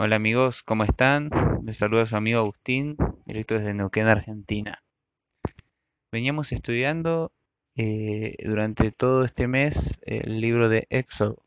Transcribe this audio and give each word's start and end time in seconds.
Hola 0.00 0.14
amigos, 0.14 0.62
¿cómo 0.62 0.84
están? 0.84 1.28
Les 1.64 1.78
saluda 1.78 2.06
su 2.06 2.14
amigo 2.14 2.38
Agustín, 2.38 2.96
directo 3.26 3.54
desde 3.54 3.74
Neuquén, 3.74 4.06
Argentina. 4.06 4.80
Veníamos 6.12 6.52
estudiando 6.52 7.32
eh, 7.74 8.36
durante 8.46 8.92
todo 8.92 9.24
este 9.24 9.48
mes 9.48 9.98
el 10.02 10.40
libro 10.40 10.68
de 10.68 10.86
Éxodo. 10.88 11.42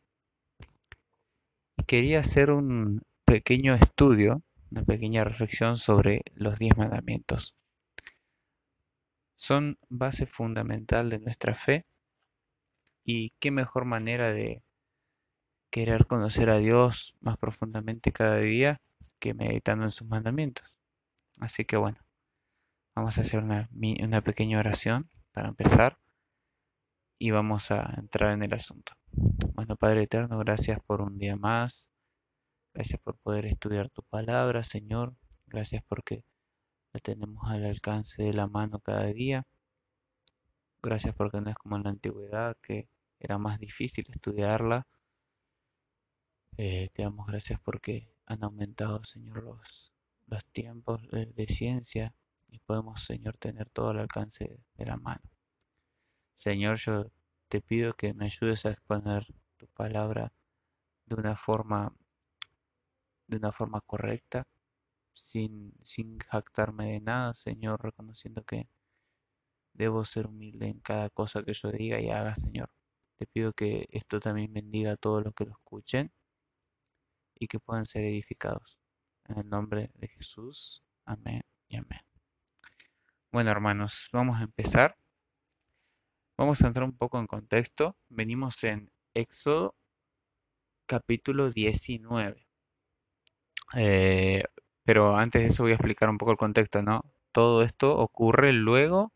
Quería 1.88 2.20
hacer 2.20 2.52
un 2.52 3.04
pequeño 3.24 3.74
estudio, 3.74 4.44
una 4.70 4.84
pequeña 4.84 5.24
reflexión 5.24 5.78
sobre 5.78 6.22
los 6.36 6.60
diez 6.60 6.76
mandamientos. 6.76 7.56
Son 9.36 9.78
base 9.88 10.26
fundamental 10.26 11.10
de 11.10 11.20
nuestra 11.20 11.56
fe 11.56 11.86
y 13.06 13.32
qué 13.40 13.50
mejor 13.50 13.86
manera 13.86 14.34
de 14.34 14.62
querer 15.72 16.06
conocer 16.06 16.50
a 16.50 16.58
Dios 16.58 17.16
más 17.22 17.38
profundamente 17.38 18.12
cada 18.12 18.38
día 18.38 18.82
que 19.20 19.34
meditando 19.34 19.86
en 19.86 19.92
sus 19.92 20.08
mandamientos. 20.08 20.78
Así 21.40 21.66
que 21.66 21.78
bueno, 21.78 21.98
vamos 22.94 23.18
a 23.18 23.22
hacer 23.22 23.42
una, 23.42 23.70
una 23.72 24.22
pequeña 24.22 24.60
oración 24.60 25.10
para 25.32 25.48
empezar 25.48 25.98
y 27.18 27.32
vamos 27.32 27.72
a 27.72 27.96
entrar 27.98 28.34
en 28.34 28.44
el 28.44 28.54
asunto. 28.54 28.94
Bueno, 29.54 29.76
Padre 29.78 30.04
Eterno, 30.04 30.38
gracias 30.40 30.80
por 30.86 31.02
un 31.02 31.18
día 31.18 31.36
más. 31.36 31.90
Gracias 32.74 33.00
por 33.02 33.18
poder 33.18 33.46
estudiar 33.46 33.90
tu 33.90 34.04
palabra, 34.04 34.64
Señor. 34.64 35.16
Gracias 35.46 35.84
porque 35.88 36.24
la 36.94 37.00
tenemos 37.00 37.44
al 37.50 37.66
alcance 37.66 38.24
de 38.24 38.34
la 38.34 38.48
mano 38.48 38.80
cada 38.80 39.06
día. 39.06 39.46
Gracias 40.84 41.16
porque 41.16 41.40
no 41.40 41.50
es 41.50 41.56
como 41.56 41.78
en 41.78 41.84
la 41.84 41.90
antigüedad 41.92 42.58
que 42.62 42.90
era 43.20 43.38
más 43.38 43.60
difícil 43.60 44.06
estudiarla 44.10 44.88
eh, 46.58 46.90
te 46.94 47.04
damos 47.04 47.28
gracias 47.28 47.60
porque 47.62 48.08
han 48.26 48.44
aumentado, 48.44 49.04
Señor, 49.04 49.44
los, 49.44 49.94
los 50.28 50.46
tiempos 50.46 51.02
de, 51.10 51.48
ciencia 51.48 52.14
y 52.50 52.60
podemos, 52.60 53.04
Señor, 53.04 53.38
tener 53.38 53.70
todo 53.70 53.90
al 53.90 54.00
alcance 54.00 54.60
de 54.76 54.86
la 54.86 54.98
mano. 54.98 55.22
Señor, 56.36 56.78
yo 56.78 57.12
te 57.50 57.62
pido 57.62 57.94
que 57.94 58.14
me 58.14 58.26
ayudes 58.26 58.66
a 58.66 58.72
exponer 58.72 59.26
tu 59.58 59.68
palabra 59.68 60.32
de 61.06 61.16
una 61.16 61.36
forma 61.36 61.94
de 63.28 63.38
una 63.38 63.52
forma 63.54 63.80
correcta, 63.82 64.46
sin, 65.14 65.74
sin 65.82 66.20
jactarme 66.20 66.92
de 66.94 67.00
nada, 67.02 67.34
Señor, 67.34 67.82
reconociendo 67.82 68.44
que 68.44 68.68
debo 69.74 70.04
ser 70.04 70.28
humilde 70.28 70.68
en 70.68 70.80
cada 70.80 71.10
cosa 71.10 71.44
que 71.44 71.54
yo 71.54 71.72
diga 71.72 72.00
y 72.02 72.10
haga, 72.10 72.36
Señor. 72.36 72.70
Te 73.18 73.26
pido 73.28 73.54
que 73.54 73.88
esto 73.92 74.20
también 74.20 74.54
bendiga 74.54 74.94
a 74.94 74.98
todos 74.98 75.24
los 75.24 75.34
que 75.34 75.46
lo 75.46 75.52
escuchen 75.52 76.12
y 77.42 77.48
que 77.48 77.60
puedan 77.60 77.88
ser 77.88 78.04
edificados. 78.04 78.78
En 79.26 79.40
el 79.40 79.50
nombre 79.50 79.90
de 79.96 80.08
Jesús. 80.08 80.84
Amén 81.06 81.42
y 81.68 81.76
amén. 81.76 82.02
Bueno, 83.32 83.50
hermanos, 83.50 84.10
vamos 84.14 84.40
a 84.40 84.44
empezar. 84.44 84.96
Vamos 86.38 86.62
a 86.62 86.68
entrar 86.68 86.86
un 86.86 86.96
poco 86.96 87.20
en 87.20 87.26
contexto. 87.26 87.98
Venimos 88.10 88.64
en 88.64 88.92
Éxodo 89.16 89.76
capítulo 90.86 91.50
19. 91.50 92.48
Eh, 93.74 94.44
pero 94.84 95.18
antes 95.18 95.42
de 95.42 95.48
eso 95.48 95.64
voy 95.64 95.72
a 95.72 95.76
explicar 95.76 96.10
un 96.10 96.20
poco 96.20 96.32
el 96.32 96.38
contexto, 96.38 96.84
¿no? 96.84 97.02
Todo 97.32 97.64
esto 97.64 97.98
ocurre 97.98 98.54
luego 98.54 99.14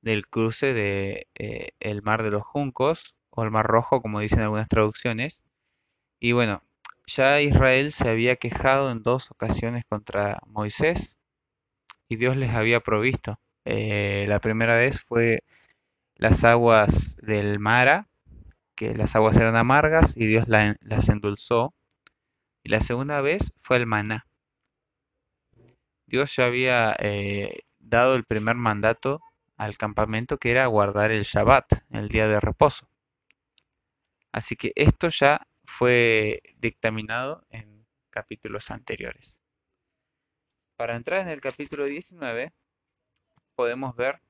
del 0.00 0.28
cruce 0.28 0.72
de 0.72 1.28
eh, 1.34 1.72
el 1.78 2.00
mar 2.00 2.22
de 2.22 2.30
los 2.30 2.42
juncos 2.42 3.16
o 3.28 3.42
el 3.42 3.50
mar 3.50 3.66
rojo, 3.66 4.00
como 4.00 4.20
dicen 4.20 4.40
algunas 4.40 4.68
traducciones. 4.68 5.42
Y 6.20 6.32
bueno, 6.32 6.62
ya 7.06 7.40
Israel 7.40 7.92
se 7.92 8.08
había 8.08 8.36
quejado 8.36 8.90
en 8.90 9.02
dos 9.02 9.30
ocasiones 9.30 9.84
contra 9.84 10.40
Moisés 10.46 11.18
y 12.08 12.16
Dios 12.16 12.36
les 12.36 12.50
había 12.50 12.80
provisto. 12.80 13.38
Eh, 13.64 14.26
la 14.28 14.40
primera 14.40 14.76
vez 14.76 15.00
fue 15.00 15.42
las 16.16 16.44
aguas 16.44 17.16
del 17.16 17.58
Mara, 17.58 18.08
que 18.74 18.94
las 18.94 19.14
aguas 19.16 19.36
eran 19.36 19.56
amargas 19.56 20.16
y 20.16 20.26
Dios 20.26 20.46
las 20.48 21.08
endulzó. 21.08 21.74
Y 22.62 22.70
la 22.70 22.80
segunda 22.80 23.20
vez 23.20 23.52
fue 23.56 23.76
el 23.76 23.86
maná. 23.86 24.26
Dios 26.06 26.34
ya 26.36 26.46
había 26.46 26.96
eh, 26.98 27.60
dado 27.78 28.14
el 28.14 28.24
primer 28.24 28.56
mandato 28.56 29.20
al 29.56 29.76
campamento 29.76 30.38
que 30.38 30.50
era 30.50 30.66
guardar 30.66 31.10
el 31.10 31.24
Shabbat, 31.24 31.84
el 31.90 32.08
día 32.08 32.26
de 32.26 32.40
reposo. 32.40 32.88
Así 34.32 34.56
que 34.56 34.72
esto 34.74 35.08
ya 35.08 35.46
fue 35.76 36.40
dictaminado 36.58 37.44
en 37.50 37.84
capítulos 38.10 38.70
anteriores. 38.70 39.40
Para 40.76 40.94
entrar 40.94 41.20
en 41.22 41.28
el 41.28 41.40
capítulo 41.40 41.86
19, 41.86 42.52
podemos 43.56 43.96
ver 43.96 44.20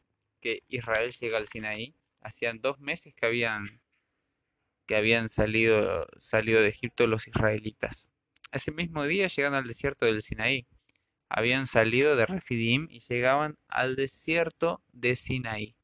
que 0.40 0.62
Israel 0.68 1.12
llega 1.12 1.36
al 1.36 1.48
Sinaí. 1.48 1.94
Hacían 2.22 2.62
dos 2.62 2.80
meses 2.80 3.14
que 3.14 3.26
habían, 3.26 3.82
que 4.86 4.96
habían 4.96 5.28
salido, 5.28 6.06
salido 6.16 6.62
de 6.62 6.68
Egipto 6.68 7.06
los 7.06 7.28
israelitas. 7.28 8.08
Ese 8.50 8.72
mismo 8.72 9.04
día 9.04 9.26
llegan 9.26 9.52
al 9.52 9.66
desierto 9.66 10.06
del 10.06 10.22
Sinaí. 10.22 10.66
Habían 11.28 11.66
salido 11.66 12.16
de 12.16 12.24
Refidim 12.24 12.86
y 12.90 13.00
llegaban 13.00 13.58
al 13.68 13.96
desierto 13.96 14.82
de 14.92 15.14
Sinaí 15.14 15.76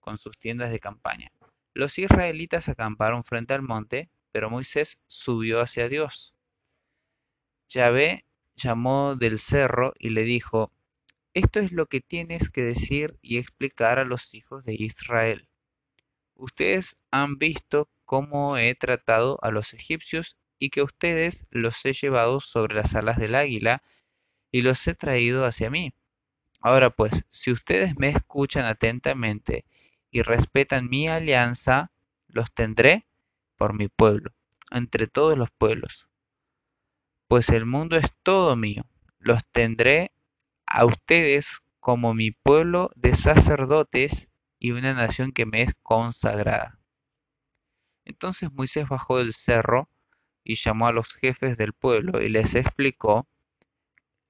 con 0.00 0.18
sus 0.18 0.38
tiendas 0.38 0.70
de 0.70 0.80
campaña. 0.80 1.32
Los 1.72 1.98
israelitas 1.98 2.68
acamparon 2.68 3.24
frente 3.24 3.54
al 3.54 3.62
monte 3.62 4.10
pero 4.32 4.50
Moisés 4.50 5.00
subió 5.06 5.60
hacia 5.60 5.88
Dios. 5.88 6.34
Yahvé 7.68 8.24
llamó 8.56 9.16
del 9.16 9.38
cerro 9.38 9.94
y 9.98 10.10
le 10.10 10.22
dijo, 10.22 10.72
Esto 11.34 11.60
es 11.60 11.72
lo 11.72 11.86
que 11.86 12.00
tienes 12.00 12.50
que 12.50 12.62
decir 12.62 13.16
y 13.22 13.38
explicar 13.38 13.98
a 13.98 14.04
los 14.04 14.34
hijos 14.34 14.64
de 14.64 14.74
Israel. 14.74 15.48
Ustedes 16.34 16.98
han 17.10 17.38
visto 17.38 17.88
cómo 18.04 18.56
he 18.56 18.74
tratado 18.74 19.38
a 19.42 19.50
los 19.50 19.74
egipcios 19.74 20.36
y 20.58 20.70
que 20.70 20.82
ustedes 20.82 21.46
los 21.50 21.84
he 21.86 21.92
llevado 21.92 22.40
sobre 22.40 22.74
las 22.74 22.94
alas 22.94 23.18
del 23.18 23.34
águila 23.34 23.82
y 24.50 24.62
los 24.62 24.86
he 24.88 24.94
traído 24.94 25.44
hacia 25.46 25.70
mí. 25.70 25.94
Ahora 26.60 26.90
pues, 26.90 27.24
si 27.30 27.50
ustedes 27.50 27.98
me 27.98 28.08
escuchan 28.08 28.64
atentamente 28.64 29.64
y 30.10 30.22
respetan 30.22 30.88
mi 30.88 31.08
alianza, 31.08 31.92
los 32.26 32.52
tendré 32.52 33.06
por 33.60 33.74
mi 33.74 33.88
pueblo, 33.88 34.32
entre 34.70 35.06
todos 35.06 35.36
los 35.36 35.50
pueblos. 35.50 36.08
Pues 37.28 37.50
el 37.50 37.66
mundo 37.66 37.98
es 37.98 38.10
todo 38.22 38.56
mío, 38.56 38.86
los 39.18 39.44
tendré 39.52 40.12
a 40.64 40.86
ustedes 40.86 41.60
como 41.78 42.14
mi 42.14 42.30
pueblo 42.30 42.90
de 42.96 43.14
sacerdotes 43.14 44.30
y 44.58 44.70
una 44.70 44.94
nación 44.94 45.32
que 45.32 45.44
me 45.44 45.60
es 45.60 45.74
consagrada. 45.82 46.80
Entonces 48.06 48.50
Moisés 48.50 48.88
bajó 48.88 49.18
del 49.18 49.34
cerro 49.34 49.90
y 50.42 50.54
llamó 50.54 50.86
a 50.86 50.92
los 50.92 51.12
jefes 51.12 51.58
del 51.58 51.74
pueblo 51.74 52.22
y 52.22 52.30
les 52.30 52.54
explicó 52.54 53.28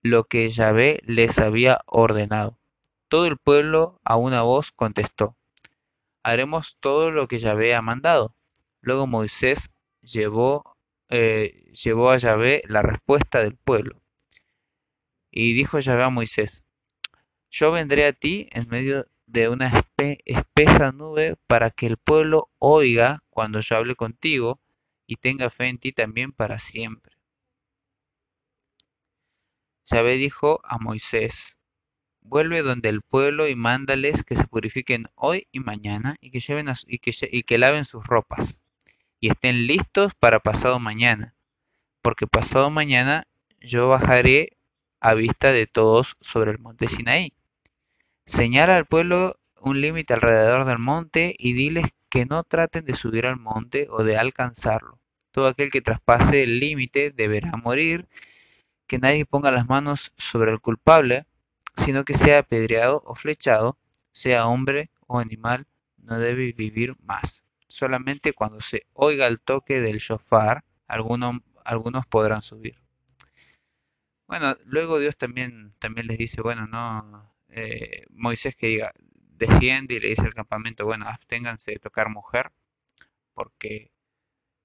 lo 0.03 0.25
que 0.25 0.51
Yahvé 0.51 1.03
les 1.05 1.39
había 1.39 1.83
ordenado. 1.87 2.59
Todo 3.07 3.27
el 3.27 3.39
pueblo 3.39 4.01
a 4.03 4.17
una 4.17 4.43
voz 4.43 4.73
contestó, 4.73 5.37
haremos 6.25 6.79
todo 6.81 7.13
lo 7.13 7.29
que 7.29 7.39
Yahvé 7.39 7.77
ha 7.77 7.81
mandado. 7.81 8.35
Luego 8.83 9.07
Moisés 9.07 9.71
llevó, 10.03 10.77
eh, 11.09 11.71
llevó 11.73 12.11
a 12.11 12.17
Yahvé 12.17 12.63
la 12.67 12.83
respuesta 12.83 13.43
del 13.43 13.57
pueblo. 13.57 14.01
Y 15.31 15.53
dijo 15.53 15.79
Yahvé 15.79 16.05
a 16.05 16.11
Moisés, 16.11 16.65
yo 17.51 17.73
vendré 17.73 18.07
a 18.07 18.13
ti 18.13 18.49
en 18.53 18.69
medio 18.69 19.07
de 19.27 19.49
una 19.49 19.71
espesa 20.25 20.93
nube 20.93 21.37
para 21.47 21.71
que 21.71 21.87
el 21.87 21.97
pueblo 21.99 22.51
oiga 22.59 23.23
cuando 23.31 23.61
yo 23.61 23.77
hable 23.77 23.95
contigo 23.95 24.61
y 25.07 25.17
tenga 25.17 25.51
fe 25.51 25.67
en 25.67 25.79
ti 25.79 25.93
también 25.93 26.33
para 26.33 26.59
siempre. 26.59 27.17
Yahvé 29.85 30.17
dijo 30.17 30.61
a 30.65 30.79
Moisés, 30.79 31.59
Vuelve 32.23 32.63
donde 32.63 32.91
el 32.91 33.03
pueblo 33.03 33.49
y 33.49 33.57
mándales 33.57 34.23
que 34.25 34.37
se 34.37 34.47
purifiquen 34.47 35.09
hoy 35.15 35.49
y 35.53 35.61
mañana 35.61 36.17
y 36.21 36.31
que, 36.31 36.41
lleven 36.41 36.67
que, 37.01 37.13
y 37.33 37.43
que 37.45 37.59
laven 37.59 37.85
sus 37.85 38.07
ropas 38.07 38.60
y 39.21 39.29
estén 39.29 39.67
listos 39.67 40.15
para 40.19 40.41
pasado 40.41 40.81
mañana, 40.81 41.35
porque 42.01 42.27
pasado 42.27 42.71
mañana 42.71 43.27
yo 43.61 43.89
bajaré 43.89 44.57
a 45.01 45.15
vista 45.15 45.53
de 45.53 45.67
todos 45.67 46.17
sobre 46.21 46.51
el 46.51 46.59
monte 46.59 46.89
Sinaí. 46.89 47.35
Señala 48.25 48.77
al 48.77 48.87
pueblo 48.87 49.37
un 49.61 49.81
límite 49.83 50.15
alrededor 50.15 50.65
del 50.65 50.79
monte 50.79 51.35
y 51.39 51.53
diles 51.53 51.87
que 52.09 52.25
no 52.25 52.45
traten 52.45 52.87
de 52.87 52.95
subir 52.95 53.27
al 53.27 53.37
monte 53.37 53.89
o 53.91 54.03
de 54.03 54.17
alcanzarlo. 54.17 54.99
Todo 55.33 55.49
aquel 55.49 55.71
que 55.71 55.83
traspase 55.83 56.43
el 56.43 56.59
límite 56.59 57.11
deberá 57.11 57.53
morir, 57.57 58.09
que 58.87 58.99
nadie 58.99 59.27
ponga 59.27 59.51
las 59.51 59.69
manos 59.69 60.13
sobre 60.17 60.51
el 60.51 60.61
culpable, 60.61 61.27
sino 61.77 62.05
que 62.05 62.15
sea 62.15 62.41
apedreado 62.41 63.03
o 63.05 63.15
flechado, 63.15 63.77
sea 64.13 64.47
hombre 64.47 64.91
o 65.07 65.19
animal, 65.19 65.67
no 65.99 66.19
debe 66.19 66.53
vivir 66.53 66.97
más 67.03 67.45
solamente 67.71 68.33
cuando 68.35 68.61
se 68.61 68.87
oiga 68.93 69.27
el 69.27 69.41
toque 69.41 69.81
del 69.81 69.99
shofar 69.99 70.65
algunos, 70.87 71.41
algunos 71.65 72.07
podrán 72.07 72.43
subir. 72.43 72.77
Bueno, 74.27 74.57
luego 74.65 74.99
Dios 74.99 75.17
también, 75.17 75.75
también 75.79 76.07
les 76.07 76.19
dice, 76.19 76.41
bueno, 76.43 76.67
no, 76.67 77.35
eh, 77.49 78.05
Moisés 78.11 78.55
que 78.57 78.69
diga, 78.69 78.93
desciende 79.05 79.95
y 79.95 80.01
le 80.01 80.09
dice 80.11 80.23
al 80.23 80.35
campamento, 80.35 80.85
bueno, 80.85 81.09
absténganse 81.09 81.73
de 81.73 81.79
tocar 81.79 82.11
mujer, 82.11 82.53
porque 83.35 83.93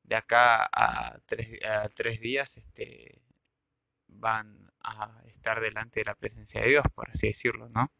de 0.04 0.16
acá 0.16 0.69
a 0.72 1.19
tres, 1.25 1.60
a 1.66 1.88
tres 1.90 2.19
días 2.22 2.58
este, 2.58 3.22
van 4.08 4.72
a 4.81 5.22
estar 5.25 5.62
delante 5.62 6.01
de 6.01 6.06
la 6.06 6.16
presencia 6.16 6.62
de 6.62 6.69
Dios, 6.69 6.86
por 6.94 7.10
así 7.10 7.28
decirlo, 7.28 7.69
¿no? 7.74 7.92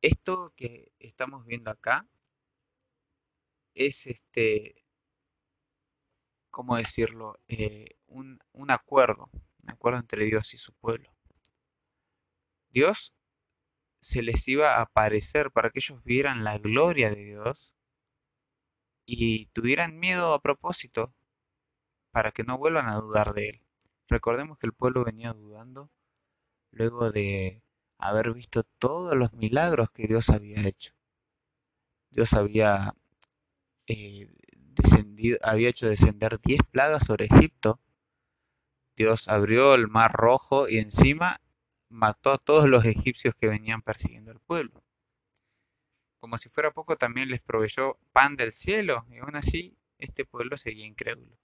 Esto 0.00 0.52
que 0.56 0.92
estamos 0.98 1.44
viendo 1.44 1.70
acá 1.70 2.06
es 3.74 4.06
este, 4.06 4.84
¿cómo 6.50 6.76
decirlo? 6.76 7.38
Eh, 7.48 7.96
un, 8.06 8.40
un 8.52 8.70
acuerdo, 8.70 9.30
un 9.62 9.70
acuerdo 9.70 10.00
entre 10.00 10.24
Dios 10.24 10.54
y 10.54 10.58
su 10.58 10.72
pueblo. 10.74 11.10
Dios 12.70 13.12
se 14.00 14.22
les 14.22 14.46
iba 14.48 14.76
a 14.76 14.82
aparecer 14.82 15.50
para 15.50 15.70
que 15.70 15.80
ellos 15.80 16.02
vieran 16.04 16.44
la 16.44 16.58
gloria 16.58 17.10
de 17.10 17.24
Dios 17.24 17.74
y 19.06 19.46
tuvieran 19.46 19.98
miedo 19.98 20.32
a 20.34 20.40
propósito 20.40 21.14
para 22.10 22.32
que 22.32 22.44
no 22.44 22.58
vuelvan 22.58 22.88
a 22.88 22.96
dudar 22.96 23.34
de 23.34 23.50
él. 23.50 23.62
Recordemos 24.08 24.58
que 24.58 24.66
el 24.66 24.72
pueblo 24.72 25.04
venía 25.04 25.32
dudando 25.32 25.90
luego 26.70 27.10
de 27.10 27.62
haber 27.98 28.32
visto 28.32 28.64
todos 28.78 29.16
los 29.16 29.32
milagros 29.32 29.90
que 29.90 30.06
Dios 30.06 30.28
había 30.30 30.66
hecho. 30.66 30.92
Dios 32.10 32.32
había, 32.34 32.94
eh, 33.86 34.28
descendido, 34.52 35.38
había 35.42 35.68
hecho 35.68 35.86
descender 35.88 36.40
diez 36.40 36.60
plagas 36.70 37.04
sobre 37.06 37.26
Egipto. 37.26 37.80
Dios 38.96 39.28
abrió 39.28 39.74
el 39.74 39.88
mar 39.88 40.12
rojo 40.12 40.68
y 40.68 40.78
encima 40.78 41.40
mató 41.88 42.32
a 42.32 42.38
todos 42.38 42.68
los 42.68 42.84
egipcios 42.84 43.34
que 43.34 43.48
venían 43.48 43.82
persiguiendo 43.82 44.30
al 44.30 44.40
pueblo. 44.40 44.82
Como 46.18 46.38
si 46.38 46.48
fuera 46.48 46.72
poco, 46.72 46.96
también 46.96 47.28
les 47.28 47.40
proveyó 47.40 47.98
pan 48.12 48.36
del 48.36 48.52
cielo, 48.52 49.06
y 49.10 49.18
aún 49.18 49.36
así 49.36 49.76
este 49.98 50.24
pueblo 50.24 50.56
seguía 50.56 50.86
incrédulo. 50.86 51.38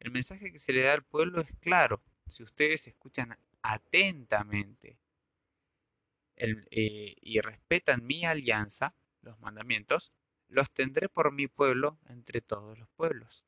El 0.00 0.10
mensaje 0.12 0.52
que 0.52 0.58
se 0.58 0.72
le 0.72 0.82
da 0.82 0.94
al 0.94 1.02
pueblo 1.02 1.40
es 1.40 1.50
claro. 1.60 2.00
Si 2.26 2.42
ustedes 2.42 2.86
escuchan 2.86 3.36
atentamente 3.68 4.98
eh, 6.36 7.16
y 7.20 7.40
respetan 7.40 8.06
mi 8.06 8.24
alianza, 8.24 8.94
los 9.20 9.38
mandamientos, 9.40 10.10
los 10.48 10.70
tendré 10.70 11.10
por 11.10 11.32
mi 11.32 11.48
pueblo 11.48 11.98
entre 12.08 12.40
todos 12.40 12.78
los 12.78 12.88
pueblos. 12.96 13.44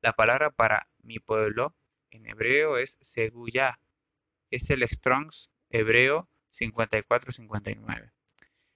La 0.00 0.14
palabra 0.14 0.50
para 0.50 0.88
mi 1.04 1.20
pueblo 1.20 1.72
en 2.10 2.26
hebreo 2.26 2.78
es 2.78 2.98
Seguyá. 3.00 3.78
Es 4.50 4.70
el 4.70 4.82
Strongs 4.88 5.50
hebreo 5.70 6.28
54-59. 6.52 8.10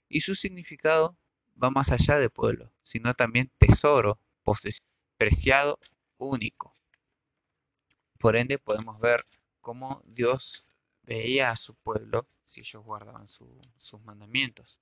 Y 0.08 0.20
su 0.20 0.36
significado 0.36 1.16
va 1.60 1.70
más 1.70 1.90
allá 1.90 2.20
de 2.20 2.30
pueblo, 2.30 2.72
sino 2.84 3.14
también 3.14 3.50
tesoro, 3.58 4.20
posesión, 4.44 4.86
preciado, 5.16 5.80
único. 6.18 6.72
Por 8.20 8.36
ende 8.36 8.58
podemos 8.58 9.00
ver 9.00 9.26
cómo 9.66 10.00
Dios 10.06 10.64
veía 11.02 11.50
a 11.50 11.56
su 11.56 11.74
pueblo 11.74 12.28
si 12.44 12.60
ellos 12.60 12.84
guardaban 12.84 13.26
sus 13.26 14.00
mandamientos. 14.04 14.78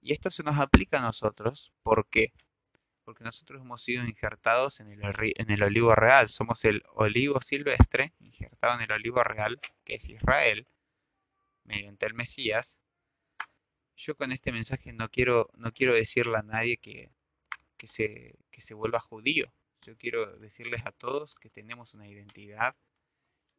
Y 0.00 0.14
esto 0.14 0.30
se 0.30 0.42
nos 0.42 0.58
aplica 0.58 0.96
a 0.96 1.02
nosotros 1.02 1.74
porque 1.82 2.32
porque 3.04 3.22
nosotros 3.22 3.60
hemos 3.60 3.82
sido 3.82 4.02
injertados 4.06 4.80
en 4.80 4.92
el, 4.92 5.02
en 5.36 5.50
el 5.50 5.62
olivo 5.62 5.94
real. 5.94 6.30
Somos 6.30 6.64
el 6.64 6.82
olivo 6.94 7.42
silvestre 7.42 8.14
injertado 8.20 8.76
en 8.76 8.80
el 8.80 8.92
olivo 8.92 9.22
real, 9.24 9.60
que 9.84 9.96
es 9.96 10.08
Israel, 10.08 10.66
mediante 11.64 12.06
el 12.06 12.14
Mesías. 12.14 12.78
Yo 13.94 14.16
con 14.16 14.32
este 14.32 14.52
mensaje 14.52 14.94
no 14.94 15.10
quiero, 15.10 15.50
no 15.54 15.72
quiero 15.72 15.92
decirle 15.92 16.38
a 16.38 16.42
nadie 16.42 16.78
que, 16.78 17.10
que, 17.76 17.86
se, 17.86 18.38
que 18.50 18.62
se 18.62 18.72
vuelva 18.72 19.00
judío. 19.00 19.52
Yo 19.82 19.98
quiero 19.98 20.38
decirles 20.38 20.86
a 20.86 20.92
todos 20.92 21.34
que 21.34 21.50
tenemos 21.50 21.92
una 21.92 22.08
identidad 22.08 22.74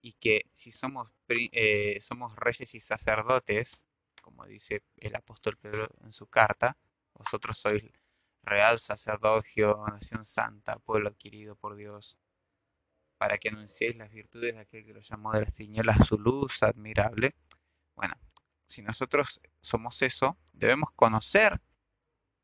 y 0.04 0.14
que 0.14 0.50
si 0.54 0.72
somos, 0.72 1.10
eh, 1.30 1.98
somos 2.02 2.36
reyes 2.36 2.76
y 2.76 2.82
sacerdotes, 2.82 3.88
como 4.22 4.46
dice 4.46 4.84
el 4.98 5.16
apóstol 5.16 5.58
Pedro 5.58 5.90
en 6.04 6.12
su 6.12 6.28
carta, 6.28 6.78
vosotros 7.14 7.58
sois 7.58 7.84
real 8.44 8.80
sacerdocio, 8.80 9.82
nación 9.90 10.26
santa, 10.26 10.78
pueblo 10.80 11.08
adquirido 11.08 11.56
por 11.56 11.78
Dios, 11.78 12.18
para 13.18 13.38
que 13.38 13.48
anunciéis 13.48 13.96
las 13.96 14.12
virtudes 14.12 14.56
de 14.56 14.62
aquel 14.62 14.86
que 14.86 14.94
lo 14.94 15.00
llamó 15.00 15.32
de 15.32 15.42
las 15.42 15.54
tinieblas 15.54 16.06
su 16.06 16.20
luz 16.20 16.62
admirable. 16.64 17.34
Bueno, 17.96 18.16
si 18.66 18.82
nosotros 18.82 19.40
somos 19.62 20.02
eso, 20.02 20.38
debemos 20.52 20.92
conocer 20.98 21.62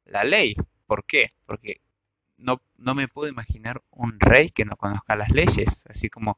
la 0.05 0.23
ley. 0.23 0.55
¿Por 0.85 1.05
qué? 1.05 1.31
Porque 1.45 1.81
no, 2.39 2.61
no 2.77 2.95
me 2.95 3.07
puedo 3.07 3.29
imaginar 3.29 3.83
un 3.91 4.19
rey 4.19 4.49
que 4.49 4.65
no 4.65 4.75
conozca 4.77 5.15
las 5.15 5.29
leyes. 5.29 5.85
Así 5.89 6.09
como 6.09 6.37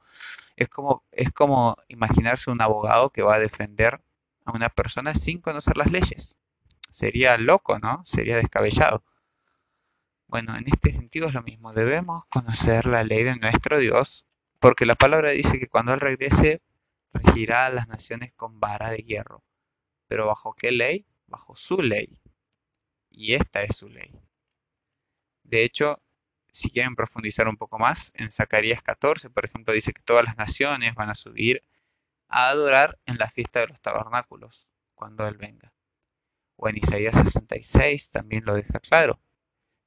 es 0.55 0.69
como 0.69 1.03
es 1.11 1.31
como 1.31 1.77
imaginarse 1.87 2.51
un 2.51 2.61
abogado 2.61 3.11
que 3.11 3.21
va 3.21 3.35
a 3.35 3.39
defender 3.39 4.01
a 4.45 4.51
una 4.51 4.69
persona 4.69 5.13
sin 5.13 5.39
conocer 5.41 5.77
las 5.77 5.91
leyes. 5.91 6.35
Sería 6.91 7.37
loco, 7.37 7.79
¿no? 7.79 8.03
Sería 8.05 8.37
descabellado. 8.37 9.03
Bueno, 10.27 10.57
en 10.57 10.67
este 10.67 10.91
sentido 10.91 11.27
es 11.27 11.33
lo 11.33 11.43
mismo. 11.43 11.73
Debemos 11.73 12.25
conocer 12.27 12.85
la 12.85 13.03
ley 13.03 13.23
de 13.23 13.35
nuestro 13.35 13.79
Dios, 13.79 14.25
porque 14.59 14.85
la 14.85 14.95
palabra 14.95 15.31
dice 15.31 15.59
que 15.59 15.67
cuando 15.67 15.93
Él 15.93 15.99
regrese, 15.99 16.61
regirá 17.13 17.65
a 17.65 17.69
las 17.69 17.87
naciones 17.87 18.33
con 18.33 18.59
vara 18.59 18.89
de 18.91 18.99
hierro. 18.99 19.43
Pero 20.07 20.27
¿bajo 20.27 20.53
qué 20.53 20.71
ley? 20.71 21.05
Bajo 21.27 21.55
su 21.55 21.81
ley. 21.81 22.19
Y 23.09 23.33
esta 23.33 23.61
es 23.63 23.75
su 23.75 23.89
ley. 23.89 24.20
De 25.51 25.63
hecho, 25.63 26.01
si 26.51 26.71
quieren 26.71 26.95
profundizar 26.95 27.47
un 27.47 27.57
poco 27.57 27.77
más, 27.77 28.11
en 28.15 28.31
Zacarías 28.31 28.81
14, 28.81 29.29
por 29.29 29.45
ejemplo, 29.45 29.73
dice 29.73 29.93
que 29.93 30.01
todas 30.01 30.25
las 30.25 30.37
naciones 30.37 30.95
van 30.95 31.09
a 31.11 31.15
subir 31.15 31.61
a 32.29 32.49
adorar 32.49 32.97
en 33.05 33.17
la 33.17 33.29
fiesta 33.29 33.59
de 33.59 33.67
los 33.67 33.81
tabernáculos, 33.81 34.67
cuando 34.95 35.27
Él 35.27 35.37
venga. 35.37 35.73
O 36.55 36.69
en 36.69 36.77
Isaías 36.77 37.15
66 37.15 38.09
también 38.09 38.45
lo 38.45 38.55
deja 38.55 38.79
claro 38.79 39.19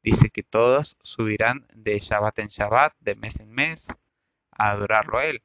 Dice 0.04 0.28
que 0.28 0.42
todos 0.42 0.98
subirán 1.02 1.66
de 1.74 1.98
Shabbat 1.98 2.38
en 2.40 2.48
Shabbat, 2.48 2.94
de 3.00 3.14
mes 3.14 3.40
en 3.40 3.50
mes, 3.50 3.88
a 4.50 4.70
adorarlo 4.70 5.18
a 5.18 5.24
Él. 5.24 5.42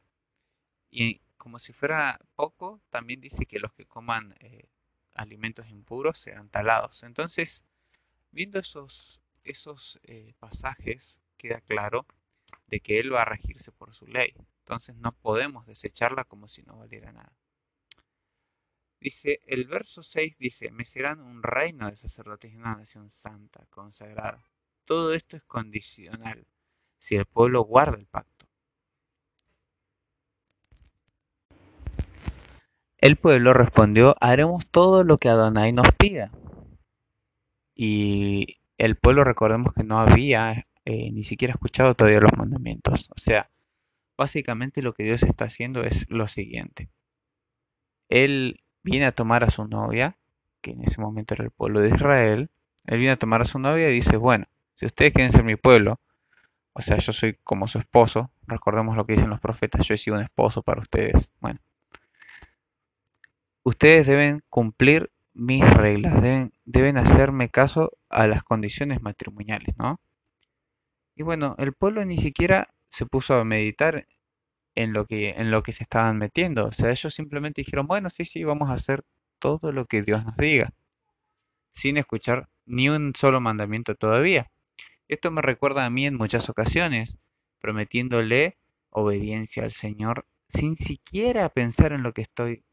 Y 0.91 1.22
como 1.38 1.60
si 1.60 1.72
fuera 1.72 2.20
poco, 2.36 2.82
también 2.89 3.22
dice 3.22 3.46
que 3.46 3.60
los 3.60 3.72
que 3.72 3.86
coman 3.86 4.36
eh, 4.41 4.67
alimentos 5.13 5.70
impuros 5.70 6.17
serán 6.17 6.50
talados. 6.50 7.03
Entonces, 7.03 7.63
viendo 8.32 8.60
esos, 8.60 9.22
esos 9.50 10.00
eh, 10.03 10.34
pasajes, 10.39 11.20
queda 11.38 11.62
claro 11.62 12.06
de 12.68 12.79
que 12.79 13.00
Él 13.00 13.13
va 13.13 13.24
a 13.24 13.25
regirse 13.25 13.72
por 13.72 13.94
su 13.94 14.06
ley. 14.08 14.34
Entonces 14.60 14.96
no 14.96 15.12
podemos 15.13 15.65
desecharla 15.65 16.24
como 16.25 16.48
si 16.48 16.63
no 16.63 16.77
valiera 16.77 17.12
nada. 17.12 17.36
Dice, 19.00 19.39
el 19.46 19.65
verso 19.65 20.03
6 20.03 20.38
dice, 20.38 20.72
me 20.72 20.84
serán 20.84 21.22
un 21.22 21.41
reino 21.41 21.89
de 21.89 21.96
sacerdotes 21.96 22.51
y 22.51 22.58
una 22.58 22.75
nación 22.75 23.10
santa, 23.10 23.65
consagrada. 23.70 24.44
Todo 24.86 25.13
esto 25.13 25.38
es 25.38 25.44
condicional, 25.44 26.46
si 26.98 27.15
el 27.15 27.25
pueblo 27.25 27.63
guarda 27.63 27.98
el 27.98 28.08
pacto. 28.08 28.46
El 32.98 33.15
pueblo 33.15 33.53
respondió, 33.53 34.15
haremos 34.20 34.68
todo 34.68 35.06
lo 35.06 35.18
que 35.18 35.29
Adonai 35.29 35.72
nos 35.72 35.88
pida. 35.98 36.32
Y 37.74 38.59
el 38.79 38.95
pueblo, 38.95 39.24
recordemos 39.24 39.74
que 39.74 39.83
no 39.83 40.00
había 40.00 40.65
eh, 40.86 41.12
ni 41.12 41.24
siquiera 41.24 41.53
escuchado 41.53 41.93
todavía 41.95 42.21
los 42.21 42.36
mandamientos. 42.36 43.09
O 43.15 43.19
sea, 43.19 43.50
básicamente 44.17 44.81
lo 44.81 44.93
que 44.93 45.03
Dios 45.03 45.21
está 45.21 45.45
haciendo 45.45 45.83
es 45.83 46.09
lo 46.09 46.27
siguiente. 46.27 46.89
Él 48.07 48.62
viene 48.81 49.05
a 49.05 49.12
tomar 49.12 49.43
a 49.43 49.50
su 49.50 49.67
novia, 49.67 50.17
que 50.62 50.71
en 50.71 50.83
ese 50.83 51.01
momento 51.01 51.33
era 51.33 51.43
el 51.43 51.51
pueblo 51.51 51.81
de 51.81 51.89
Israel, 51.89 52.50
él 52.86 52.98
viene 52.98 53.12
a 53.12 53.19
tomar 53.19 53.41
a 53.41 53.45
su 53.45 53.59
novia 53.59 53.89
y 53.89 53.95
dice, 53.95 54.15
bueno, 54.15 54.45
si 54.75 54.86
ustedes 54.86 55.12
quieren 55.13 55.33
ser 55.33 55.43
mi 55.43 55.57
pueblo, 55.57 56.00
o 56.71 56.81
sea, 56.81 56.98
yo 56.98 57.12
soy 57.12 57.38
como 57.43 57.67
su 57.67 57.79
esposo, 57.79 58.31
recordemos 58.48 58.95
lo 58.95 59.05
que 59.05 59.13
dicen 59.13 59.29
los 59.29 59.41
profetas, 59.41 59.86
yo 59.86 59.93
he 59.93 59.98
sido 59.98 60.15
un 60.15 60.24
esposo 60.24 60.63
para 60.63 60.81
ustedes. 60.81 61.29
Bueno, 61.41 61.59
ustedes 63.63 64.07
deben 64.07 64.41
cumplir 64.50 65.12
mis 65.39 65.63
reglas, 65.74 66.22
deben, 66.65 66.98
hacerme 66.98 67.50
caso 67.50 67.91
a 68.10 68.27
las 68.27 68.43
condiciones 68.43 69.01
matrimoniales, 69.01 69.74
¿no? 69.77 70.00
Y 71.15 71.24
bueno, 71.24 71.55
el 71.60 71.74
pueblo 71.74 72.03
ni 72.03 72.17
siquiera 72.17 72.67
se 72.89 73.05
puso 73.05 73.36
a 73.36 73.46
meditar 73.46 74.05
en 74.75 74.91
lo 74.91 75.05
que, 75.05 75.29
en 75.31 75.50
lo 75.50 75.63
que 75.63 75.72
se 75.72 75.84
estaban 75.84 76.17
metiendo. 76.17 76.65
O 76.65 76.72
sea, 76.74 76.91
ellos 76.91 77.13
simplemente 77.13 77.62
dijeron, 77.62 77.88
bueno, 77.88 78.10
sí, 78.10 78.25
sí, 78.25 78.43
vamos 78.43 78.69
a 78.69 78.74
hacer 78.74 79.03
todo 79.39 79.72
lo 79.72 79.86
que 79.86 80.01
Dios 80.01 80.25
nos 80.25 80.36
diga, 80.36 80.74
sin 81.72 81.98
escuchar 81.98 82.50
ni 82.65 82.89
un 82.89 83.13
solo 83.15 83.39
mandamiento 83.39 83.96
todavía. 83.96 84.51
Esto 85.08 85.31
me 85.31 85.41
recuerda 85.41 85.86
a 85.86 85.89
mí 85.89 86.05
en 86.05 86.15
muchas 86.15 86.50
ocasiones, 86.50 87.17
prometiéndole 87.60 88.58
obediencia 88.89 89.63
al 89.63 89.72
Señor 89.72 90.25
sin 90.50 90.75
siquiera 90.75 91.48
pensar 91.48 91.93
en 91.93 92.03
lo 92.03 92.13
que 92.13 92.24
estoy 92.24 92.63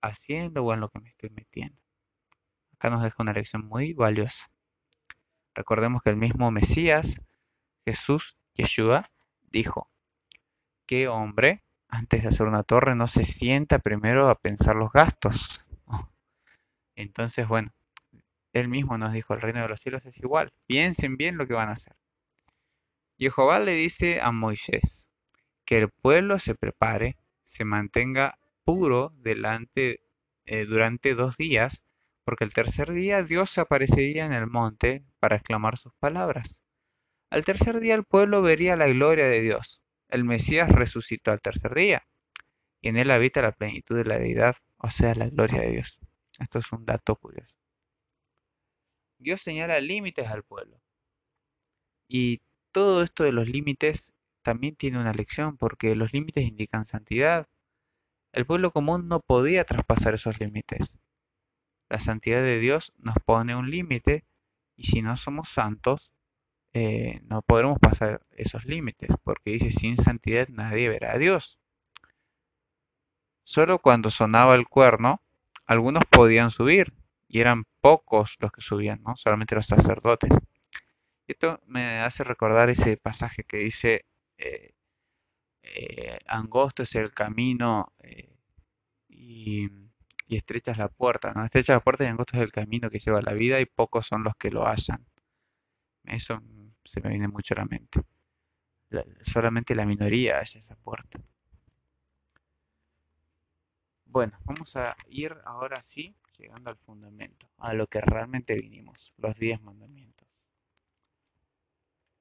haciendo 0.00 0.64
o 0.64 0.72
en 0.72 0.80
lo 0.80 0.88
que 0.88 1.00
me 1.00 1.10
estoy 1.10 1.30
metiendo. 1.30 1.85
Acá 2.78 2.90
nos 2.90 3.02
deja 3.02 3.22
una 3.22 3.32
lección 3.32 3.66
muy 3.66 3.92
valiosa. 3.92 4.50
Recordemos 5.54 6.02
que 6.02 6.10
el 6.10 6.16
mismo 6.16 6.50
Mesías, 6.50 7.20
Jesús, 7.84 8.36
Yeshua, 8.54 9.10
dijo, 9.42 9.90
¿qué 10.86 11.08
hombre 11.08 11.64
antes 11.88 12.22
de 12.22 12.28
hacer 12.28 12.46
una 12.46 12.62
torre 12.62 12.94
no 12.94 13.06
se 13.06 13.24
sienta 13.24 13.78
primero 13.78 14.28
a 14.28 14.34
pensar 14.34 14.76
los 14.76 14.92
gastos? 14.92 15.64
Entonces, 16.94 17.48
bueno, 17.48 17.72
él 18.52 18.68
mismo 18.68 18.98
nos 18.98 19.12
dijo, 19.12 19.34
el 19.34 19.40
reino 19.40 19.62
de 19.62 19.68
los 19.68 19.80
cielos 19.80 20.04
es 20.06 20.18
igual, 20.18 20.52
piensen 20.66 21.16
bien 21.16 21.38
lo 21.38 21.46
que 21.46 21.54
van 21.54 21.70
a 21.70 21.72
hacer. 21.72 21.96
Jehová 23.18 23.58
le 23.58 23.72
dice 23.72 24.20
a 24.20 24.30
Moisés 24.30 25.08
que 25.64 25.78
el 25.78 25.90
pueblo 25.90 26.38
se 26.38 26.54
prepare, 26.54 27.16
se 27.42 27.64
mantenga 27.64 28.38
puro 28.64 29.12
delante 29.16 30.00
eh, 30.44 30.64
durante 30.66 31.14
dos 31.14 31.36
días, 31.36 31.82
porque 32.26 32.42
el 32.42 32.52
tercer 32.52 32.92
día 32.92 33.22
Dios 33.22 33.56
aparecería 33.56 34.26
en 34.26 34.32
el 34.32 34.48
monte 34.48 35.04
para 35.20 35.36
exclamar 35.36 35.78
sus 35.78 35.94
palabras. 35.94 36.60
Al 37.30 37.44
tercer 37.44 37.78
día 37.78 37.94
el 37.94 38.04
pueblo 38.04 38.42
vería 38.42 38.74
la 38.74 38.88
gloria 38.88 39.28
de 39.28 39.40
Dios. 39.40 39.80
El 40.08 40.24
Mesías 40.24 40.68
resucitó 40.68 41.30
al 41.30 41.40
tercer 41.40 41.72
día, 41.74 42.02
y 42.80 42.88
en 42.88 42.96
él 42.96 43.12
habita 43.12 43.42
la 43.42 43.52
plenitud 43.52 43.96
de 43.96 44.04
la 44.04 44.18
deidad, 44.18 44.56
o 44.78 44.90
sea, 44.90 45.14
la 45.14 45.28
gloria 45.28 45.60
de 45.60 45.70
Dios. 45.70 46.00
Esto 46.40 46.58
es 46.58 46.72
un 46.72 46.84
dato 46.84 47.14
curioso. 47.14 47.54
Dios 49.18 49.40
señala 49.40 49.80
límites 49.80 50.26
al 50.26 50.42
pueblo. 50.42 50.80
Y 52.08 52.40
todo 52.72 53.02
esto 53.04 53.22
de 53.22 53.32
los 53.32 53.48
límites 53.48 54.12
también 54.42 54.74
tiene 54.74 54.98
una 54.98 55.12
lección, 55.12 55.56
porque 55.56 55.94
los 55.94 56.12
límites 56.12 56.44
indican 56.44 56.84
santidad. 56.84 57.46
El 58.32 58.46
pueblo 58.46 58.72
común 58.72 59.06
no 59.06 59.20
podía 59.20 59.64
traspasar 59.64 60.14
esos 60.14 60.40
límites. 60.40 60.98
La 61.88 62.00
santidad 62.00 62.42
de 62.42 62.58
Dios 62.58 62.92
nos 62.98 63.16
pone 63.24 63.54
un 63.56 63.70
límite 63.70 64.24
y 64.76 64.84
si 64.84 65.02
no 65.02 65.16
somos 65.16 65.48
santos, 65.48 66.12
eh, 66.72 67.20
no 67.24 67.42
podremos 67.42 67.78
pasar 67.78 68.26
esos 68.32 68.66
límites, 68.66 69.10
porque 69.24 69.52
dice, 69.52 69.70
sin 69.70 69.96
santidad 69.96 70.48
nadie 70.48 70.88
verá 70.88 71.12
a 71.12 71.18
Dios. 71.18 71.58
Solo 73.44 73.78
cuando 73.78 74.10
sonaba 74.10 74.54
el 74.56 74.68
cuerno, 74.68 75.22
algunos 75.64 76.02
podían 76.10 76.50
subir, 76.50 76.92
y 77.28 77.40
eran 77.40 77.64
pocos 77.80 78.36
los 78.40 78.52
que 78.52 78.60
subían, 78.60 79.02
¿no? 79.02 79.16
Solamente 79.16 79.54
los 79.54 79.66
sacerdotes. 79.66 80.30
Esto 81.26 81.60
me 81.66 82.00
hace 82.00 82.24
recordar 82.24 82.70
ese 82.70 82.96
pasaje 82.96 83.44
que 83.44 83.58
dice, 83.58 84.04
eh, 84.38 84.74
eh, 85.62 86.18
angosto 86.26 86.82
es 86.82 86.94
el 86.94 87.12
camino 87.12 87.92
y, 89.08 89.68
y, 90.26 90.36
estrecha 90.36 90.72
es 90.72 90.78
la 90.78 90.88
puerta, 90.88 91.32
¿no? 91.32 91.44
Estrecha 91.44 91.74
la 91.74 91.80
puerta 91.80 92.04
y 92.04 92.08
angosto 92.08 92.36
es 92.36 92.42
el 92.42 92.52
camino 92.52 92.90
que 92.90 92.98
lleva 92.98 93.20
la 93.22 93.32
vida 93.32 93.60
y 93.60 93.66
pocos 93.66 94.06
son 94.06 94.24
los 94.24 94.36
que 94.36 94.50
lo 94.50 94.66
hallan. 94.66 95.04
Eso 96.04 96.40
se 96.84 97.00
me 97.00 97.10
viene 97.10 97.28
mucho 97.28 97.54
a 97.54 97.58
la 97.58 97.64
mente. 97.66 98.00
solamente 99.24 99.74
la 99.74 99.86
minoría 99.86 100.38
halla 100.38 100.58
esa 100.60 100.76
puerta. 100.76 101.18
Bueno, 104.06 104.38
vamos 104.44 104.76
a 104.76 104.96
ir 105.08 105.36
ahora 105.44 105.82
sí, 105.82 106.16
llegando 106.38 106.70
al 106.70 106.76
fundamento, 106.76 107.48
a 107.58 107.74
lo 107.74 107.86
que 107.86 108.00
realmente 108.00 108.54
vinimos, 108.54 109.14
los 109.18 109.36
diez 109.38 109.60
mandamientos 109.60 110.26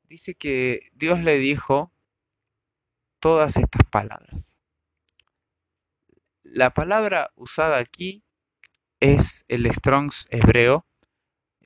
dice 0.08 0.36
que 0.36 0.90
Dios 0.94 1.20
le 1.20 1.38
dijo 1.38 1.92
todas 3.20 3.58
estas 3.58 3.84
palabras. 3.90 4.55
La 6.56 6.74
palabra 6.74 7.34
usada 7.36 7.80
aquí 7.80 8.24
es 9.02 9.44
el 9.50 9.66
Strong's 9.66 10.26
hebreo 10.30 10.86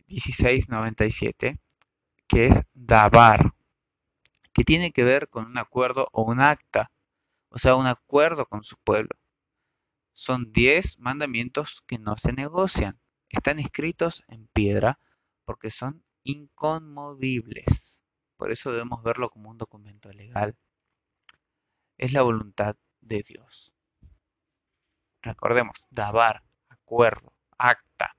1697, 0.08 1.60
que 2.28 2.48
es 2.48 2.64
dabar, 2.74 3.54
que 4.52 4.64
tiene 4.64 4.92
que 4.92 5.04
ver 5.04 5.30
con 5.30 5.46
un 5.46 5.60
acuerdo 5.60 6.08
o 6.12 6.24
un 6.24 6.42
acta, 6.42 6.92
o 7.50 7.60
sea, 7.60 7.76
un 7.76 7.86
acuerdo 7.86 8.48
con 8.48 8.64
su 8.64 8.78
pueblo. 8.78 9.12
Son 10.12 10.52
diez 10.52 10.98
mandamientos 10.98 11.84
que 11.86 12.00
no 12.00 12.18
se 12.18 12.34
negocian, 12.34 13.00
están 13.30 13.60
escritos 13.60 14.24
en 14.28 14.48
piedra 14.48 15.00
porque 15.46 15.70
son 15.70 16.04
inconmovibles. 16.24 18.02
Por 18.38 18.52
eso 18.52 18.72
debemos 18.72 19.04
verlo 19.04 19.30
como 19.30 19.52
un 19.52 19.58
documento 19.60 20.12
legal. 20.12 20.58
Es 22.00 22.12
la 22.12 22.24
voluntad 22.24 22.76
de 23.02 23.22
Dios. 23.22 23.72
Recordemos, 25.22 25.88
dabar, 25.90 26.44
acuerdo, 26.70 27.34
acta. 27.58 28.16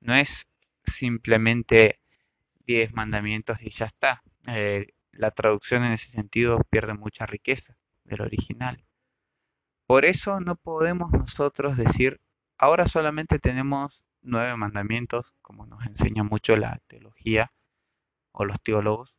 No 0.00 0.14
es 0.14 0.46
simplemente 0.84 2.00
diez 2.66 2.92
mandamientos 2.92 3.58
y 3.60 3.70
ya 3.70 3.86
está. 3.86 4.22
Eh, 4.46 4.86
la 5.12 5.30
traducción 5.30 5.84
en 5.84 5.92
ese 5.92 6.08
sentido 6.08 6.60
pierde 6.70 6.94
mucha 6.94 7.26
riqueza 7.26 7.76
del 8.04 8.20
original. 8.22 8.84
Por 9.86 10.04
eso 10.04 10.40
no 10.40 10.56
podemos 10.56 11.12
nosotros 11.12 11.76
decir, 11.76 12.20
ahora 12.58 12.86
solamente 12.86 13.38
tenemos 13.38 14.04
nueve 14.22 14.56
mandamientos, 14.56 15.34
como 15.42 15.66
nos 15.66 15.86
enseña 15.86 16.24
mucho 16.24 16.56
la 16.56 16.80
teología, 16.88 17.52
o 18.32 18.44
los 18.44 18.60
teólogos 18.62 19.16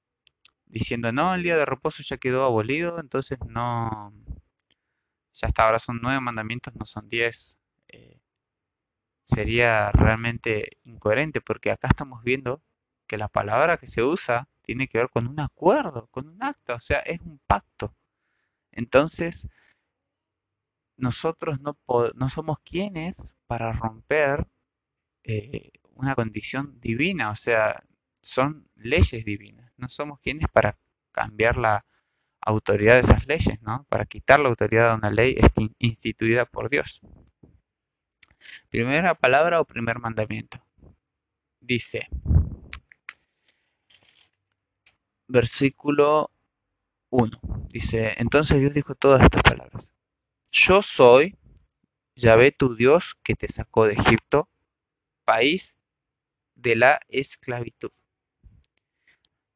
diciendo, 0.66 1.12
no, 1.12 1.34
el 1.34 1.44
día 1.44 1.58
de 1.58 1.66
reposo 1.66 2.04
ya 2.04 2.18
quedó 2.18 2.44
abolido, 2.44 3.00
entonces 3.00 3.40
no, 3.48 4.14
ya 5.40 5.48
hasta 5.48 5.64
ahora 5.66 5.80
son 5.80 6.00
nueve 6.02 6.20
mandamientos, 6.20 6.76
no 6.76 6.86
son 6.86 7.08
diez. 7.10 7.58
Eh, 7.88 8.20
sería 9.24 9.92
realmente 9.92 10.78
incoherente 10.86 11.42
porque 11.42 11.72
acá 11.72 11.90
estamos 11.90 12.24
viendo 12.24 12.62
que 13.08 13.18
la 13.18 13.28
palabra 13.28 13.78
que 13.78 13.88
se 13.88 14.04
usa 14.04 14.48
tiene 14.62 14.88
que 14.88 14.98
ver 15.00 15.10
con 15.10 15.28
un 15.28 15.40
acuerdo, 15.40 16.08
con 16.08 16.28
un 16.28 16.44
acto, 16.44 16.76
o 16.76 16.80
sea, 16.80 17.00
es 17.00 17.22
un 17.22 17.40
pacto. 17.48 17.96
Entonces, 18.72 19.48
nosotros 20.98 21.60
no, 21.62 21.78
no 22.16 22.30
somos 22.30 22.60
quienes 22.60 23.30
para 23.48 23.72
romper 23.74 24.48
eh, 25.24 25.72
una 25.96 26.16
condición 26.16 26.80
divina, 26.80 27.32
o 27.32 27.36
sea, 27.36 27.84
son 28.22 28.68
leyes 28.76 29.26
divinas. 29.26 29.72
No 29.78 29.90
somos 29.90 30.20
quienes 30.20 30.48
para 30.50 30.78
cambiar 31.12 31.58
la 31.58 31.86
autoridad 32.48 32.94
de 32.94 33.02
esas 33.02 33.28
leyes, 33.28 33.62
¿no? 33.62 33.86
Para 33.90 34.06
quitar 34.06 34.40
la 34.40 34.48
autoridad 34.48 34.90
de 34.90 34.96
una 34.96 35.12
ley 35.12 35.38
instituida 35.80 36.46
por 36.46 36.70
Dios. 36.70 37.02
Primera 38.70 39.16
palabra 39.16 39.60
o 39.60 39.66
primer 39.66 40.00
mandamiento. 40.00 40.64
Dice, 41.60 42.08
versículo 45.28 46.32
1. 47.10 47.40
Dice, 47.70 48.16
entonces 48.18 48.60
Dios 48.62 48.74
dijo 48.74 48.96
todas 48.96 49.22
estas 49.22 49.44
palabras. 49.44 49.92
Yo 50.50 50.82
soy 50.82 51.38
Yahvé 52.16 52.54
tu 52.54 52.76
Dios 52.76 53.18
que 53.24 53.36
te 53.36 53.50
sacó 53.50 53.86
de 53.86 53.94
Egipto, 53.94 54.50
país 55.26 55.78
de 56.56 56.78
la 56.78 57.00
esclavitud. 57.10 57.92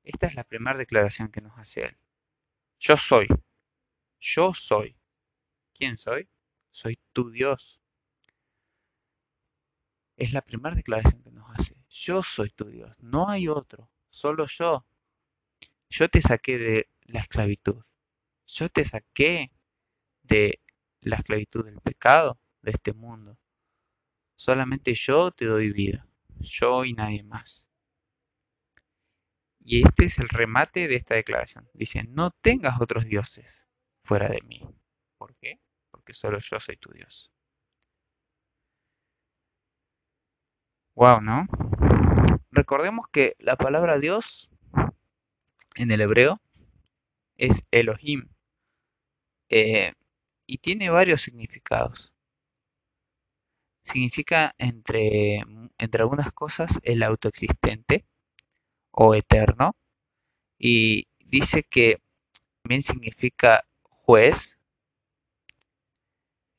Esta 0.03 0.27
es 0.27 0.36
la 0.36 0.43
primera 0.43 0.77
declaración 0.77 1.29
que 1.29 1.39
nos 1.39 1.57
hace 1.57 1.86
Él. 1.86 2.00
Yo 2.83 2.97
soy. 2.97 3.27
Yo 4.19 4.55
soy. 4.55 4.97
¿Quién 5.71 5.97
soy? 5.97 6.27
Soy 6.71 6.97
tu 7.13 7.29
Dios. 7.29 7.79
Es 10.17 10.33
la 10.33 10.41
primera 10.41 10.75
declaración 10.75 11.21
que 11.21 11.29
nos 11.29 11.47
hace. 11.51 11.75
Yo 11.91 12.23
soy 12.23 12.50
tu 12.50 12.65
Dios. 12.65 12.97
No 13.00 13.29
hay 13.29 13.47
otro. 13.47 13.91
Solo 14.09 14.47
yo. 14.47 14.83
Yo 15.89 16.09
te 16.09 16.21
saqué 16.21 16.57
de 16.57 16.89
la 17.03 17.19
esclavitud. 17.19 17.83
Yo 18.47 18.67
te 18.69 18.83
saqué 18.83 19.51
de 20.23 20.59
la 21.01 21.17
esclavitud 21.17 21.63
del 21.63 21.79
pecado 21.81 22.39
de 22.63 22.71
este 22.71 22.93
mundo. 22.93 23.38
Solamente 24.35 24.95
yo 24.95 25.29
te 25.29 25.45
doy 25.45 25.71
vida. 25.71 26.07
Yo 26.39 26.83
y 26.83 26.93
nadie 26.93 27.21
más. 27.21 27.71
Y 29.63 29.86
este 29.86 30.06
es 30.06 30.18
el 30.20 30.30
remate 30.30 30.88
de 30.88 30.96
esta 30.96 31.15
declaración. 31.15 31.70
Dice, 31.74 32.03
no 32.03 32.32
tengas 32.32 32.82
otros 32.82 33.06
dioses 33.06 33.68
fuera 34.03 34.27
de 34.27 34.41
mí. 34.41 34.62
¿Por 35.18 35.36
qué? 35.36 35.60
Porque 35.91 36.13
solo 36.13 36.39
yo 36.39 36.60
soy 36.60 36.77
tu 36.77 36.91
Dios. 36.91 37.32
Wow, 40.96 41.22
¿no? 41.22 41.48
Recordemos 42.51 43.06
que 43.08 43.36
la 43.39 43.56
palabra 43.56 43.98
Dios 43.98 44.50
en 45.75 45.91
el 45.91 46.01
hebreo 46.01 46.41
es 47.38 47.63
Elohim. 47.72 48.30
Eh, 49.50 49.94
y 50.46 50.58
tiene 50.58 50.89
varios 50.89 51.22
significados. 51.22 52.13
Significa 53.84 54.53
entre, 54.58 55.44
entre 55.77 56.01
algunas 56.01 56.32
cosas 56.34 56.80
el 56.84 57.03
autoexistente, 57.03 58.06
o 58.91 59.15
eterno. 59.15 59.75
Y 60.57 61.07
dice 61.19 61.63
que 61.63 62.01
también 62.62 62.83
significa 62.83 63.65
juez, 63.81 64.60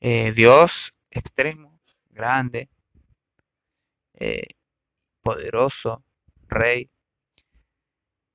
eh, 0.01 0.33
Dios 0.33 0.93
extremo, 1.09 1.79
grande, 2.09 2.69
eh, 4.15 4.47
poderoso, 5.21 6.03
rey. 6.47 6.89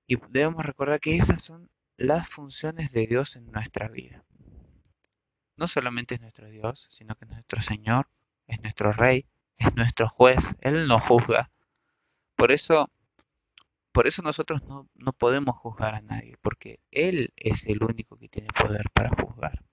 Y 0.06 0.16
debemos 0.30 0.64
recordar 0.64 1.00
que 1.00 1.16
esas 1.16 1.42
son 1.42 1.70
las 1.96 2.28
funciones 2.28 2.92
de 2.92 3.06
Dios 3.06 3.36
en 3.36 3.50
nuestra 3.52 3.88
vida. 3.88 4.24
No 5.56 5.66
solamente 5.66 6.14
es 6.14 6.20
nuestro 6.20 6.48
Dios, 6.48 6.86
sino 6.88 7.16
que 7.16 7.24
es 7.24 7.30
nuestro 7.32 7.60
Señor, 7.60 8.08
es 8.46 8.62
nuestro 8.62 8.92
Rey, 8.92 9.26
es 9.56 9.74
nuestro 9.74 10.08
juez, 10.08 10.38
Él 10.60 10.86
nos 10.86 11.02
juzga. 11.02 11.50
Por 12.36 12.52
eso, 12.52 12.90
por 13.98 14.06
eso 14.06 14.22
nosotros 14.22 14.62
no, 14.62 14.88
no 14.94 15.12
podemos 15.12 15.56
juzgar 15.56 15.96
a 15.96 16.00
nadie, 16.00 16.36
porque 16.40 16.78
Él 16.92 17.32
es 17.34 17.66
el 17.66 17.82
único 17.82 18.16
que 18.16 18.28
tiene 18.28 18.46
poder 18.56 18.90
para 18.92 19.10
juzgar. 19.10 19.64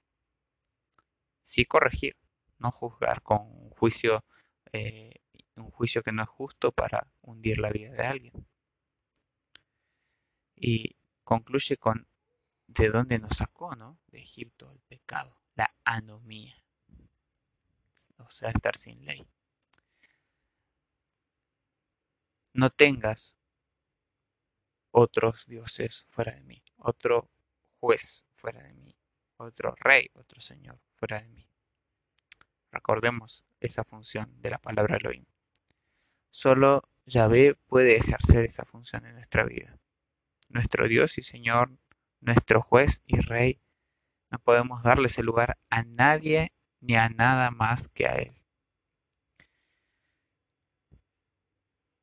Sí 1.43 1.65
corregir, 1.65 2.17
no 2.57 2.71
juzgar 2.71 3.21
con 3.21 3.41
un 3.41 3.69
juicio, 3.69 4.25
eh, 4.73 5.11
un 5.57 5.69
juicio 5.69 6.01
que 6.01 6.11
no 6.11 6.23
es 6.23 6.29
justo 6.29 6.71
para 6.71 7.07
hundir 7.21 7.59
la 7.59 7.69
vida 7.69 7.91
de 7.91 8.03
alguien. 8.03 8.47
Y 10.55 10.95
concluye 11.23 11.77
con 11.77 12.07
de 12.65 12.89
dónde 12.89 13.19
nos 13.19 13.37
sacó, 13.37 13.75
¿no? 13.75 13.99
De 14.07 14.21
Egipto, 14.21 14.71
el 14.71 14.79
pecado, 14.79 15.37
la 15.53 15.71
anomía. 15.83 16.55
O 18.17 18.31
sea, 18.31 18.49
estar 18.49 18.75
sin 18.75 19.05
ley. 19.05 19.23
No 22.53 22.71
tengas 22.71 23.34
otros 24.97 25.45
dioses 25.45 26.05
fuera 26.07 26.33
de 26.33 26.41
mí, 26.41 26.63
otro 26.77 27.29
juez 27.81 28.23
fuera 28.33 28.63
de 28.63 28.73
mí, 28.73 28.95
otro 29.35 29.75
rey, 29.77 30.09
otro 30.13 30.39
señor 30.39 30.79
fuera 30.93 31.21
de 31.21 31.27
mí. 31.27 31.49
Recordemos 32.71 33.43
esa 33.59 33.83
función 33.83 34.41
de 34.41 34.51
la 34.51 34.57
palabra 34.57 34.95
Elohim. 34.95 35.25
Solo 36.29 36.81
Yahvé 37.05 37.55
puede 37.67 37.97
ejercer 37.97 38.45
esa 38.45 38.63
función 38.63 39.05
en 39.05 39.15
nuestra 39.15 39.43
vida. 39.43 39.77
Nuestro 40.47 40.87
Dios 40.87 41.17
y 41.17 41.23
Señor 41.23 41.77
nuestro 42.21 42.61
juez 42.61 43.01
y 43.05 43.19
rey, 43.19 43.61
no 44.31 44.39
podemos 44.39 44.81
darle 44.81 45.07
ese 45.07 45.23
lugar 45.23 45.57
a 45.69 45.83
nadie 45.83 46.53
ni 46.79 46.95
a 46.95 47.09
nada 47.09 47.51
más 47.51 47.89
que 47.89 48.07
a 48.07 48.13
Él. 48.15 48.41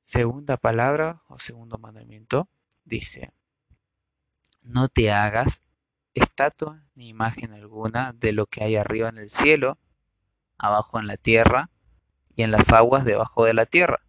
Segunda 0.05 0.59
palabra 0.59 1.23
o 1.29 1.39
segundo 1.39 1.79
mandamiento 1.79 2.51
dice, 2.85 3.33
no 4.63 4.89
te 4.89 5.11
hagas 5.11 5.63
estatua 6.15 6.85
ni 6.95 7.09
imagen 7.09 7.53
alguna 7.53 8.13
de 8.13 8.33
lo 8.33 8.47
que 8.47 8.63
hay 8.63 8.77
arriba 8.77 9.09
en 9.09 9.19
el 9.19 9.31
cielo, 9.31 9.79
abajo 10.59 11.01
en 11.01 11.07
la 11.07 11.17
tierra 11.17 11.71
y 12.37 12.43
en 12.43 12.51
las 12.51 12.71
aguas 12.71 13.05
debajo 13.05 13.45
de 13.45 13.55
la 13.55 13.67
tierra. 13.67 14.01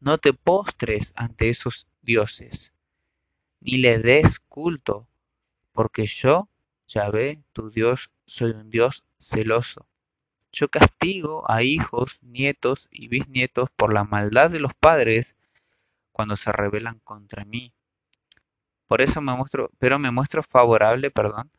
No 0.00 0.18
te 0.18 0.32
postres 0.32 1.12
ante 1.16 1.50
esos 1.50 1.86
dioses, 2.02 2.72
ni 3.60 3.76
le 3.76 3.98
des 3.98 4.40
culto, 4.40 5.08
porque 5.72 6.06
yo, 6.06 6.48
Yahvé, 6.86 7.44
tu 7.52 7.70
Dios, 7.70 8.10
soy 8.26 8.52
un 8.52 8.70
Dios 8.70 9.04
celoso. 9.18 9.86
Yo 10.52 10.68
castigo 10.68 11.48
a 11.48 11.62
hijos, 11.62 12.20
nietos 12.22 12.88
y 12.90 13.08
bisnietos 13.08 13.70
por 13.70 13.92
la 13.92 14.04
maldad 14.04 14.50
de 14.50 14.58
los 14.58 14.74
padres 14.74 15.36
cuando 16.10 16.36
se 16.36 16.50
rebelan 16.50 16.98
contra 17.00 17.44
mí. 17.44 17.72
Por 18.90 19.02
eso 19.02 19.20
me 19.20 19.32
muestro, 19.36 19.70
pero 19.78 20.00
me 20.00 20.10
muestro 20.10 20.42
favorable, 20.42 21.12
perdón, 21.12 21.52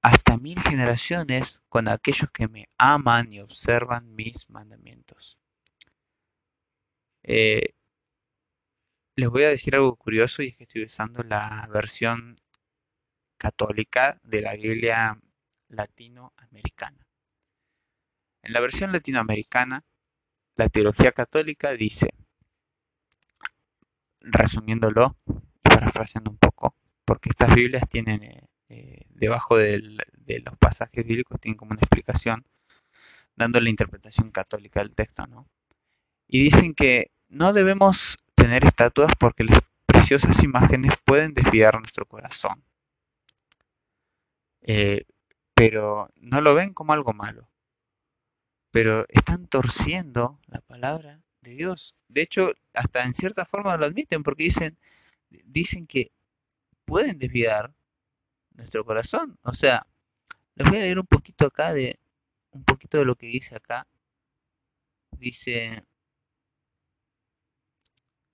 hasta 0.00 0.38
mil 0.38 0.58
generaciones 0.62 1.60
con 1.68 1.88
aquellos 1.88 2.30
que 2.30 2.48
me 2.48 2.70
aman 2.78 3.30
y 3.34 3.40
observan 3.40 4.14
mis 4.14 4.48
mandamientos. 4.48 5.36
Eh, 7.22 7.74
les 9.14 9.28
voy 9.28 9.42
a 9.42 9.50
decir 9.50 9.74
algo 9.74 9.94
curioso 9.96 10.42
y 10.42 10.48
es 10.48 10.56
que 10.56 10.62
estoy 10.62 10.84
usando 10.84 11.22
la 11.22 11.68
versión 11.70 12.36
católica 13.36 14.18
de 14.22 14.40
la 14.40 14.54
Biblia 14.54 15.20
latinoamericana. 15.68 17.06
En 18.42 18.54
la 18.54 18.60
versión 18.60 18.90
latinoamericana, 18.90 19.84
la 20.56 20.70
teología 20.70 21.12
católica 21.12 21.72
dice, 21.72 22.08
resumiéndolo 24.22 25.14
parafraseando 25.62 26.30
un 26.30 26.38
poco, 26.38 26.74
porque 27.04 27.30
estas 27.30 27.54
Biblias 27.54 27.88
tienen 27.88 28.22
eh, 28.22 28.48
eh, 28.68 29.02
debajo 29.10 29.56
de 29.56 29.80
los 30.44 30.56
pasajes 30.58 31.06
bíblicos 31.06 31.40
tienen 31.40 31.56
como 31.56 31.72
una 31.72 31.80
explicación 31.80 32.44
dando 33.34 33.60
la 33.60 33.70
interpretación 33.70 34.30
católica 34.30 34.80
del 34.80 34.94
texto, 34.94 35.26
¿no? 35.26 35.48
Y 36.26 36.42
dicen 36.42 36.74
que 36.74 37.10
no 37.28 37.52
debemos 37.52 38.18
tener 38.34 38.64
estatuas 38.64 39.12
porque 39.18 39.44
las 39.44 39.60
preciosas 39.86 40.42
imágenes 40.42 40.94
pueden 41.04 41.34
desviar 41.34 41.78
nuestro 41.78 42.06
corazón. 42.06 42.62
Eh, 44.62 45.04
pero 45.54 46.10
no 46.16 46.40
lo 46.40 46.54
ven 46.54 46.74
como 46.74 46.92
algo 46.92 47.12
malo. 47.12 47.48
Pero 48.70 49.06
están 49.08 49.46
torciendo 49.46 50.38
la 50.46 50.60
palabra 50.60 51.20
de 51.40 51.52
Dios. 51.52 51.96
De 52.08 52.22
hecho, 52.22 52.52
hasta 52.74 53.04
en 53.04 53.14
cierta 53.14 53.46
forma 53.46 53.76
lo 53.76 53.86
admiten 53.86 54.22
porque 54.22 54.44
dicen, 54.44 54.78
dicen 55.30 55.86
que 55.86 56.12
pueden 56.84 57.18
desviar 57.18 57.74
nuestro 58.52 58.84
corazón. 58.84 59.38
O 59.42 59.52
sea, 59.52 59.86
les 60.54 60.68
voy 60.68 60.78
a 60.78 60.82
leer 60.82 60.98
un 60.98 61.06
poquito 61.06 61.46
acá 61.46 61.72
de 61.72 61.98
un 62.50 62.64
poquito 62.64 62.98
de 62.98 63.04
lo 63.04 63.16
que 63.16 63.26
dice 63.26 63.56
acá. 63.56 63.86
Dice, 65.12 65.80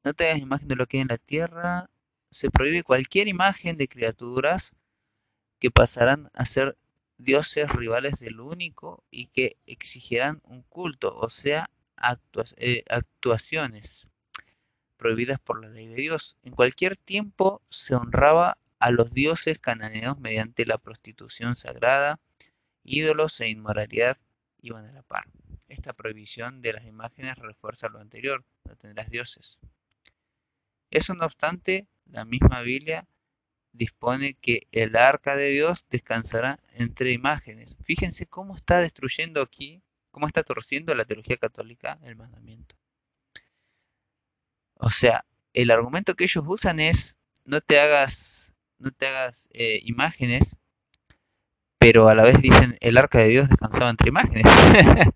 no 0.04 0.14
te 0.14 0.28
hagas 0.28 0.40
imagen 0.40 0.68
de 0.68 0.76
lo 0.76 0.86
que 0.86 0.98
hay 0.98 1.02
en 1.02 1.08
la 1.08 1.18
tierra. 1.18 1.90
Se 2.30 2.50
prohíbe 2.50 2.82
cualquier 2.82 3.28
imagen 3.28 3.76
de 3.76 3.88
criaturas 3.88 4.74
que 5.58 5.70
pasarán 5.70 6.30
a 6.34 6.46
ser 6.46 6.76
dioses 7.18 7.70
rivales 7.70 8.18
del 8.20 8.40
único 8.40 9.04
y 9.10 9.26
que 9.28 9.56
exigirán 9.66 10.40
un 10.44 10.62
culto, 10.62 11.14
o 11.16 11.28
sea, 11.28 11.70
eh, 12.58 12.84
actuaciones 12.88 14.08
prohibidas 14.96 15.38
por 15.40 15.60
la 15.60 15.68
ley 15.68 15.88
de 15.88 15.96
Dios. 15.96 16.36
En 16.42 16.52
cualquier 16.52 16.96
tiempo 16.96 17.62
se 17.70 17.94
honraba 17.94 18.58
a 18.78 18.90
los 18.90 19.14
dioses 19.14 19.58
cananeos 19.58 20.18
mediante 20.18 20.66
la 20.66 20.78
prostitución 20.78 21.56
sagrada, 21.56 22.20
ídolos 22.82 23.40
e 23.40 23.48
inmoralidad 23.48 24.18
iban 24.60 24.86
a 24.86 24.92
la 24.92 25.02
par. 25.02 25.24
Esta 25.68 25.92
prohibición 25.92 26.62
de 26.62 26.72
las 26.72 26.84
imágenes 26.84 27.38
refuerza 27.38 27.88
lo 27.88 28.00
anterior, 28.00 28.44
no 28.64 28.76
tendrás 28.76 29.10
dioses. 29.10 29.58
Eso 30.90 31.14
no 31.14 31.24
obstante, 31.24 31.86
la 32.06 32.24
misma 32.24 32.60
Biblia 32.60 33.06
dispone 33.72 34.34
que 34.34 34.60
el 34.70 34.96
arca 34.96 35.36
de 35.36 35.48
Dios 35.48 35.86
descansará 35.90 36.58
entre 36.74 37.12
imágenes. 37.12 37.76
Fíjense 37.82 38.26
cómo 38.26 38.56
está 38.56 38.78
destruyendo 38.80 39.42
aquí, 39.42 39.82
cómo 40.10 40.26
está 40.26 40.44
torciendo 40.44 40.94
la 40.94 41.04
teología 41.04 41.36
católica 41.36 41.98
el 42.02 42.16
mandamiento. 42.16 42.76
O 44.76 44.90
sea, 44.90 45.24
el 45.52 45.70
argumento 45.70 46.14
que 46.14 46.24
ellos 46.24 46.44
usan 46.46 46.80
es 46.80 47.16
no 47.44 47.60
te 47.60 47.78
hagas, 47.80 48.54
no 48.78 48.90
te 48.90 49.06
hagas 49.06 49.48
eh, 49.52 49.80
imágenes, 49.84 50.56
pero 51.78 52.08
a 52.08 52.14
la 52.14 52.24
vez 52.24 52.40
dicen 52.40 52.76
el 52.80 52.98
arca 52.98 53.18
de 53.18 53.28
Dios 53.28 53.48
descansaba 53.48 53.90
entre 53.90 54.08
imágenes. 54.08 54.44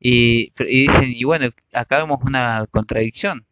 y, 0.00 0.52
dicen, 0.58 1.12
y 1.14 1.24
bueno, 1.24 1.48
acá 1.72 1.98
vemos 1.98 2.18
una 2.24 2.66
contradicción. 2.70 3.46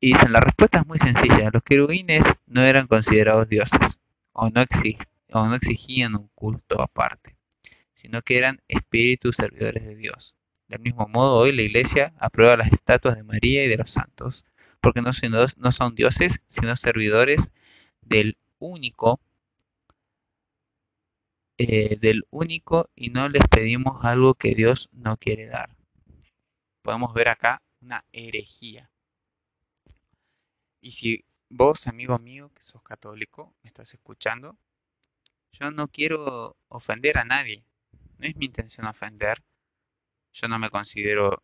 Y 0.00 0.12
dicen, 0.12 0.32
la 0.32 0.40
respuesta 0.40 0.80
es 0.80 0.86
muy 0.86 0.98
sencilla. 0.98 1.50
Los 1.52 1.62
querubines 1.62 2.24
no 2.46 2.62
eran 2.62 2.86
considerados 2.86 3.48
dioses 3.48 3.80
o 4.32 4.50
no, 4.50 4.64
o 5.32 5.46
no 5.46 5.54
exigían 5.54 6.14
un 6.14 6.28
culto 6.34 6.80
aparte, 6.82 7.36
sino 7.94 8.22
que 8.22 8.38
eran 8.38 8.60
espíritus 8.68 9.36
servidores 9.36 9.84
de 9.84 9.96
Dios. 9.96 10.35
Del 10.68 10.80
mismo 10.80 11.06
modo, 11.06 11.36
hoy 11.38 11.52
la 11.52 11.62
Iglesia 11.62 12.12
aprueba 12.18 12.56
las 12.56 12.72
estatuas 12.72 13.16
de 13.16 13.22
María 13.22 13.64
y 13.64 13.68
de 13.68 13.76
los 13.76 13.90
santos, 13.90 14.44
porque 14.80 15.00
no 15.00 15.12
son, 15.12 15.94
dioses, 15.94 16.40
sino 16.48 16.74
servidores 16.74 17.50
del 18.00 18.36
único, 18.58 19.20
eh, 21.58 21.96
del 22.00 22.24
único, 22.30 22.90
y 22.96 23.10
no 23.10 23.28
les 23.28 23.44
pedimos 23.48 24.04
algo 24.04 24.34
que 24.34 24.56
Dios 24.56 24.88
no 24.92 25.16
quiere 25.16 25.46
dar. 25.46 25.76
Podemos 26.82 27.14
ver 27.14 27.28
acá 27.28 27.62
una 27.80 28.04
herejía. 28.12 28.90
Y 30.80 30.90
si 30.92 31.24
vos, 31.48 31.86
amigo 31.86 32.18
mío, 32.18 32.50
que 32.54 32.62
sos 32.62 32.82
católico, 32.82 33.54
me 33.62 33.68
estás 33.68 33.94
escuchando, 33.94 34.58
yo 35.52 35.70
no 35.70 35.86
quiero 35.88 36.56
ofender 36.68 37.18
a 37.18 37.24
nadie. 37.24 37.64
No 38.18 38.26
es 38.26 38.36
mi 38.36 38.46
intención 38.46 38.86
ofender. 38.86 39.42
Yo 40.36 40.48
no 40.48 40.58
me 40.58 40.68
considero, 40.70 41.42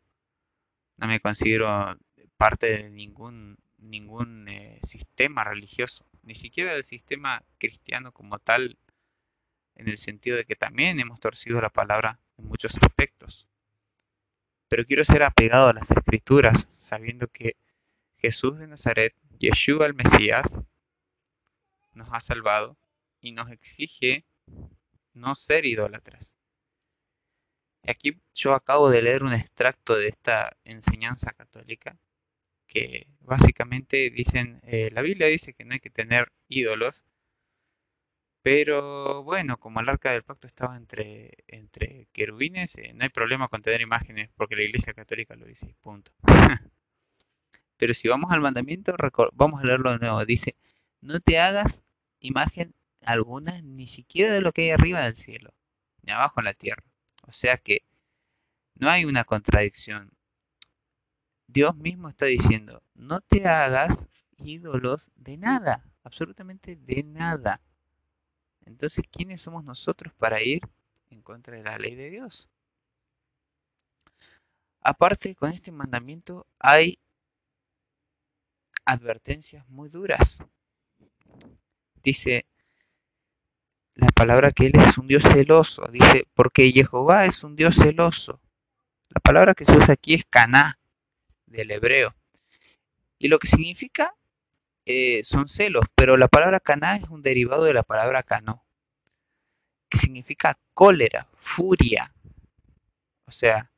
no 0.99 1.07
me 1.07 1.21
considero 1.21 1.99
parte 2.37 2.67
de 2.67 2.91
ningún 2.91 3.57
ningún 3.79 4.49
eh, 4.49 4.79
sistema 4.83 5.45
religioso. 5.45 6.07
ni 6.23 6.35
siquiera 6.37 6.73
del 6.75 6.85
sistema 6.85 7.43
cristiano 7.59 8.13
como 8.13 8.39
tal, 8.39 8.79
en 9.75 9.89
el 9.89 9.99
sentido 9.99 10.37
de 10.37 10.45
que 10.45 10.55
también 10.55 11.01
hemos 11.01 11.19
torcido 11.19 11.61
la 11.61 11.71
palabra 11.71 12.21
en 12.39 12.47
muchos 12.47 12.77
aspectos. 12.81 13.49
Pero 14.69 14.85
quiero 14.85 15.05
ser 15.05 15.25
apegado 15.25 15.69
a 15.69 15.73
las 15.73 15.91
escrituras, 15.91 16.69
sabiendo 16.79 17.27
que 17.27 17.57
Jesús 18.19 18.59
de 18.59 18.69
Nazaret, 18.69 19.17
Yeshua 19.41 19.87
el 19.87 19.95
Mesías, 19.95 20.47
nos 21.95 22.09
ha 22.13 22.21
salvado 22.21 22.77
y 23.21 23.33
nos 23.33 23.51
exige 23.51 24.25
no 25.13 25.35
ser 25.35 25.67
idólatras. 25.67 26.37
Aquí 27.87 28.21
yo 28.35 28.55
acabo 28.55 28.91
de 28.91 29.03
leer 29.03 29.25
un 29.25 29.33
extracto 29.35 29.97
de 29.97 30.09
esta 30.09 30.51
enseñanza 30.65 31.33
católica 31.33 31.99
que 32.67 33.07
básicamente 33.21 34.11
dicen, 34.11 34.59
eh, 34.65 34.91
la 34.93 35.03
Biblia 35.03 35.27
dice 35.29 35.55
que 35.55 35.65
no 35.65 35.75
hay 35.75 35.81
que 35.81 35.91
tener 35.91 36.33
ídolos, 36.49 37.05
pero 38.43 39.23
bueno, 39.23 39.59
como 39.59 39.81
el 39.81 39.89
arca 39.89 40.13
del 40.13 40.25
pacto 40.25 40.47
estaba 40.47 40.77
entre, 40.77 41.31
entre 41.49 42.09
querubines, 42.13 42.77
eh, 42.77 42.93
no 42.95 43.05
hay 43.05 43.11
problema 43.11 43.49
con 43.49 43.63
tener 43.63 43.81
imágenes 43.81 44.31
porque 44.37 44.57
la 44.57 44.63
Iglesia 44.63 44.95
Católica 44.95 45.37
lo 45.37 45.47
dice, 45.47 45.75
punto. 45.81 46.13
pero 47.77 47.95
si 47.95 48.09
vamos 48.09 48.33
al 48.33 48.41
mandamiento, 48.41 48.95
vamos 49.35 49.61
a 49.63 49.67
leerlo 49.67 49.93
de 49.93 49.99
nuevo, 49.99 50.25
dice, 50.25 50.57
no 51.01 51.21
te 51.21 51.39
hagas 51.41 51.83
imagen 52.21 52.75
alguna, 53.05 53.61
ni 53.63 53.87
siquiera 53.87 54.33
de 54.33 54.41
lo 54.41 54.53
que 54.53 54.63
hay 54.63 54.71
arriba 54.71 55.03
del 55.03 55.17
cielo, 55.17 55.53
ni 56.03 56.13
abajo 56.13 56.41
en 56.41 56.45
la 56.47 56.55
tierra. 56.55 56.92
O 57.23 57.33
sea 57.33 57.57
que 57.57 57.83
no 58.75 58.91
hay 58.91 59.05
una 59.05 59.25
contradicción. 59.25 60.13
Dios 61.47 61.77
mismo 61.77 62.09
está 62.09 62.27
diciendo, 62.27 62.83
no 62.95 63.21
te 63.21 63.47
hagas 63.47 64.09
ídolos 64.39 65.11
de 65.17 65.37
nada, 65.37 65.85
absolutamente 66.03 66.77
de 66.77 67.03
nada. 67.03 67.61
Entonces, 68.65 69.05
¿quiénes 69.11 69.41
somos 69.41 69.65
nosotros 69.65 70.15
para 70.15 70.43
ir 70.43 70.63
en 71.11 71.21
contra 71.23 71.57
de 71.57 71.63
la 71.63 71.79
ley 71.79 71.95
de 71.95 72.11
Dios? 72.11 72.49
Aparte, 74.81 75.35
con 75.37 75.51
este 75.51 75.71
mandamiento 75.71 76.47
hay 76.59 76.99
advertencias 78.85 79.69
muy 79.69 79.89
duras. 79.89 80.43
Dice 82.03 82.47
la 83.95 84.09
palabra 84.09 84.51
que 84.51 84.67
Él 84.67 84.73
es 84.77 84.99
un 84.99 85.07
Dios 85.07 85.23
celoso. 85.23 85.87
Dice, 85.91 86.27
porque 86.35 86.71
Jehová 86.73 87.27
es 87.27 87.45
un 87.45 87.57
Dios 87.57 87.77
celoso. 87.77 88.41
La 89.09 89.21
palabra 89.21 89.55
que 89.55 89.65
se 89.65 89.77
usa 89.77 89.95
aquí 89.95 90.15
es 90.15 90.25
caná, 90.25 90.79
del 91.47 91.71
hebreo. 91.71 92.15
Y 93.19 93.29
lo 93.29 93.39
que 93.39 93.49
significa 93.49 94.15
eh, 94.85 95.23
son 95.25 95.49
celos, 95.49 95.85
pero 95.95 96.17
la 96.17 96.29
palabra 96.29 96.59
caná 96.59 96.97
es 96.97 97.09
un 97.09 97.23
derivado 97.23 97.65
de 97.65 97.75
la 97.75 97.83
palabra 97.83 98.23
cano, 98.23 98.65
que 99.89 99.99
significa 99.99 100.59
cólera, 100.75 101.29
furia. 101.37 102.13
O 103.27 103.31
sea, 103.31 103.71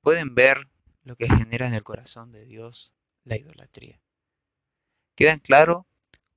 pueden 0.00 0.34
ver 0.34 0.68
lo 1.02 1.16
que 1.16 1.28
genera 1.28 1.66
en 1.66 1.74
el 1.74 1.82
corazón 1.82 2.32
de 2.32 2.46
Dios 2.46 2.92
la 3.24 3.36
idolatría. 3.36 4.00
Quedan 5.16 5.40
claro 5.40 5.86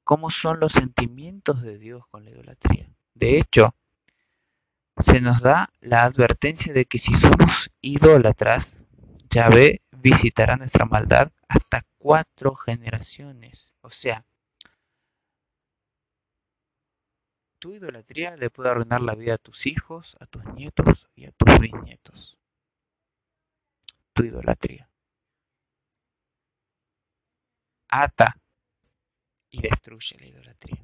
cómo 0.08 0.32
son 0.32 0.62
los 0.62 0.72
sentimientos 0.72 1.62
de 1.62 1.78
Dios 1.78 2.08
con 2.08 2.24
la 2.24 2.32
idolatría. 2.32 2.89
De 3.13 3.38
hecho, 3.38 3.76
se 4.96 5.20
nos 5.20 5.41
da 5.41 5.70
la 5.82 6.06
advertencia 6.06 6.72
de 6.72 6.86
que 6.86 6.98
si 6.98 7.13
somos 7.13 7.70
idólatras, 7.82 8.78
Yahvé 9.30 9.82
visitará 9.91 10.56
nuestra 10.56 10.86
maldad 10.86 11.34
hasta 11.50 11.84
cuatro 11.98 12.56
generaciones. 12.56 13.74
O 13.82 13.89
sea, 13.89 14.26
tu 17.60 17.74
idolatría 17.74 18.38
le 18.38 18.50
puede 18.50 18.70
arruinar 18.70 19.02
la 19.02 19.13
vida 19.13 19.34
a 19.34 19.38
tus 19.38 19.67
hijos, 19.67 20.15
a 20.22 20.26
tus 20.26 20.41
nietos 20.54 21.10
y 21.15 21.26
a 21.26 21.32
tus 21.34 21.60
bisnietos. 21.60 22.38
Tu 24.13 24.24
idolatría. 24.24 24.89
Ata 27.89 28.38
y 29.58 29.62
destruye 29.62 30.17
la 30.20 30.28
idolatría. 30.28 30.84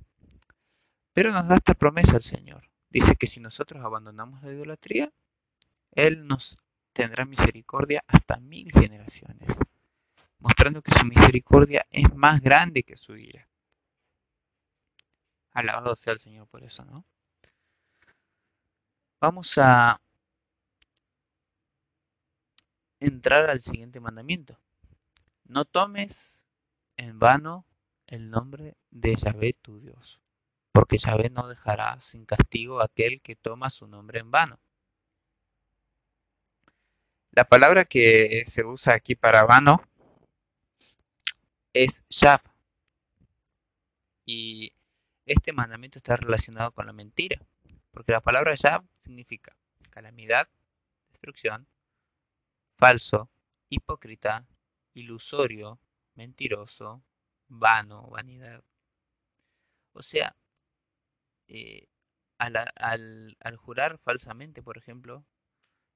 Pero 1.13 1.31
nos 1.31 1.47
da 1.47 1.55
esta 1.55 1.75
promesa 1.75 2.15
el 2.15 2.23
Señor. 2.23 2.69
Dice 2.89 3.15
que 3.15 3.27
si 3.27 3.39
nosotros 3.39 3.83
abandonamos 3.83 4.41
la 4.41 4.51
idolatría, 4.51 5.11
Él 5.91 6.25
nos 6.27 6.57
tendrá 6.91 7.25
misericordia 7.25 8.03
hasta 8.07 8.37
mil 8.37 8.71
generaciones, 8.71 9.57
mostrando 10.39 10.81
que 10.81 10.97
su 10.97 11.05
misericordia 11.05 11.85
es 11.91 12.13
más 12.15 12.41
grande 12.41 12.83
que 12.83 12.97
su 12.97 13.15
ira. 13.15 13.47
Alabado 15.51 15.95
sea 15.95 16.13
el 16.13 16.19
Señor 16.19 16.47
por 16.47 16.63
eso, 16.63 16.83
¿no? 16.85 17.05
Vamos 19.19 19.57
a 19.57 20.01
entrar 22.99 23.49
al 23.49 23.61
siguiente 23.61 23.99
mandamiento. 23.99 24.57
No 25.45 25.63
tomes 25.65 26.45
en 26.97 27.19
vano 27.19 27.65
el 28.13 28.29
nombre 28.29 28.77
de 28.91 29.15
Yahvé 29.15 29.53
tu 29.53 29.79
Dios, 29.79 30.21
porque 30.71 30.99
Yahvé 30.99 31.31
no 31.31 31.47
dejará 31.47 31.99
sin 31.99 32.25
castigo 32.25 32.79
a 32.79 32.85
aquel 32.85 33.21
que 33.21 33.35
toma 33.35 33.71
su 33.71 33.87
nombre 33.87 34.19
en 34.19 34.29
vano. 34.29 34.59
La 37.31 37.45
palabra 37.45 37.85
que 37.85 38.43
se 38.45 38.63
usa 38.63 38.93
aquí 38.93 39.15
para 39.15 39.45
vano 39.45 39.81
es 41.73 42.03
Shab. 42.07 42.41
Y 44.25 44.73
este 45.25 45.51
mandamiento 45.51 45.97
está 45.97 46.15
relacionado 46.15 46.71
con 46.71 46.85
la 46.85 46.93
mentira, 46.93 47.41
porque 47.89 48.11
la 48.11 48.21
palabra 48.21 48.53
Shab 48.53 48.85
significa 48.99 49.57
calamidad, 49.89 50.47
destrucción, 51.09 51.67
falso, 52.77 53.31
hipócrita, 53.69 54.45
ilusorio, 54.93 55.79
mentiroso, 56.13 57.01
vano, 57.59 58.09
vanidad. 58.09 58.63
O 59.93 60.01
sea, 60.01 60.35
eh, 61.47 61.87
al, 62.37 63.57
jurar 63.57 63.97
falsamente, 63.99 64.63
por 64.63 64.77
ejemplo, 64.77 65.25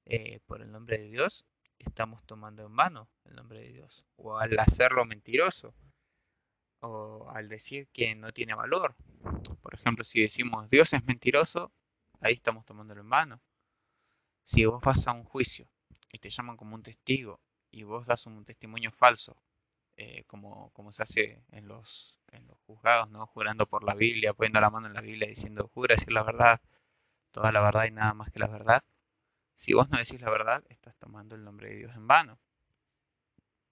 eh, 0.06 0.40
por 0.46 0.62
el 0.62 0.72
nombre 0.72 0.98
de 0.98 1.10
Dios, 1.10 1.46
estamos 1.80 2.24
tomando 2.24 2.66
en 2.66 2.76
vano 2.76 3.10
el 3.26 3.36
nombre 3.36 3.60
de 3.62 3.72
Dios. 3.72 4.06
O 4.16 4.38
al 4.38 4.58
hacerlo 4.60 5.06
mentiroso. 5.06 5.74
O 6.80 7.30
al 7.32 7.48
decir 7.48 7.88
que 7.90 8.16
no 8.16 8.32
tiene 8.32 8.54
valor. 8.54 8.96
Por 9.62 9.74
ejemplo, 9.74 10.04
si 10.04 10.22
decimos 10.22 10.70
Dios 10.70 10.94
es 10.94 11.04
mentiroso, 11.06 11.72
ahí 12.22 12.34
estamos 12.34 12.66
tomándolo 12.66 13.02
en 13.02 13.10
vano. 13.10 13.42
Si 14.44 14.66
vos 14.66 14.82
vas 14.82 15.08
a 15.08 15.12
un 15.12 15.24
juicio 15.24 15.70
y 16.12 16.20
te 16.20 16.30
llaman 16.30 16.56
como 16.56 16.76
un 16.76 16.84
testigo 16.84 17.42
y 17.72 17.84
vos 17.84 18.06
das 18.06 18.26
un 18.28 18.46
testimonio 18.46 18.92
falso 18.92 19.36
eh, 19.98 20.24
como, 20.28 20.72
como 20.74 20.92
se 20.92 21.04
hace 21.04 21.44
en 21.52 21.68
los, 21.68 22.20
en 22.32 22.48
los 22.48 22.58
juzgados, 22.60 23.10
¿no? 23.10 23.26
Jurando 23.28 23.66
por 23.68 23.84
la 23.84 23.96
Biblia, 23.96 24.34
poniendo 24.34 24.62
la 24.62 24.70
mano 24.70 24.88
en 24.88 24.94
la 24.94 25.02
Biblia 25.02 25.28
diciendo, 25.28 25.70
jura 25.74 25.96
decir 25.96 26.12
la 26.14 26.24
verdad, 26.24 26.62
toda 27.32 27.52
la 27.52 27.62
verdad 27.62 27.86
y 27.86 27.92
nada 27.92 28.14
más 28.14 28.32
que 28.32 28.40
la 28.40 28.48
verdad. 28.48 28.84
Si 29.56 29.74
vos 29.74 29.90
no 29.90 29.98
decís 29.98 30.22
la 30.22 30.30
verdad, 30.30 30.64
estás 30.70 30.96
tomando 30.98 31.36
el 31.36 31.44
nombre 31.44 31.70
de 31.70 31.78
Dios 31.78 31.96
en 31.96 32.08
vano. 32.08 32.40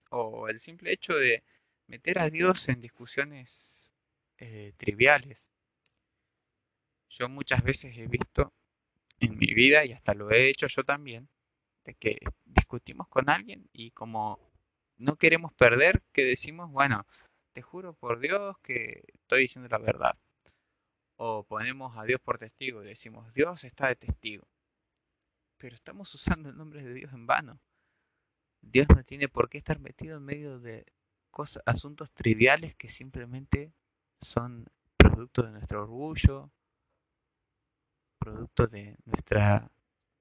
O 0.10 0.48
el 0.50 0.60
simple 0.60 0.92
hecho 0.92 1.14
de 1.14 1.44
meter 1.88 2.20
a 2.20 2.30
Dios 2.30 2.70
en 2.70 2.80
discusiones 2.82 3.94
eh, 4.40 4.74
triviales. 4.78 5.48
Yo 7.10 7.30
muchas 7.30 7.64
veces 7.64 7.96
he 7.98 8.08
visto 8.08 8.52
en 9.20 9.38
mi 9.38 9.54
vida, 9.54 9.86
y 9.86 9.94
hasta 9.94 10.14
lo 10.14 10.32
he 10.32 10.50
hecho 10.50 10.68
yo 10.68 10.84
también, 10.84 11.30
de 11.84 11.94
que 11.96 12.20
discutimos 12.46 13.08
con 13.10 13.30
alguien 13.30 13.70
y 13.74 13.92
como 13.92 14.40
no 14.98 15.16
queremos 15.18 15.54
perder, 15.54 16.04
que 16.12 16.26
decimos, 16.26 16.72
bueno, 16.72 17.06
te 17.54 17.62
juro 17.62 17.94
por 17.94 18.20
Dios 18.20 18.58
que 18.60 19.04
estoy 19.14 19.42
diciendo 19.42 19.70
la 19.70 19.78
verdad. 19.78 20.18
O 21.18 21.44
ponemos 21.44 21.98
a 21.98 22.04
Dios 22.04 22.20
por 22.22 22.38
testigo 22.38 22.84
y 22.84 22.88
decimos, 22.88 23.34
Dios 23.34 23.64
está 23.64 23.88
de 23.88 23.96
testigo. 23.96 24.46
Pero 25.58 25.76
estamos 25.76 26.14
usando 26.14 26.50
el 26.50 26.58
nombre 26.58 26.84
de 26.84 26.94
Dios 26.94 27.14
en 27.14 27.26
vano. 27.26 27.60
Dios 28.62 28.88
no 28.94 29.04
tiene 29.04 29.30
por 29.30 29.50
qué 29.50 29.58
estar 29.58 29.80
metido 29.80 30.18
en 30.18 30.26
medio 30.26 30.60
de 30.60 30.86
asuntos 31.66 32.12
triviales 32.12 32.76
que 32.76 32.90
simplemente 32.90 33.74
son 34.22 34.66
producto 34.98 35.44
de 35.44 35.52
nuestro 35.52 35.84
orgullo, 35.84 36.52
producto 38.20 38.68
de 38.68 38.98
nuestra 39.06 39.70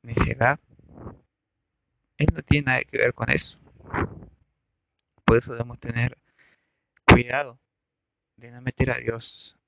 necedad. 0.03 0.61
Él 2.19 2.29
no 2.33 2.43
tiene 2.43 2.67
nada 2.67 2.85
que 2.85 2.99
ver 2.99 3.15
con 3.15 3.31
eso. 3.31 3.64
Por 5.35 5.41
eso 5.41 5.53
debemos 5.55 5.81
tener 5.81 6.17
cuidado 7.05 7.59
de 8.37 8.53
no 8.53 8.63
meter 8.63 8.93
a 8.93 8.99
Dios 8.99 9.59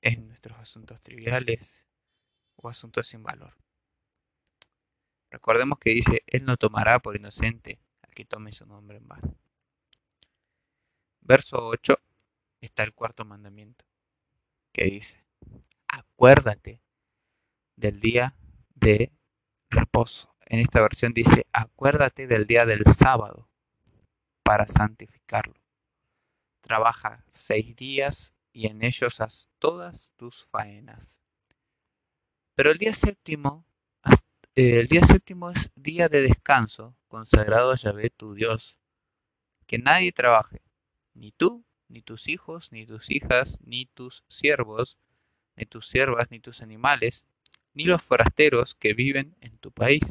en 0.00 0.28
nuestros 0.28 0.56
asuntos 0.58 1.02
triviales 1.02 1.88
o 2.54 2.68
asuntos 2.68 3.08
sin 3.08 3.24
valor. 3.24 3.56
Recordemos 5.28 5.80
que 5.80 5.90
dice, 5.90 6.22
Él 6.28 6.44
no 6.44 6.56
tomará 6.56 7.00
por 7.00 7.16
inocente 7.16 7.80
al 8.02 8.14
que 8.14 8.26
tome 8.26 8.52
su 8.52 8.64
nombre 8.64 8.98
en 8.98 9.08
vano. 9.08 9.36
Verso 11.20 11.66
8 11.66 11.98
está 12.60 12.84
el 12.84 12.94
cuarto 12.94 13.24
mandamiento. 13.24 13.84
que 14.72 14.84
dice, 14.84 15.24
acuérdate 15.88 16.80
del 17.74 17.98
día 17.98 18.36
de 18.76 19.10
reposo. 19.68 20.32
En 20.46 20.60
esta 20.60 20.80
versión 20.80 21.12
dice, 21.12 21.44
acuérdate 21.52 22.28
del 22.28 22.46
día 22.46 22.64
del 22.66 22.84
sábado 22.84 23.47
para 24.48 24.66
santificarlo. 24.66 25.60
Trabaja 26.62 27.22
seis 27.30 27.76
días 27.76 28.32
y 28.50 28.66
en 28.66 28.82
ellos 28.82 29.20
haz 29.20 29.50
todas 29.58 30.14
tus 30.16 30.46
faenas. 30.46 31.20
Pero 32.54 32.70
el 32.70 32.78
día 32.78 32.94
séptimo, 32.94 33.66
eh, 34.56 34.80
el 34.80 34.88
día 34.88 35.04
séptimo 35.04 35.50
es 35.50 35.70
día 35.74 36.08
de 36.08 36.22
descanso, 36.22 36.96
consagrado 37.08 37.72
a 37.72 37.76
Yahvé 37.76 38.08
tu 38.08 38.32
Dios. 38.32 38.78
Que 39.66 39.76
nadie 39.76 40.12
trabaje, 40.12 40.62
ni 41.12 41.30
tú, 41.30 41.62
ni 41.86 42.00
tus 42.00 42.26
hijos, 42.26 42.72
ni 42.72 42.86
tus 42.86 43.10
hijas, 43.10 43.58
ni 43.60 43.84
tus 43.84 44.24
siervos, 44.28 44.96
ni 45.56 45.66
tus 45.66 45.86
siervas, 45.88 46.30
ni 46.30 46.40
tus 46.40 46.62
animales, 46.62 47.26
ni 47.74 47.84
los 47.84 48.00
forasteros 48.00 48.74
que 48.74 48.94
viven 48.94 49.36
en 49.42 49.58
tu 49.58 49.72
país. 49.72 50.10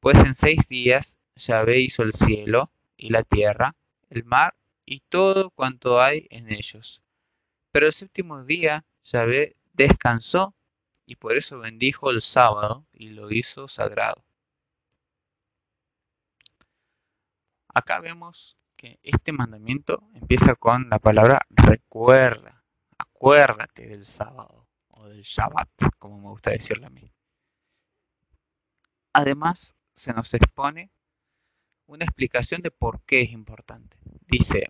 Pues 0.00 0.16
en 0.20 0.34
seis 0.34 0.66
días 0.66 1.18
Yahvé 1.36 1.80
hizo 1.80 2.02
el 2.02 2.14
cielo 2.14 2.70
y 2.98 3.10
la 3.10 3.22
tierra, 3.22 3.74
el 4.10 4.24
mar 4.24 4.54
y 4.84 5.00
todo 5.08 5.50
cuanto 5.50 6.02
hay 6.02 6.26
en 6.30 6.52
ellos. 6.52 7.00
Pero 7.72 7.86
el 7.86 7.92
séptimo 7.92 8.44
día 8.44 8.84
Yahvé 9.04 9.56
descansó 9.72 10.54
y 11.06 11.16
por 11.16 11.36
eso 11.36 11.58
bendijo 11.58 12.10
el 12.10 12.20
sábado 12.20 12.84
y 12.92 13.10
lo 13.10 13.30
hizo 13.30 13.68
sagrado. 13.68 14.22
Acá 17.72 18.00
vemos 18.00 18.58
que 18.76 18.98
este 19.02 19.32
mandamiento 19.32 20.02
empieza 20.14 20.54
con 20.54 20.88
la 20.90 20.98
palabra 20.98 21.40
recuerda, 21.48 22.64
acuérdate 22.98 23.88
del 23.88 24.04
sábado 24.04 24.66
o 24.96 25.06
del 25.06 25.22
Shabbat, 25.22 25.68
como 25.98 26.18
me 26.20 26.28
gusta 26.28 26.50
decirlo 26.50 26.86
a 26.86 26.90
mí. 26.90 27.10
Además, 29.12 29.74
se 29.92 30.12
nos 30.12 30.32
expone 30.34 30.90
una 31.88 32.04
explicación 32.04 32.60
de 32.62 32.70
por 32.70 33.02
qué 33.02 33.22
es 33.22 33.32
importante. 33.32 33.96
Dice, 34.26 34.68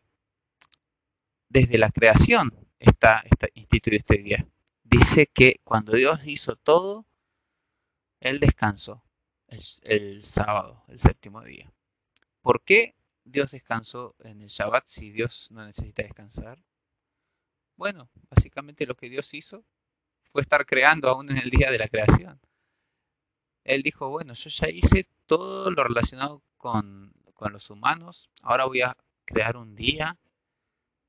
desde 1.49 1.77
la 1.77 1.91
creación 1.91 2.53
está, 2.79 3.23
está 3.31 3.49
instituido 3.55 3.99
este 3.99 4.19
día. 4.19 4.47
Dice 4.85 5.27
que 5.27 5.61
cuando 5.65 5.93
Dios 5.93 6.21
hizo 6.27 6.57
todo, 6.57 7.05
Él 8.21 8.41
descansó 8.41 9.03
el, 9.49 10.23
sábado, 10.23 10.85
el 10.89 10.99
séptimo 10.99 11.43
día. 11.43 11.71
¿Por 12.41 12.63
qué 12.63 12.95
Dios 13.25 13.51
descansó 13.51 14.15
en 14.21 14.41
el 14.41 14.49
Shabbat 14.49 14.87
si 14.87 15.11
Dios 15.11 15.49
no 15.51 15.67
necesita 15.67 16.03
descansar? 16.03 16.63
Bueno, 17.77 18.09
básicamente 18.31 18.87
lo 18.87 18.97
que 18.97 19.11
Dios 19.11 19.35
hizo 19.35 19.65
fue 20.23 20.43
estar 20.43 20.67
creando 20.67 21.09
aún 21.09 21.31
en 21.31 21.39
el 21.39 21.51
día 21.51 21.71
de 21.71 21.79
la 21.79 21.89
creación. 21.89 22.41
Él 23.65 23.83
dijo, 23.83 24.09
bueno, 24.09 24.35
yo 24.35 24.51
ya 24.51 24.69
hice 24.69 25.09
todo 25.27 25.71
lo 25.71 25.85
relacionado 25.85 26.43
con, 26.59 27.15
con 27.35 27.53
los 27.53 27.71
humanos, 27.71 28.29
ahora 28.43 28.67
voy 28.67 28.83
a 28.83 28.97
crear 29.25 29.57
un 29.57 29.75
día 29.75 30.19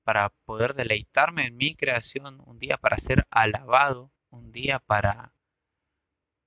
para 0.04 0.30
poder 0.30 0.74
deleitarme 0.74 1.46
en 1.46 1.58
mi 1.58 1.76
creación, 1.76 2.42
un 2.46 2.60
día 2.60 2.78
para 2.78 2.98
ser 2.98 3.28
alabado, 3.30 4.12
un 4.30 4.52
día 4.52 4.80
para 4.80 5.34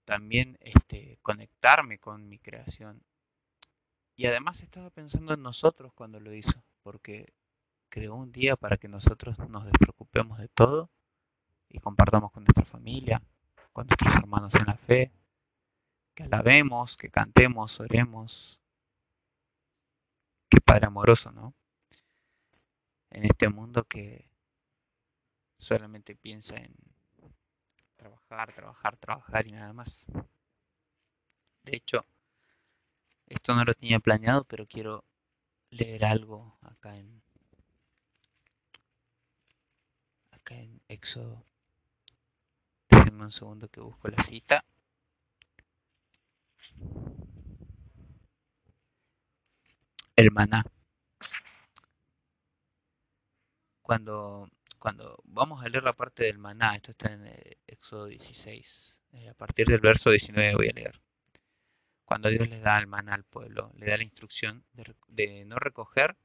también 0.04 0.58
este, 0.60 1.18
conectarme 1.22 1.98
con 1.98 2.28
mi 2.28 2.38
creación. 2.38 3.02
Y 4.16 4.26
además 4.26 4.62
estaba 4.62 4.90
pensando 4.90 5.34
en 5.34 5.42
nosotros 5.42 5.92
cuando 5.94 6.20
lo 6.20 6.32
hizo, 6.34 6.62
porque 6.82 7.26
creó 7.88 8.14
un 8.14 8.32
día 8.32 8.56
para 8.56 8.76
que 8.78 8.88
nosotros 8.88 9.38
nos 9.48 9.64
despreocupemos 9.64 10.38
de 10.38 10.48
todo 10.48 10.90
y 11.68 11.78
compartamos 11.78 12.32
con 12.32 12.44
nuestra 12.44 12.64
familia, 12.64 13.22
con 13.72 13.86
nuestros 13.86 14.14
hermanos 14.14 14.54
en 14.54 14.66
la 14.66 14.76
fe, 14.76 15.12
que 16.14 16.24
alabemos, 16.24 16.96
que 16.96 17.10
cantemos, 17.10 17.80
oremos. 17.80 18.61
Qué 20.52 20.60
Padre 20.60 20.84
amoroso, 20.84 21.32
¿no? 21.32 21.54
En 23.08 23.24
este 23.24 23.48
mundo 23.48 23.84
que 23.84 24.28
solamente 25.56 26.14
piensa 26.14 26.56
en 26.56 26.74
trabajar, 27.96 28.52
trabajar, 28.52 28.98
trabajar 28.98 29.46
y 29.46 29.52
nada 29.52 29.72
más. 29.72 30.04
De 31.62 31.74
hecho, 31.74 32.04
esto 33.28 33.54
no 33.54 33.64
lo 33.64 33.72
tenía 33.72 33.98
planeado, 33.98 34.44
pero 34.44 34.66
quiero 34.66 35.06
leer 35.70 36.04
algo 36.04 36.58
acá 36.60 36.98
en 36.98 37.22
acá 40.32 40.54
en 40.56 40.82
Éxodo 40.86 41.46
un 42.90 43.30
segundo 43.30 43.68
que 43.68 43.80
busco 43.80 44.08
la 44.08 44.22
cita. 44.22 44.62
El 50.16 50.30
maná. 50.30 50.62
Cuando, 53.80 54.48
cuando 54.78 55.18
vamos 55.24 55.64
a 55.64 55.68
leer 55.68 55.82
la 55.84 55.94
parte 55.94 56.24
del 56.24 56.38
maná, 56.38 56.76
esto 56.76 56.90
está 56.90 57.12
en 57.12 57.26
eh, 57.26 57.56
Éxodo 57.66 58.06
16, 58.06 59.00
eh, 59.12 59.28
a 59.30 59.34
partir 59.34 59.66
del 59.66 59.80
verso 59.80 60.10
19 60.10 60.54
voy 60.54 60.68
a 60.68 60.72
leer. 60.72 61.00
Cuando 62.04 62.28
Dios 62.28 62.48
le 62.48 62.60
da 62.60 62.78
el 62.78 62.86
maná 62.86 63.14
al 63.14 63.24
pueblo, 63.24 63.72
le 63.76 63.86
da 63.86 63.96
la 63.96 64.02
instrucción 64.02 64.64
de, 64.72 64.94
de 65.08 65.44
no 65.46 65.56
recoger 65.56 66.16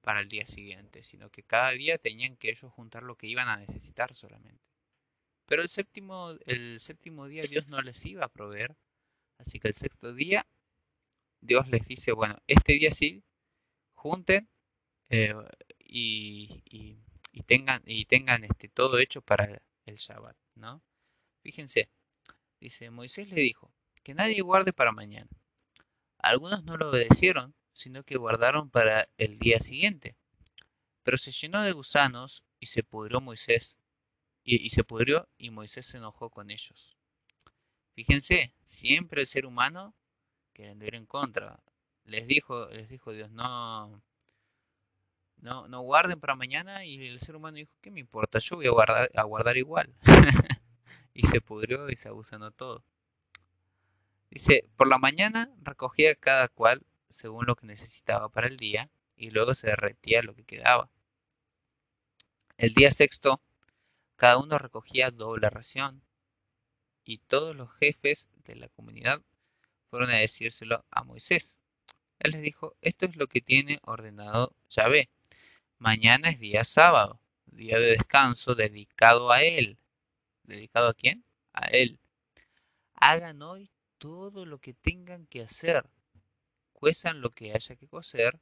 para 0.00 0.20
el 0.20 0.28
día 0.28 0.46
siguiente, 0.46 1.02
sino 1.02 1.30
que 1.30 1.42
cada 1.42 1.70
día 1.70 1.98
tenían 1.98 2.36
que 2.36 2.50
ellos 2.50 2.72
juntar 2.72 3.02
lo 3.02 3.16
que 3.16 3.26
iban 3.26 3.48
a 3.48 3.56
necesitar 3.56 4.14
solamente. 4.14 4.64
Pero 5.46 5.62
el 5.62 5.68
séptimo, 5.68 6.30
el 6.46 6.80
séptimo 6.80 7.26
día 7.26 7.42
Dios 7.42 7.68
no 7.68 7.82
les 7.82 8.04
iba 8.06 8.24
a 8.24 8.28
proveer. 8.28 8.74
Así 9.38 9.60
que 9.60 9.68
el 9.68 9.74
sexto 9.74 10.14
día 10.14 10.46
Dios 11.40 11.68
les 11.68 11.86
dice, 11.86 12.12
bueno, 12.12 12.38
este 12.46 12.74
día 12.74 12.90
sí, 12.90 13.22
junten 14.04 14.50
eh, 15.08 15.32
y, 15.78 16.62
y, 17.32 17.42
tengan, 17.44 17.82
y 17.86 18.04
tengan 18.04 18.44
este, 18.44 18.68
todo 18.68 18.98
hecho 18.98 19.22
para 19.22 19.62
el 19.86 19.96
Shabbat, 19.96 20.36
¿no? 20.56 20.82
Fíjense, 21.42 21.88
dice, 22.60 22.90
Moisés 22.90 23.30
le 23.30 23.40
dijo, 23.40 23.72
que 24.02 24.12
nadie 24.12 24.42
guarde 24.42 24.74
para 24.74 24.92
mañana. 24.92 25.30
Algunos 26.18 26.64
no 26.64 26.76
lo 26.76 26.90
obedecieron, 26.90 27.54
sino 27.72 28.04
que 28.04 28.18
guardaron 28.18 28.68
para 28.68 29.08
el 29.16 29.38
día 29.38 29.58
siguiente. 29.58 30.16
Pero 31.02 31.16
se 31.16 31.32
llenó 31.32 31.62
de 31.62 31.72
gusanos 31.72 32.44
y 32.60 32.66
se 32.66 32.82
pudrió 32.82 33.22
Moisés 33.22 33.78
y, 34.42 34.68
se 34.68 34.84
pudrió 34.84 35.26
y 35.38 35.48
Moisés 35.48 35.86
se 35.86 35.96
enojó 35.96 36.28
con 36.28 36.50
ellos. 36.50 36.98
Fíjense, 37.94 38.52
siempre 38.64 39.22
el 39.22 39.26
ser 39.26 39.46
humano 39.46 39.94
quiere 40.52 40.86
ir 40.86 40.94
en 40.94 41.06
contra. 41.06 41.58
Les 42.04 42.26
dijo, 42.26 42.68
les 42.70 42.88
dijo 42.88 43.12
Dios, 43.12 43.30
no, 43.30 44.02
no, 45.38 45.80
guarden 45.80 46.20
para 46.20 46.34
mañana 46.34 46.84
y 46.84 47.06
el 47.06 47.20
ser 47.20 47.36
humano 47.36 47.56
dijo, 47.56 47.74
¿qué 47.80 47.90
me 47.90 48.00
importa? 48.00 48.38
Yo 48.38 48.56
voy 48.56 48.66
a 48.66 48.70
guardar, 48.70 49.10
a 49.14 49.22
guardar 49.24 49.56
igual. 49.56 49.94
y 51.14 51.26
se 51.26 51.40
pudrió 51.40 51.88
y 51.90 51.96
se 51.96 52.08
abusó 52.08 52.38
todo. 52.52 52.84
Dice, 54.30 54.68
por 54.76 54.88
la 54.88 54.98
mañana 54.98 55.50
recogía 55.62 56.14
cada 56.14 56.48
cual 56.48 56.82
según 57.08 57.46
lo 57.46 57.56
que 57.56 57.66
necesitaba 57.66 58.28
para 58.28 58.48
el 58.48 58.56
día 58.56 58.90
y 59.16 59.30
luego 59.30 59.54
se 59.54 59.68
derretía 59.68 60.22
lo 60.22 60.34
que 60.34 60.44
quedaba. 60.44 60.90
El 62.56 62.74
día 62.74 62.90
sexto 62.90 63.40
cada 64.16 64.38
uno 64.38 64.58
recogía 64.58 65.10
doble 65.10 65.50
ración, 65.50 66.02
y 67.04 67.18
todos 67.18 67.54
los 67.54 67.70
jefes 67.74 68.28
de 68.44 68.54
la 68.54 68.68
comunidad 68.68 69.20
fueron 69.90 70.10
a 70.10 70.18
decírselo 70.18 70.84
a 70.90 71.04
Moisés. 71.04 71.58
Él 72.24 72.30
les 72.30 72.40
dijo, 72.40 72.74
esto 72.80 73.04
es 73.04 73.16
lo 73.16 73.26
que 73.26 73.42
tiene 73.42 73.80
ordenado 73.82 74.56
Yahvé. 74.70 75.10
Mañana 75.76 76.30
es 76.30 76.40
día 76.40 76.64
sábado, 76.64 77.20
día 77.44 77.78
de 77.78 77.84
descanso 77.84 78.54
dedicado 78.54 79.30
a 79.30 79.42
él. 79.42 79.76
¿Dedicado 80.42 80.88
a 80.88 80.94
quién? 80.94 81.22
A 81.52 81.66
él. 81.66 82.00
Hagan 82.94 83.42
hoy 83.42 83.70
todo 83.98 84.46
lo 84.46 84.58
que 84.58 84.72
tengan 84.72 85.26
que 85.26 85.42
hacer. 85.42 85.84
Cuezan 86.72 87.20
lo 87.20 87.28
que 87.28 87.52
haya 87.52 87.76
que 87.76 87.88
cocer, 87.88 88.40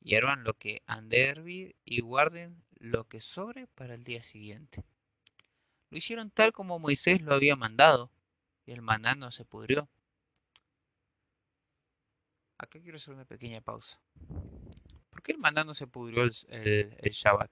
hiervan 0.00 0.42
lo 0.42 0.54
que 0.54 0.80
han 0.86 1.10
de 1.10 1.26
hervir 1.26 1.76
y 1.84 2.00
guarden 2.00 2.64
lo 2.78 3.04
que 3.04 3.20
sobre 3.20 3.66
para 3.66 3.92
el 3.92 4.04
día 4.04 4.22
siguiente. 4.22 4.84
Lo 5.90 5.98
hicieron 5.98 6.30
tal 6.30 6.54
como 6.54 6.78
Moisés 6.78 7.20
lo 7.20 7.34
había 7.34 7.56
mandado, 7.56 8.10
y 8.64 8.72
el 8.72 8.80
maná 8.80 9.14
no 9.14 9.30
se 9.30 9.44
pudrió. 9.44 9.90
Acá 12.62 12.78
quiero 12.80 12.94
hacer 12.94 13.12
una 13.12 13.24
pequeña 13.24 13.60
pausa. 13.60 14.00
¿Por 15.10 15.20
qué 15.20 15.32
el 15.32 15.38
maná 15.38 15.64
no 15.64 15.74
se 15.74 15.88
pudrió 15.88 16.22
el, 16.22 16.32
el, 16.48 17.10
Shabbat? 17.10 17.50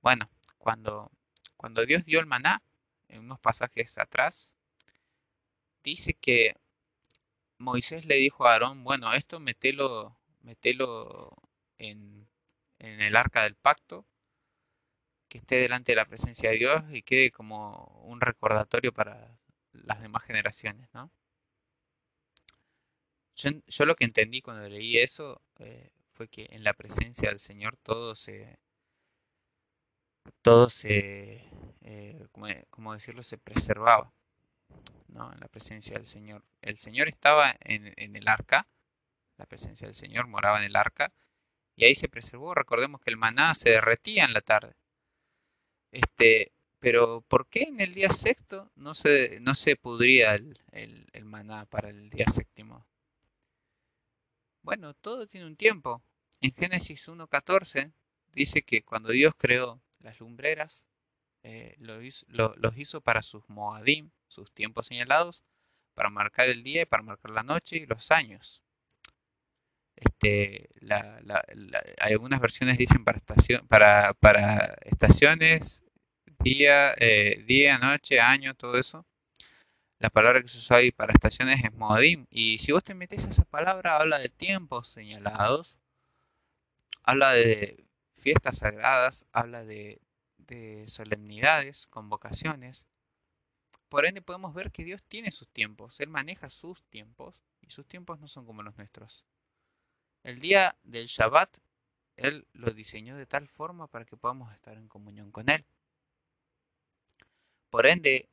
Bueno, 0.00 0.30
cuando, 0.56 1.12
cuando 1.58 1.84
Dios 1.84 2.06
dio 2.06 2.20
el 2.20 2.26
maná, 2.26 2.62
en 3.08 3.20
unos 3.20 3.38
pasajes 3.38 3.98
atrás, 3.98 4.56
dice 5.84 6.14
que 6.14 6.56
Moisés 7.58 8.06
le 8.06 8.16
dijo 8.16 8.46
a 8.46 8.52
Aarón, 8.52 8.82
bueno, 8.82 9.12
esto 9.12 9.40
metelo, 9.40 10.16
metelo 10.40 11.30
en, 11.76 12.26
en 12.78 13.02
el 13.02 13.14
arca 13.14 13.42
del 13.42 13.56
pacto 13.56 14.06
que 15.28 15.36
esté 15.36 15.56
delante 15.56 15.92
de 15.92 15.96
la 15.96 16.06
presencia 16.06 16.48
de 16.48 16.56
Dios 16.56 16.82
y 16.90 17.02
quede 17.02 17.30
como 17.30 17.84
un 18.06 18.22
recordatorio 18.22 18.94
para 18.94 19.38
las 19.72 20.00
demás 20.00 20.24
generaciones, 20.24 20.88
¿no? 20.94 21.12
Yo, 23.34 23.86
lo 23.86 23.94
que 23.96 24.04
entendí 24.04 24.40
cuando 24.42 24.68
leí 24.68 24.98
eso 24.98 25.40
eh, 25.58 25.90
fue 26.12 26.28
que 26.28 26.48
en 26.50 26.62
la 26.64 26.74
presencia 26.74 27.28
del 27.30 27.38
Señor 27.38 27.76
todo 27.78 28.14
se, 28.14 28.58
todo 30.42 30.68
se, 30.70 31.48
eh, 31.82 32.26
como, 32.70 32.92
decirlo, 32.92 33.22
se 33.22 33.38
preservaba, 33.38 34.12
¿no? 35.08 35.32
En 35.32 35.40
la 35.40 35.48
presencia 35.48 35.94
del 35.94 36.04
Señor. 36.04 36.44
El 36.62 36.76
Señor 36.78 37.08
estaba 37.08 37.56
en, 37.60 37.92
en 37.96 38.16
el 38.16 38.28
arca, 38.28 38.66
la 39.38 39.46
presencia 39.46 39.86
del 39.86 39.94
Señor 39.94 40.26
moraba 40.28 40.58
en 40.58 40.64
el 40.64 40.76
arca, 40.76 41.12
y 41.76 41.84
ahí 41.86 41.94
se 41.94 42.08
preservó. 42.08 42.54
Recordemos 42.54 43.00
que 43.00 43.10
el 43.10 43.16
maná 43.16 43.54
se 43.54 43.70
derretía 43.70 44.24
en 44.24 44.34
la 44.34 44.42
tarde. 44.42 44.74
Este, 45.92 46.52
pero 46.80 47.20
¿por 47.28 47.46
qué 47.48 47.62
en 47.62 47.80
el 47.80 47.94
día 47.94 48.10
sexto 48.10 48.70
no 48.74 48.94
se, 48.94 49.38
no 49.40 49.54
se 49.54 49.76
pudría 49.76 50.34
el, 50.34 50.56
el 50.72 51.24
maná 51.24 51.66
para 51.66 51.90
el 51.90 52.10
día 52.10 52.26
séptimo? 52.26 52.86
Bueno, 54.62 54.94
todo 54.94 55.26
tiene 55.26 55.46
un 55.46 55.56
tiempo. 55.56 56.02
En 56.40 56.52
Génesis 56.54 57.08
1.14 57.08 57.92
dice 58.32 58.62
que 58.62 58.82
cuando 58.82 59.10
Dios 59.10 59.34
creó 59.36 59.80
las 60.00 60.20
lumbreras, 60.20 60.86
eh, 61.42 61.74
los 61.78 62.78
hizo 62.78 63.00
para 63.00 63.22
sus 63.22 63.48
moadim, 63.48 64.10
sus 64.28 64.52
tiempos 64.52 64.86
señalados, 64.86 65.42
para 65.94 66.10
marcar 66.10 66.48
el 66.48 66.62
día 66.62 66.82
y 66.82 66.86
para 66.86 67.02
marcar 67.02 67.32
la 67.32 67.42
noche 67.42 67.76
y 67.76 67.86
los 67.86 68.10
años. 68.10 68.62
Este, 69.96 70.70
algunas 72.00 72.40
versiones 72.40 72.78
dicen 72.78 73.04
para, 73.04 73.20
para, 73.68 74.14
para 74.14 74.78
estaciones, 74.84 75.82
día, 76.38 76.94
eh, 76.98 77.42
día, 77.46 77.78
noche, 77.78 78.18
año, 78.20 78.54
todo 78.54 78.78
eso. 78.78 79.06
La 80.00 80.08
palabra 80.08 80.40
que 80.40 80.48
se 80.48 80.58
usa 80.58 80.78
ahí 80.78 80.92
para 80.92 81.12
estaciones 81.12 81.62
es 81.62 81.72
moadim. 81.74 82.26
Y 82.30 82.56
si 82.58 82.72
vos 82.72 82.82
te 82.82 82.94
metes 82.94 83.24
a 83.24 83.28
esa 83.28 83.44
palabra, 83.44 83.98
habla 83.98 84.18
de 84.18 84.30
tiempos 84.30 84.88
señalados, 84.88 85.78
habla 87.02 87.32
de 87.32 87.84
fiestas 88.14 88.58
sagradas, 88.58 89.26
habla 89.32 89.64
de, 89.66 90.00
de 90.38 90.88
solemnidades, 90.88 91.86
convocaciones. 91.88 92.86
Por 93.90 94.06
ende 94.06 94.22
podemos 94.22 94.54
ver 94.54 94.72
que 94.72 94.84
Dios 94.84 95.02
tiene 95.02 95.30
sus 95.30 95.48
tiempos, 95.48 96.00
Él 96.00 96.08
maneja 96.08 96.48
sus 96.48 96.82
tiempos 96.84 97.42
y 97.60 97.68
sus 97.68 97.86
tiempos 97.86 98.18
no 98.20 98.26
son 98.26 98.46
como 98.46 98.62
los 98.62 98.78
nuestros. 98.78 99.26
El 100.22 100.40
día 100.40 100.78
del 100.82 101.08
Shabbat, 101.08 101.58
Él 102.16 102.46
lo 102.54 102.70
diseñó 102.70 103.16
de 103.18 103.26
tal 103.26 103.46
forma 103.48 103.86
para 103.86 104.06
que 104.06 104.16
podamos 104.16 104.54
estar 104.54 104.78
en 104.78 104.88
comunión 104.88 105.30
con 105.30 105.50
Él. 105.50 105.66
Por 107.68 107.86
ende, 107.86 108.30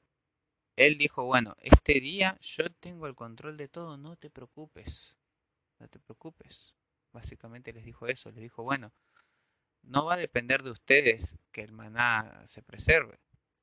Él 0.77 0.97
dijo, 0.99 1.25
bueno, 1.25 1.55
este 1.59 1.99
día 1.99 2.37
yo 2.39 2.71
tengo 2.71 3.07
el 3.07 3.15
control 3.15 3.57
de 3.57 3.67
todo, 3.67 3.97
no 3.97 4.15
te 4.15 4.29
preocupes, 4.29 5.17
no 5.79 5.87
te 5.87 5.99
preocupes. 5.99 6.75
Básicamente 7.11 7.73
les 7.73 7.83
dijo 7.83 8.05
eso, 8.05 8.31
les 8.31 8.43
dijo, 8.43 8.61
bueno, 8.63 8.93
no 9.81 10.05
va 10.05 10.13
a 10.13 10.17
depender 10.17 10.61
de 10.61 10.69
ustedes 10.69 11.35
que 11.51 11.63
el 11.63 11.71
maná 11.71 12.43
se 12.45 12.61
preserve, 12.61 13.19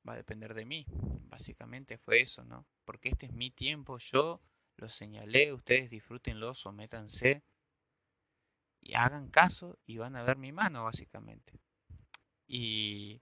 va 0.07 0.11
a 0.13 0.17
depender 0.17 0.53
de 0.53 0.65
mí. 0.65 0.85
Básicamente 1.29 1.97
fue 1.97 2.19
eso, 2.19 2.43
¿no? 2.43 2.67
Porque 2.83 3.07
este 3.07 3.27
es 3.27 3.31
mi 3.31 3.49
tiempo, 3.49 3.97
yo 3.97 4.41
lo 4.75 4.89
señalé, 4.89 5.53
ustedes 5.53 5.89
disfrútenlo, 5.89 6.53
sométanse 6.53 7.43
y 8.81 8.93
hagan 8.95 9.29
caso 9.29 9.79
y 9.85 9.97
van 9.99 10.17
a 10.17 10.23
ver 10.23 10.35
mi 10.35 10.51
mano, 10.51 10.83
básicamente. 10.83 11.61
Y, 12.45 13.21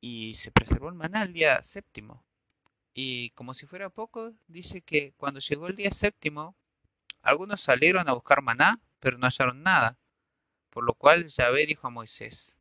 y 0.00 0.34
se 0.34 0.50
preservó 0.50 0.88
el 0.88 0.94
maná 0.94 1.22
el 1.22 1.32
día 1.32 1.62
séptimo. 1.62 2.24
Y 2.94 3.30
como 3.30 3.54
si 3.54 3.66
fuera 3.66 3.90
poco, 3.90 4.32
dice 4.46 4.82
que 4.82 5.12
cuando 5.16 5.40
llegó 5.40 5.68
el 5.68 5.76
día 5.76 5.90
séptimo, 5.90 6.56
algunos 7.22 7.60
salieron 7.60 8.08
a 8.08 8.12
buscar 8.12 8.42
maná, 8.42 8.80
pero 9.00 9.18
no 9.18 9.26
hallaron 9.26 9.62
nada. 9.62 9.98
Por 10.70 10.84
lo 10.84 10.94
cual 10.94 11.28
Yahvé 11.28 11.66
dijo 11.66 11.86
a 11.86 11.90
Moisés, 11.90 12.58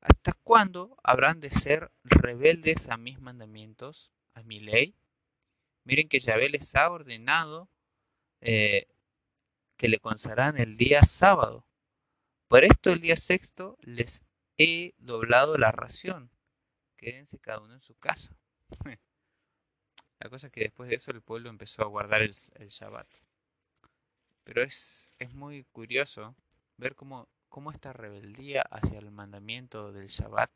¿hasta 0.00 0.32
cuándo 0.32 0.96
habrán 1.02 1.40
de 1.40 1.50
ser 1.50 1.90
rebeldes 2.04 2.88
a 2.88 2.96
mis 2.96 3.20
mandamientos, 3.20 4.12
a 4.34 4.42
mi 4.42 4.60
ley? 4.60 4.94
Miren 5.84 6.08
que 6.08 6.20
Yahvé 6.20 6.48
les 6.50 6.74
ha 6.74 6.90
ordenado 6.90 7.68
eh, 8.40 8.86
que 9.76 9.88
le 9.88 9.98
consagran 9.98 10.58
el 10.58 10.76
día 10.76 11.02
sábado. 11.04 11.66
Por 12.48 12.64
esto 12.64 12.90
el 12.92 13.00
día 13.00 13.16
sexto 13.16 13.78
les 13.80 14.22
he 14.58 14.94
doblado 14.98 15.56
la 15.56 15.72
ración. 15.72 16.30
Quédense 17.00 17.38
cada 17.38 17.60
uno 17.60 17.72
en 17.72 17.80
su 17.80 17.94
casa. 17.94 18.36
la 20.18 20.28
cosa 20.28 20.48
es 20.48 20.52
que 20.52 20.60
después 20.60 20.90
de 20.90 20.96
eso 20.96 21.10
el 21.12 21.22
pueblo 21.22 21.48
empezó 21.48 21.82
a 21.82 21.86
guardar 21.86 22.20
el, 22.20 22.34
el 22.56 22.68
Shabbat. 22.68 23.08
Pero 24.44 24.62
es, 24.62 25.10
es 25.18 25.32
muy 25.32 25.64
curioso 25.72 26.36
ver 26.76 26.94
cómo, 26.94 27.26
cómo 27.48 27.70
esta 27.70 27.94
rebeldía 27.94 28.60
hacia 28.70 28.98
el 28.98 29.10
mandamiento 29.10 29.92
del 29.92 30.08
Shabbat 30.08 30.50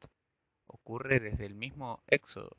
ocurre 0.66 1.18
desde 1.18 1.46
el 1.46 1.54
mismo 1.54 2.02
Éxodo. 2.08 2.58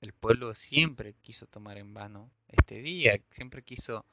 El 0.00 0.12
pueblo 0.12 0.56
siempre 0.56 1.14
quiso 1.22 1.46
tomar 1.46 1.78
en 1.78 1.94
vano 1.94 2.32
este 2.48 2.82
día, 2.82 3.16
siempre 3.30 3.62
quiso, 3.62 4.04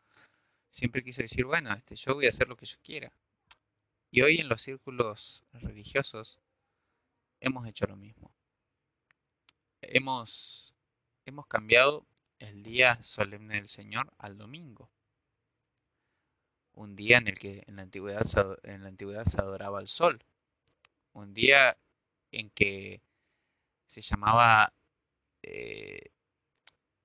siempre 0.70 1.04
quiso 1.04 1.24
decir, 1.24 1.46
bueno, 1.46 1.74
este, 1.74 1.96
yo 1.96 2.14
voy 2.14 2.28
a 2.28 2.30
hacer 2.30 2.48
lo 2.48 2.56
que 2.56 2.68
yo 2.68 2.78
quiera. 2.84 3.12
Y 4.12 4.22
hoy 4.22 4.38
en 4.38 4.48
los 4.48 4.62
círculos 4.62 5.44
religiosos 5.54 6.40
hemos 7.40 7.68
hecho 7.68 7.86
lo 7.88 7.96
mismo. 7.96 8.32
Hemos, 9.82 10.74
hemos 11.26 11.48
cambiado 11.48 12.06
el 12.40 12.64
día 12.64 13.02
solemne 13.04 13.56
del 13.56 13.68
Señor 13.68 14.14
al 14.18 14.38
domingo 14.38 14.90
un 16.80 16.96
día 16.96 17.18
en 17.18 17.28
el 17.28 17.38
que 17.38 17.64
en 17.68 17.76
la 17.76 17.84
antigüedad 17.84 18.24
se, 18.24 18.42
en 18.64 18.84
la 18.84 18.90
antigüedad 18.90 19.26
se 19.26 19.40
adoraba 19.40 19.80
al 19.80 19.88
sol, 19.88 20.24
un 21.14 21.34
día 21.34 21.78
en 22.32 22.50
que 22.52 23.02
se 23.86 24.02
llamaba 24.02 24.74
eh, 25.42 26.00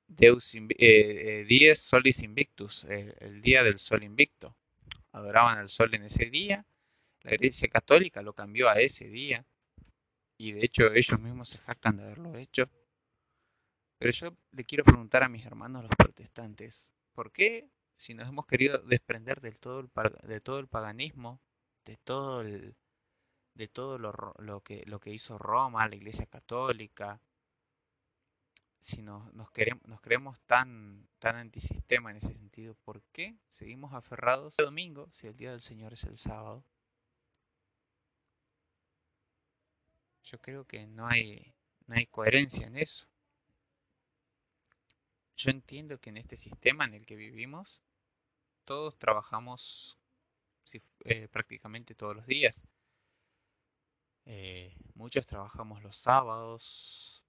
Deus 0.06 0.54
eh, 0.54 0.66
eh, 0.78 1.44
Dies 1.48 1.80
Solis 1.80 2.22
Invictus, 2.22 2.84
el 2.84 3.40
día 3.40 3.62
del 3.64 3.78
sol 3.78 4.04
invicto. 4.04 4.56
Adoraban 5.12 5.58
al 5.58 5.68
sol 5.68 5.94
en 5.94 6.04
ese 6.04 6.26
día. 6.26 6.66
La 7.22 7.34
Iglesia 7.34 7.68
Católica 7.68 8.22
lo 8.22 8.34
cambió 8.34 8.68
a 8.68 8.74
ese 8.80 9.08
día. 9.08 9.44
Y 10.36 10.52
de 10.52 10.64
hecho 10.64 10.92
ellos 10.92 11.20
mismos 11.20 11.48
se 11.48 11.58
jactan 11.58 11.96
de 11.96 12.04
haberlo 12.04 12.36
hecho. 12.36 12.68
Pero 13.98 14.12
yo 14.12 14.36
le 14.52 14.64
quiero 14.64 14.84
preguntar 14.84 15.22
a 15.22 15.28
mis 15.28 15.46
hermanos 15.46 15.82
los 15.84 15.92
protestantes, 15.96 16.92
¿por 17.12 17.32
qué 17.32 17.70
si 17.96 18.14
nos 18.14 18.28
hemos 18.28 18.46
querido 18.46 18.78
desprender 18.78 19.40
del 19.40 19.58
todo 19.60 19.80
el, 19.80 19.90
de 20.26 20.40
todo 20.40 20.58
el 20.58 20.68
paganismo, 20.68 21.40
de 21.84 21.96
todo 21.96 22.40
el, 22.40 22.76
de 23.54 23.68
todo 23.68 23.98
lo, 23.98 24.62
que, 24.62 24.84
hizo 25.06 25.38
Roma, 25.38 25.88
la 25.88 25.96
Iglesia 25.96 26.26
Católica, 26.26 27.20
si 28.78 29.02
nos, 29.02 29.32
nos, 29.32 29.50
queremos, 29.50 30.00
creemos 30.00 30.40
tan, 30.40 31.08
tan 31.18 31.36
antisistema 31.36 32.10
en 32.10 32.18
ese 32.18 32.34
sentido, 32.34 32.74
¿por 32.84 33.02
qué 33.12 33.38
seguimos 33.48 33.94
aferrados 33.94 34.58
el 34.58 34.66
domingo 34.66 35.08
si 35.12 35.28
el 35.28 35.36
día 35.36 35.52
del 35.52 35.60
Señor 35.60 35.92
es 35.92 36.04
el 36.04 36.16
sábado? 36.16 36.64
Yo 40.24 40.40
creo 40.40 40.64
que 40.64 40.86
no 40.86 41.06
hay, 41.06 41.54
no 41.86 41.96
hay 41.96 42.06
coherencia 42.06 42.66
en 42.66 42.76
eso. 42.78 43.06
Yo 45.36 45.50
entiendo 45.50 45.98
que 46.00 46.10
en 46.10 46.16
este 46.16 46.36
sistema 46.36 46.86
en 46.86 46.94
el 46.94 47.04
que 47.04 47.16
vivimos, 47.16 47.82
todos 48.64 48.98
trabajamos 48.98 49.98
eh, 51.04 51.28
prácticamente 51.28 51.94
todos 51.94 52.16
los 52.16 52.26
días. 52.26 52.64
Eh, 54.24 54.74
muchos 54.94 55.26
trabajamos 55.26 55.82
los 55.82 55.96
sábados, 55.96 57.22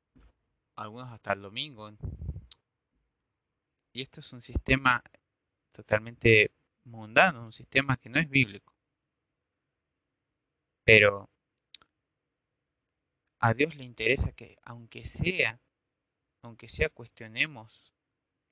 algunos 0.75 1.09
hasta 1.09 1.33
el 1.33 1.41
domingo. 1.41 1.91
Y 3.91 4.01
esto 4.01 4.21
es 4.21 4.31
un 4.31 4.41
sistema 4.41 5.03
totalmente 5.73 6.51
mundano, 6.85 7.43
un 7.43 7.53
sistema 7.53 7.97
que 7.97 8.09
no 8.09 8.19
es 8.19 8.29
bíblico. 8.29 8.73
Pero 10.85 11.29
a 13.39 13.53
Dios 13.53 13.75
le 13.75 13.83
interesa 13.83 14.31
que 14.31 14.57
aunque 14.63 15.05
sea, 15.05 15.59
aunque 16.41 16.67
sea 16.67 16.89
cuestionemos 16.89 17.93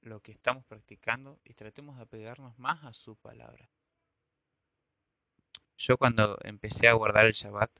lo 0.01 0.21
que 0.21 0.31
estamos 0.31 0.65
practicando 0.65 1.39
y 1.43 1.53
tratemos 1.53 1.97
de 1.97 2.03
apegarnos 2.03 2.57
más 2.59 2.83
a 2.83 2.93
su 2.93 3.15
palabra. 3.15 3.69
Yo 5.77 5.97
cuando 5.97 6.37
empecé 6.43 6.87
a 6.87 6.93
guardar 6.93 7.25
el 7.25 7.33
Shabbat, 7.33 7.71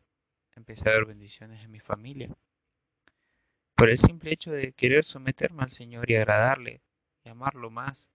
empecé 0.55 0.89
a 0.89 0.93
ver 0.93 1.05
bendiciones 1.05 1.63
en 1.63 1.71
mi 1.71 1.79
familia. 1.79 2.29
Por 3.75 3.89
el 3.89 3.97
simple 3.97 4.31
hecho 4.31 4.51
de 4.51 4.71
querer 4.73 5.03
someterme 5.03 5.63
al 5.63 5.71
Señor 5.71 6.09
y 6.09 6.15
agradarle 6.15 6.81
y 7.23 7.29
amarlo 7.29 7.69
más, 7.69 8.11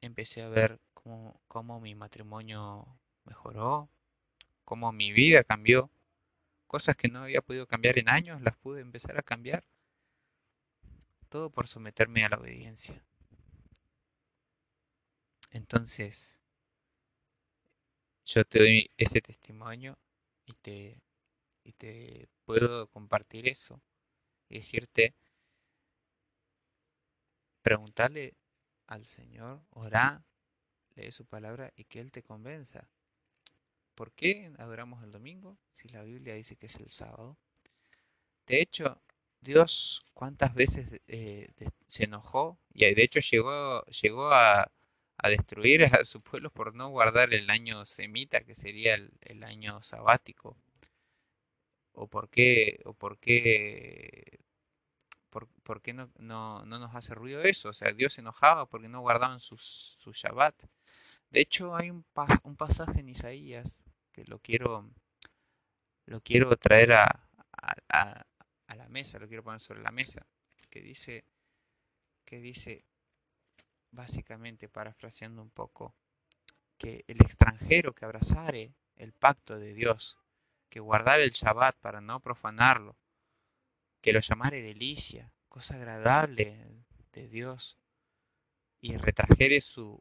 empecé 0.00 0.42
a 0.42 0.48
ver 0.48 0.80
cómo, 0.94 1.40
cómo 1.48 1.80
mi 1.80 1.94
matrimonio 1.94 2.86
mejoró, 3.24 3.88
cómo 4.64 4.92
mi 4.92 5.12
vida 5.12 5.44
cambió. 5.44 5.90
Cosas 6.70 6.94
que 6.94 7.08
no 7.08 7.24
había 7.24 7.42
podido 7.42 7.66
cambiar 7.66 7.98
en 7.98 8.08
años, 8.08 8.40
las 8.42 8.56
pude 8.56 8.80
empezar 8.80 9.18
a 9.18 9.24
cambiar. 9.24 9.64
Todo 11.28 11.50
por 11.50 11.66
someterme 11.66 12.24
a 12.24 12.28
la 12.28 12.36
obediencia. 12.36 13.02
Entonces, 15.50 16.40
yo 18.24 18.44
te 18.44 18.60
doy 18.60 18.88
ese 18.96 19.20
testimonio 19.20 19.98
y 20.46 20.52
te, 20.52 21.02
y 21.64 21.72
te 21.72 22.28
puedo 22.44 22.86
compartir 22.86 23.48
eso 23.48 23.82
y 24.48 24.58
decirte, 24.58 25.16
preguntarle 27.62 28.36
al 28.86 29.04
Señor, 29.04 29.60
orá, 29.70 30.24
lee 30.94 31.10
su 31.10 31.26
palabra 31.26 31.72
y 31.74 31.82
que 31.82 31.98
Él 31.98 32.12
te 32.12 32.22
convenza. 32.22 32.88
¿Por 34.00 34.12
qué 34.12 34.50
adoramos 34.56 35.04
el 35.04 35.12
domingo 35.12 35.58
si 35.72 35.86
la 35.88 36.02
Biblia 36.02 36.32
dice 36.32 36.56
que 36.56 36.64
es 36.64 36.76
el 36.76 36.88
sábado? 36.88 37.36
De 38.46 38.62
hecho, 38.62 38.98
Dios 39.42 40.06
cuántas 40.14 40.54
veces 40.54 41.02
eh, 41.06 41.52
se 41.86 42.04
enojó 42.04 42.58
y 42.72 42.94
de 42.94 43.02
hecho 43.02 43.20
llegó, 43.20 43.84
llegó 43.84 44.32
a, 44.32 44.72
destruir 45.24 45.84
a 45.84 46.02
su 46.06 46.22
pueblo 46.22 46.50
por 46.50 46.74
no 46.74 46.88
guardar 46.88 47.34
el 47.34 47.50
año 47.50 47.84
semita, 47.84 48.40
que 48.40 48.54
sería 48.54 48.94
el, 48.94 49.44
año 49.44 49.82
sabático. 49.82 50.56
¿O 51.92 52.06
por 52.06 52.30
qué, 52.30 52.80
o 52.86 52.94
por 52.94 53.18
qué 53.18 54.40
¿por, 55.28 55.82
qué 55.82 55.92
no, 55.92 56.10
no, 56.16 56.64
no, 56.64 56.78
nos 56.78 56.94
hace 56.94 57.14
ruido 57.14 57.42
eso? 57.42 57.68
O 57.68 57.74
sea, 57.74 57.92
Dios 57.92 58.14
se 58.14 58.22
enojaba 58.22 58.64
porque 58.64 58.88
no 58.88 59.02
guardaban 59.02 59.40
su, 59.40 59.58
su 59.58 60.12
Shabbat. 60.12 60.54
De 61.28 61.42
hecho, 61.42 61.76
hay 61.76 61.90
un, 61.90 62.06
un 62.44 62.56
pasaje 62.56 63.00
en 63.00 63.10
Isaías 63.10 63.84
que 64.12 64.24
lo 64.24 64.38
quiero, 64.40 64.90
lo 66.06 66.20
quiero 66.20 66.56
traer 66.56 66.92
a, 66.92 67.30
a, 67.88 68.26
a, 68.66 68.76
la 68.76 68.88
mesa, 68.88 69.18
lo 69.18 69.28
quiero 69.28 69.42
poner 69.44 69.60
sobre 69.60 69.82
la 69.82 69.90
mesa, 69.90 70.26
que 70.70 70.80
dice, 70.80 71.24
que 72.24 72.40
dice, 72.40 72.84
básicamente, 73.90 74.68
parafraseando 74.68 75.42
un 75.42 75.50
poco, 75.50 75.94
que 76.78 77.04
el 77.08 77.20
extranjero 77.20 77.94
que 77.94 78.04
abrazare 78.04 78.74
el 78.96 79.12
pacto 79.12 79.58
de 79.58 79.74
Dios, 79.74 80.18
que 80.68 80.80
guardare 80.80 81.24
el 81.24 81.30
Shabbat 81.30 81.76
para 81.80 82.00
no 82.00 82.20
profanarlo, 82.20 82.96
que 84.00 84.12
lo 84.12 84.20
llamare 84.20 84.62
delicia, 84.62 85.32
cosa 85.48 85.74
agradable 85.74 86.84
de 87.12 87.28
Dios, 87.28 87.78
y 88.80 88.96
retrajere 88.96 89.60
su, 89.60 90.00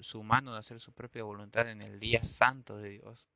su 0.00 0.22
mano 0.22 0.52
de 0.52 0.58
hacer 0.58 0.80
su 0.80 0.92
propia 0.92 1.24
voluntad 1.24 1.68
en 1.70 1.80
el 1.80 1.98
día 1.98 2.22
santo 2.22 2.76
de 2.76 2.90
Dios, 2.90 3.26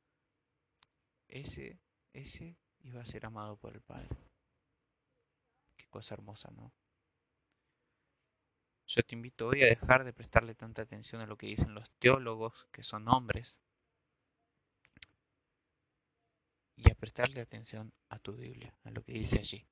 ese, 1.33 1.79
ese 2.13 2.55
iba 2.81 3.01
a 3.01 3.05
ser 3.05 3.25
amado 3.25 3.57
por 3.57 3.73
el 3.73 3.81
Padre. 3.81 4.15
Qué 5.75 5.85
cosa 5.89 6.13
hermosa, 6.13 6.51
¿no? 6.51 6.71
Yo 8.85 9.01
te 9.01 9.15
invito 9.15 9.47
hoy 9.47 9.63
a 9.63 9.67
dejar 9.67 10.03
de 10.03 10.13
prestarle 10.13 10.53
tanta 10.53 10.83
atención 10.83 11.21
a 11.21 11.25
lo 11.25 11.35
que 11.35 11.47
dicen 11.47 11.73
los 11.73 11.89
teólogos, 11.97 12.67
que 12.71 12.83
son 12.83 13.07
hombres, 13.07 13.59
y 16.75 16.91
a 16.91 16.95
prestarle 16.95 17.41
atención 17.41 17.91
a 18.09 18.19
tu 18.19 18.33
Biblia, 18.33 18.77
a 18.83 18.91
lo 18.91 19.01
que 19.01 19.13
dice 19.13 19.39
allí. 19.39 19.65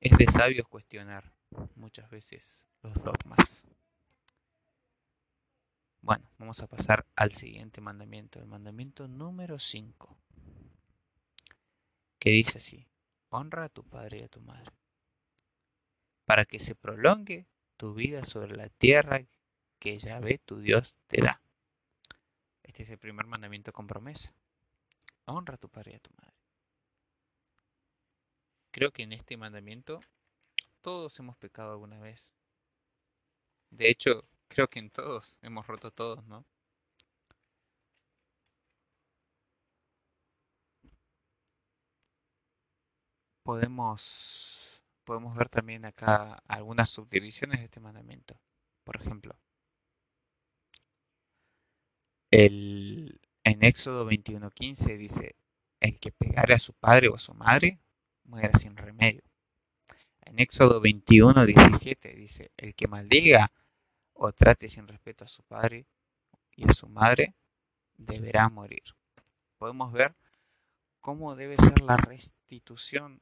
Es 0.00 0.18
de 0.18 0.26
sabios 0.26 0.68
cuestionar 0.68 1.32
muchas 1.76 2.10
veces 2.10 2.66
los 2.82 2.92
dogmas. 3.02 3.64
Bueno, 6.04 6.30
vamos 6.36 6.60
a 6.60 6.66
pasar 6.66 7.06
al 7.16 7.32
siguiente 7.32 7.80
mandamiento, 7.80 8.38
el 8.38 8.44
mandamiento 8.44 9.08
número 9.08 9.58
5, 9.58 10.18
que 12.18 12.28
dice 12.28 12.58
así, 12.58 12.86
honra 13.30 13.64
a 13.64 13.68
tu 13.70 13.84
padre 13.84 14.18
y 14.18 14.22
a 14.24 14.28
tu 14.28 14.42
madre, 14.42 14.70
para 16.26 16.44
que 16.44 16.58
se 16.58 16.74
prolongue 16.74 17.46
tu 17.78 17.94
vida 17.94 18.22
sobre 18.26 18.54
la 18.54 18.68
tierra 18.68 19.24
que 19.78 19.96
Yahvé 19.96 20.36
tu 20.44 20.60
Dios 20.60 20.98
te 21.06 21.22
da. 21.22 21.40
Este 22.62 22.82
es 22.82 22.90
el 22.90 22.98
primer 22.98 23.26
mandamiento 23.26 23.72
con 23.72 23.86
promesa. 23.86 24.34
Honra 25.24 25.54
a 25.54 25.58
tu 25.58 25.70
padre 25.70 25.92
y 25.92 25.94
a 25.94 26.00
tu 26.00 26.10
madre. 26.18 26.36
Creo 28.72 28.92
que 28.92 29.04
en 29.04 29.14
este 29.14 29.38
mandamiento 29.38 30.02
todos 30.82 31.18
hemos 31.18 31.38
pecado 31.38 31.72
alguna 31.72 31.98
vez. 31.98 32.34
De 33.70 33.88
hecho, 33.88 34.28
creo 34.54 34.68
que 34.68 34.78
en 34.78 34.90
todos 34.90 35.38
hemos 35.42 35.66
roto 35.66 35.90
todos, 35.90 36.24
¿no? 36.26 36.46
Podemos, 43.42 44.82
podemos 45.04 45.36
ver 45.36 45.48
también 45.48 45.84
acá 45.84 46.42
algunas 46.48 46.88
subdivisiones 46.90 47.58
de 47.60 47.64
este 47.66 47.80
mandamiento. 47.80 48.38
Por 48.84 48.96
ejemplo, 48.96 49.34
el, 52.30 53.20
en 53.44 53.64
Éxodo 53.64 54.06
21:15 54.06 54.96
dice, 54.96 55.36
el 55.80 55.98
que 56.00 56.12
pegare 56.12 56.54
a 56.54 56.58
su 56.58 56.72
padre 56.74 57.08
o 57.08 57.16
a 57.16 57.18
su 57.18 57.34
madre 57.34 57.80
muera 58.24 58.56
sin 58.58 58.76
remedio. 58.76 59.22
En 60.22 60.38
Éxodo 60.38 60.80
21, 60.80 61.44
17 61.46 62.14
dice, 62.14 62.50
el 62.56 62.74
que 62.74 62.88
maldiga 62.88 63.52
o 64.14 64.32
trate 64.32 64.68
sin 64.68 64.88
respeto 64.88 65.24
a 65.24 65.28
su 65.28 65.42
padre 65.42 65.86
y 66.56 66.68
a 66.68 66.72
su 66.72 66.88
madre, 66.88 67.34
deberá 67.96 68.48
morir. 68.48 68.82
Podemos 69.58 69.92
ver 69.92 70.14
cómo 71.00 71.36
debe 71.36 71.56
ser 71.56 71.80
la 71.80 71.96
restitución 71.96 73.20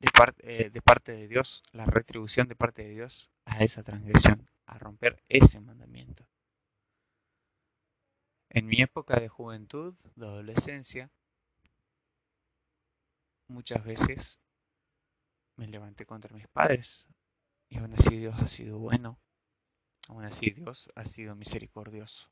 de 0.00 0.10
parte, 0.10 0.66
eh, 0.66 0.70
de 0.70 0.82
parte 0.82 1.12
de 1.12 1.28
Dios, 1.28 1.62
la 1.72 1.86
retribución 1.86 2.48
de 2.48 2.56
parte 2.56 2.82
de 2.82 2.90
Dios 2.90 3.30
a 3.44 3.62
esa 3.64 3.82
transgresión, 3.82 4.50
a 4.66 4.78
romper 4.78 5.22
ese 5.28 5.60
mandamiento. 5.60 6.28
En 8.50 8.66
mi 8.66 8.80
época 8.80 9.18
de 9.18 9.28
juventud, 9.28 9.94
de 10.14 10.26
adolescencia, 10.26 11.10
muchas 13.48 13.84
veces 13.84 14.38
me 15.56 15.66
levanté 15.66 16.06
contra 16.06 16.34
mis 16.34 16.48
padres 16.48 17.08
y 17.68 17.78
aún 17.78 17.92
así 17.94 18.16
Dios 18.16 18.34
ha 18.38 18.46
sido 18.46 18.78
bueno, 18.78 19.18
aún 20.08 20.24
así 20.24 20.50
Dios 20.50 20.90
ha 20.94 21.04
sido 21.04 21.34
misericordioso. 21.34 22.30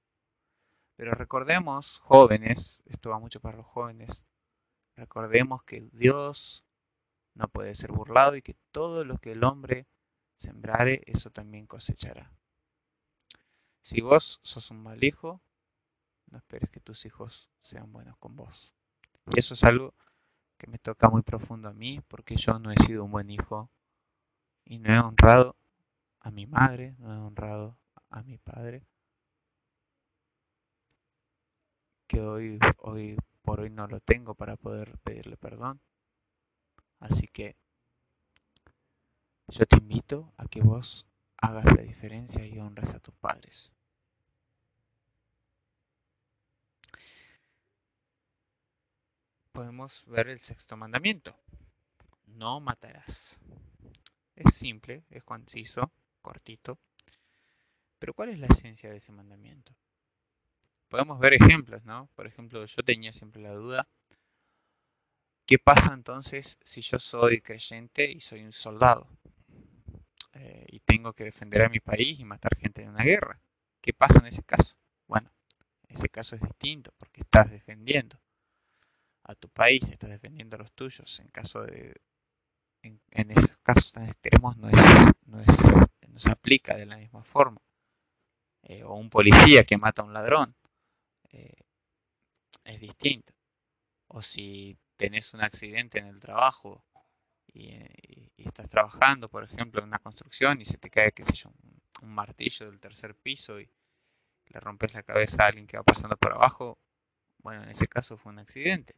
Pero 0.97 1.13
recordemos, 1.13 1.99
jóvenes, 1.99 2.83
esto 2.87 3.11
va 3.11 3.19
mucho 3.19 3.41
para 3.41 3.57
los 3.57 3.67
jóvenes, 3.67 4.25
recordemos 4.97 5.63
que 5.63 5.81
Dios 5.93 6.65
no 7.35 7.49
puede 7.49 7.75
ser 7.75 7.93
burlado 7.93 8.37
y 8.37 8.43
que 8.43 8.57
todo 8.71 9.05
lo 9.05 9.19
que 9.19 9.33
el 9.33 9.45
hombre 9.45 9.87
sembrare, 10.37 11.03
eso 11.07 11.31
también 11.31 11.67
cosechará. 11.67 12.31
Si 13.81 14.01
vos 14.01 14.39
sos 14.43 14.71
un 14.71 14.83
mal 14.83 15.03
hijo, 15.03 15.41
no 16.31 16.39
esperes 16.39 16.71
que 16.71 16.81
tus 16.81 17.05
hijos 17.07 17.49
sean 17.61 17.93
buenos 17.93 18.17
con 18.19 18.37
vos. 18.37 18.73
Y 19.27 19.39
eso 19.39 19.55
es 19.55 19.65
algo 19.65 19.95
que 20.59 20.67
me 20.67 20.79
toca 20.79 21.09
muy 21.09 21.23
profundo 21.23 21.69
a 21.69 21.73
mí 21.73 22.01
porque 22.09 22.37
yo 22.37 22.59
no 22.59 22.71
he 22.71 22.77
sido 22.77 23.05
un 23.05 23.11
buen 23.11 23.31
hijo 23.31 23.71
y 24.65 24.79
no 24.79 24.95
he 24.95 24.99
honrado 24.99 25.57
a 26.23 26.31
mi 26.31 26.47
madre, 26.47 26.95
no 26.99 27.13
he 27.13 27.19
honrado 27.19 27.79
a 28.11 28.23
mi 28.23 28.39
padre, 28.39 28.87
que 32.07 32.21
hoy, 32.21 32.59
hoy 32.79 33.17
por 33.43 33.61
hoy 33.61 33.71
no 33.71 33.87
lo 33.87 34.01
tengo 34.01 34.35
para 34.35 34.57
poder 34.57 34.99
pedirle 34.99 35.37
perdón. 35.37 35.81
Así 37.01 37.27
que 37.27 37.57
yo 39.49 39.67
te 39.67 39.77
invito 39.77 40.33
a 40.37 40.47
que 40.47 40.63
vos 40.63 41.07
hagas 41.39 41.65
la 41.65 41.83
diferencia 41.83 42.47
y 42.47 42.59
honres 42.59 42.95
a 42.95 43.01
tus 43.01 43.15
padres. 43.17 43.73
podemos 49.53 50.05
ver 50.07 50.29
el 50.29 50.39
sexto 50.39 50.77
mandamiento. 50.77 51.39
No 52.27 52.59
matarás. 52.61 53.39
Es 54.35 54.55
simple, 54.55 55.05
es 55.11 55.23
conciso, 55.23 55.93
cortito. 56.23 56.79
Pero 57.99 58.15
¿cuál 58.15 58.31
es 58.31 58.39
la 58.39 58.47
esencia 58.47 58.91
de 58.91 58.97
ese 58.97 59.13
mandamiento? 59.13 59.75
Podemos 60.89 61.19
ver 61.19 61.35
ejemplos, 61.35 61.85
¿no? 61.85 62.09
Por 62.15 62.27
ejemplo, 62.27 62.65
yo 62.65 62.83
tenía 62.83 63.13
siempre 63.13 63.43
la 63.43 63.53
duda. 63.55 63.89
¿Qué 65.47 65.59
pasa 65.59 65.93
entonces 65.93 66.59
si 66.63 66.81
yo 66.81 66.99
soy 66.99 67.41
creyente 67.41 68.11
y 68.11 68.21
soy 68.21 68.43
un 68.45 68.53
soldado? 68.53 69.09
Eh, 70.35 70.67
y 70.71 70.81
tengo 70.81 71.13
que 71.13 71.25
defender 71.25 71.63
a 71.63 71.69
mi 71.69 71.81
país 71.81 72.19
y 72.19 72.25
matar 72.25 72.57
gente 72.57 72.83
en 72.83 72.91
una 72.91 73.05
guerra. 73.05 73.41
¿Qué 73.81 73.93
pasa 73.93 74.19
en 74.21 74.27
ese 74.27 74.43
caso? 74.43 74.75
Bueno, 75.07 75.31
ese 75.89 76.09
caso 76.09 76.37
es 76.37 76.43
distinto 76.43 76.93
porque 76.97 77.21
estás 77.21 77.51
defendiendo 77.51 78.19
a 79.25 79.35
tu 79.35 79.49
país, 79.49 79.89
estás 79.89 80.11
defendiendo 80.11 80.57
a 80.57 80.61
los 80.61 80.73
tuyos. 80.73 81.21
En 81.21 81.29
caso 81.29 81.63
de 81.63 81.95
en, 82.83 83.31
esos 83.31 83.57
casos 83.63 83.93
tan 83.93 84.09
extremos 84.09 84.57
no, 84.57 84.69
es, 84.69 84.77
no, 85.27 85.41
es, 85.41 85.49
no 86.13 86.19
se 86.19 86.31
aplica 86.31 86.77
de 86.77 86.87
la 86.87 86.97
misma 86.97 87.25
forma. 87.25 87.61
Eh, 88.63 88.85
o 88.85 88.95
un 88.95 89.11
policía 89.11 89.65
que 89.65 89.79
mata 89.79 90.03
a 90.03 90.05
un 90.05 90.13
ladrón. 90.13 90.55
Eh, 91.31 91.65
es 92.65 92.81
distinto. 92.81 93.33
O 94.09 94.23
si 94.23 94.79
tenés 94.97 95.33
un 95.35 95.43
accidente 95.43 95.99
en 95.99 96.07
el 96.07 96.21
trabajo 96.21 96.85
y, 97.53 97.73
estás 98.37 98.69
trabajando, 98.69 99.29
por 99.29 99.45
ejemplo, 99.45 99.81
en 99.81 99.89
una 99.89 99.99
construcción 99.99 100.61
y 100.61 100.65
se 100.65 100.79
te 100.79 100.91
cae, 100.91 101.13
qué 101.13 101.23
sé 101.23 101.33
yo, 101.33 101.51
un, 102.03 102.09
martillo 102.09 102.67
del 102.67 102.81
tercer 102.81 103.15
piso 103.15 103.61
y 103.61 103.71
le 104.47 104.61
rompes 104.61 104.93
la 104.95 105.05
cabeza 105.05 105.45
a 105.45 105.47
alguien 105.47 105.67
que 105.67 105.77
va 105.77 105.85
pasando 105.85 106.17
por 106.17 106.33
abajo, 106.33 106.79
bueno, 107.39 107.63
en 107.63 107.71
ese 107.71 107.87
caso 107.87 108.19
fue 108.19 108.33
un 108.33 108.41
accidente. 108.41 108.95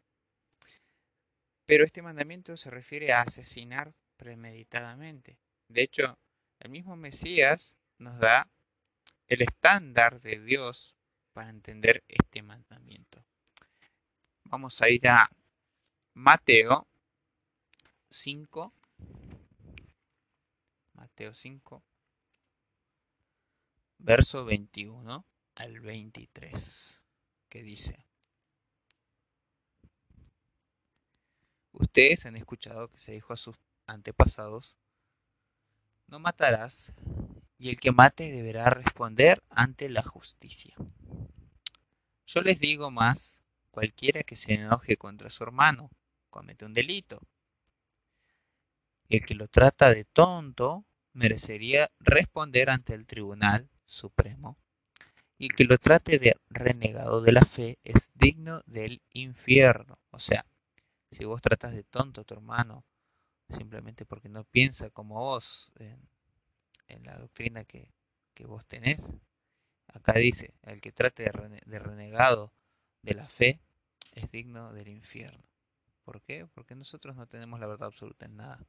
Pero 1.66 1.84
este 1.84 2.02
mandamiento 2.02 2.56
se 2.56 2.70
refiere 2.70 3.12
a 3.12 3.20
asesinar 3.22 3.94
premeditadamente. 4.16 5.38
De 5.68 5.82
hecho, 5.82 6.18
el 6.60 6.70
mismo 6.70 6.96
Mesías 6.96 7.76
nos 7.98 8.18
da 8.18 8.48
el 9.28 9.42
estándar 9.42 10.20
de 10.20 10.40
Dios 10.40 10.96
para 11.32 11.50
entender 11.50 12.04
este 12.08 12.42
mandamiento. 12.42 13.24
Vamos 14.44 14.80
a 14.82 14.88
ir 14.88 15.08
a 15.08 15.28
Mateo 16.14 16.86
5. 18.10 18.72
Mateo 20.92 21.34
5. 21.34 21.82
Verso 23.98 24.44
21 24.44 25.26
al 25.56 25.80
23. 25.80 27.02
Que 27.48 27.62
dice. 27.62 28.06
Ustedes 31.72 32.24
han 32.26 32.36
escuchado 32.36 32.88
que 32.88 32.98
se 32.98 33.12
dijo 33.12 33.32
a 33.32 33.36
sus 33.36 33.56
antepasados, 33.86 34.76
no 36.14 36.20
matarás, 36.20 36.92
y 37.58 37.70
el 37.70 37.80
que 37.80 37.90
mate 37.90 38.30
deberá 38.30 38.70
responder 38.70 39.42
ante 39.50 39.88
la 39.88 40.00
justicia. 40.00 40.72
Yo 42.24 42.40
les 42.40 42.60
digo 42.60 42.92
más, 42.92 43.42
cualquiera 43.72 44.22
que 44.22 44.36
se 44.36 44.54
enoje 44.54 44.96
contra 44.96 45.28
su 45.28 45.42
hermano 45.42 45.90
comete 46.30 46.66
un 46.66 46.72
delito. 46.72 47.20
El 49.08 49.26
que 49.26 49.34
lo 49.34 49.48
trata 49.48 49.92
de 49.92 50.04
tonto 50.04 50.84
merecería 51.14 51.90
responder 51.98 52.70
ante 52.70 52.94
el 52.94 53.06
Tribunal 53.06 53.68
Supremo. 53.84 54.56
Y 55.36 55.46
el 55.46 55.56
que 55.56 55.64
lo 55.64 55.78
trate 55.78 56.20
de 56.20 56.36
renegado 56.48 57.22
de 57.22 57.32
la 57.32 57.44
fe 57.44 57.80
es 57.82 58.12
digno 58.14 58.62
del 58.66 59.02
infierno. 59.10 59.98
O 60.10 60.20
sea, 60.20 60.46
si 61.10 61.24
vos 61.24 61.42
tratas 61.42 61.74
de 61.74 61.82
tonto 61.82 62.20
a 62.20 62.24
tu 62.24 62.34
hermano 62.34 62.84
simplemente 63.50 64.04
porque 64.06 64.28
no 64.28 64.44
piensa 64.44 64.90
como 64.90 65.16
vos 65.16 65.72
en, 65.76 66.08
la 67.04 67.16
doctrina 67.16 67.64
que, 67.64 67.90
vos 68.46 68.64
tenés, 68.66 69.02
acá 69.88 70.14
dice, 70.14 70.54
el 70.62 70.80
que 70.80 70.92
trate 70.92 71.24
de, 71.24 71.78
renegado 71.78 72.52
de 73.02 73.14
la 73.14 73.28
fe 73.28 73.60
es 74.14 74.30
digno 74.30 74.72
del 74.72 74.88
infierno. 74.88 75.44
¿Por 76.04 76.22
qué? 76.22 76.46
Porque 76.54 76.74
nosotros 76.74 77.16
no 77.16 77.26
tenemos 77.26 77.60
la 77.60 77.66
verdad 77.66 77.88
absoluta 77.88 78.26
en 78.26 78.36
nada. 78.36 78.60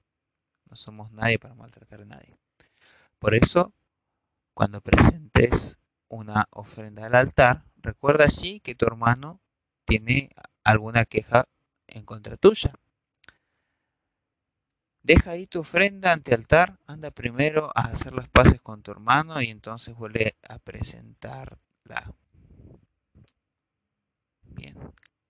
No 0.69 0.75
somos 0.75 1.11
nadie 1.11 1.37
para 1.37 1.53
maltratar 1.53 2.01
a 2.01 2.05
nadie. 2.05 2.37
Por 3.19 3.35
eso, 3.35 3.73
cuando 4.53 4.81
presentes 4.81 5.79
una 6.07 6.47
ofrenda 6.51 7.05
al 7.05 7.15
altar, 7.15 7.65
recuerda 7.77 8.25
allí 8.25 8.59
que 8.59 8.75
tu 8.75 8.85
hermano 8.85 9.41
tiene 9.85 10.29
alguna 10.63 11.05
queja 11.05 11.47
en 11.87 12.05
contra 12.05 12.37
tuya. 12.37 12.73
Deja 15.05 15.29
ahí 15.29 15.45
tu 15.45 15.59
ofrenda 15.59 16.13
ante 16.13 16.33
altar, 16.33 16.79
anda 16.87 17.11
primero 17.11 17.71
a 17.75 17.81
hacer 17.81 18.11
las 18.11 18.27
paces 18.27 18.59
con 18.59 18.81
tu 18.81 18.89
hermano 18.89 19.39
y 19.39 19.51
entonces 19.51 19.95
vuelve 19.95 20.35
a 20.49 20.57
presentarla. 20.57 22.11
Bien, 24.41 24.75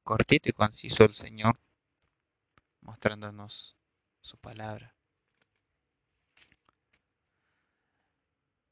cortito 0.02 0.48
y 0.48 0.54
conciso 0.54 1.04
el 1.04 1.14
Señor, 1.14 1.56
mostrándonos 2.80 3.76
su 4.22 4.38
palabra. 4.38 4.96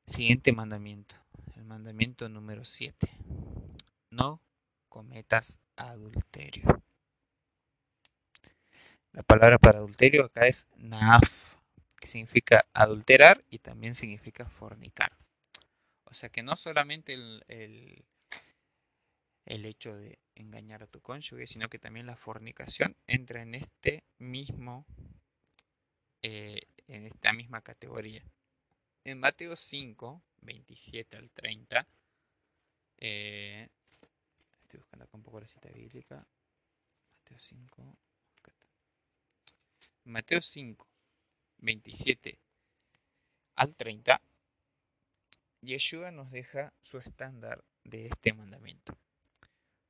Siguiente 0.08 0.54
mandamiento, 0.54 1.16
el 1.58 1.66
mandamiento 1.66 2.30
número 2.30 2.64
7. 2.64 3.10
No 4.10 4.42
cometas 4.88 5.60
adulterio. 5.76 6.82
La 9.14 9.22
palabra 9.22 9.60
para 9.60 9.78
adulterio 9.78 10.26
acá 10.26 10.48
es 10.48 10.66
naaf, 10.76 11.56
que 12.02 12.08
significa 12.08 12.66
adulterar 12.74 13.46
y 13.52 13.60
también 13.60 13.94
significa 13.94 14.50
fornicar. 14.50 15.16
O 16.06 16.16
sea 16.16 16.30
que 16.30 16.42
no 16.42 16.56
solamente 16.56 17.14
el, 17.14 17.44
el, 19.46 19.66
hecho 19.66 19.96
de 19.96 20.18
engañar 20.34 20.82
a 20.82 20.88
tu 20.88 21.00
cónyuge, 21.00 21.46
sino 21.46 21.70
que 21.70 21.78
también 21.78 22.08
la 22.08 22.16
fornicación 22.16 22.98
entra 23.06 23.44
en 23.44 23.54
este 23.54 24.04
mismo, 24.18 24.84
eh, 26.24 26.62
en 26.88 27.06
esta 27.06 27.34
misma 27.34 27.62
categoría. 27.62 28.24
En 29.04 29.20
Mateo 29.20 29.56
5, 29.56 30.24
27 30.42 31.18
al 31.18 31.30
30, 31.30 31.88
eh, 32.98 33.70
estoy 34.62 34.80
buscando 34.80 35.06
acá 35.06 35.18
un 35.18 35.24
poco 35.24 35.40
la 35.40 35.48
cita 35.48 35.70
bíblica. 35.70 36.28
Mateo 37.12 37.38
5, 37.38 37.98
Mateo 40.06 40.42
5, 40.42 40.86
27 41.60 42.38
al 43.56 43.74
30, 43.74 44.22
Yeshua 45.62 46.12
nos 46.12 46.30
deja 46.30 46.74
su 46.82 46.98
estándar 46.98 47.64
de 47.86 48.08
este 48.08 48.34
mandamiento. 48.34 48.98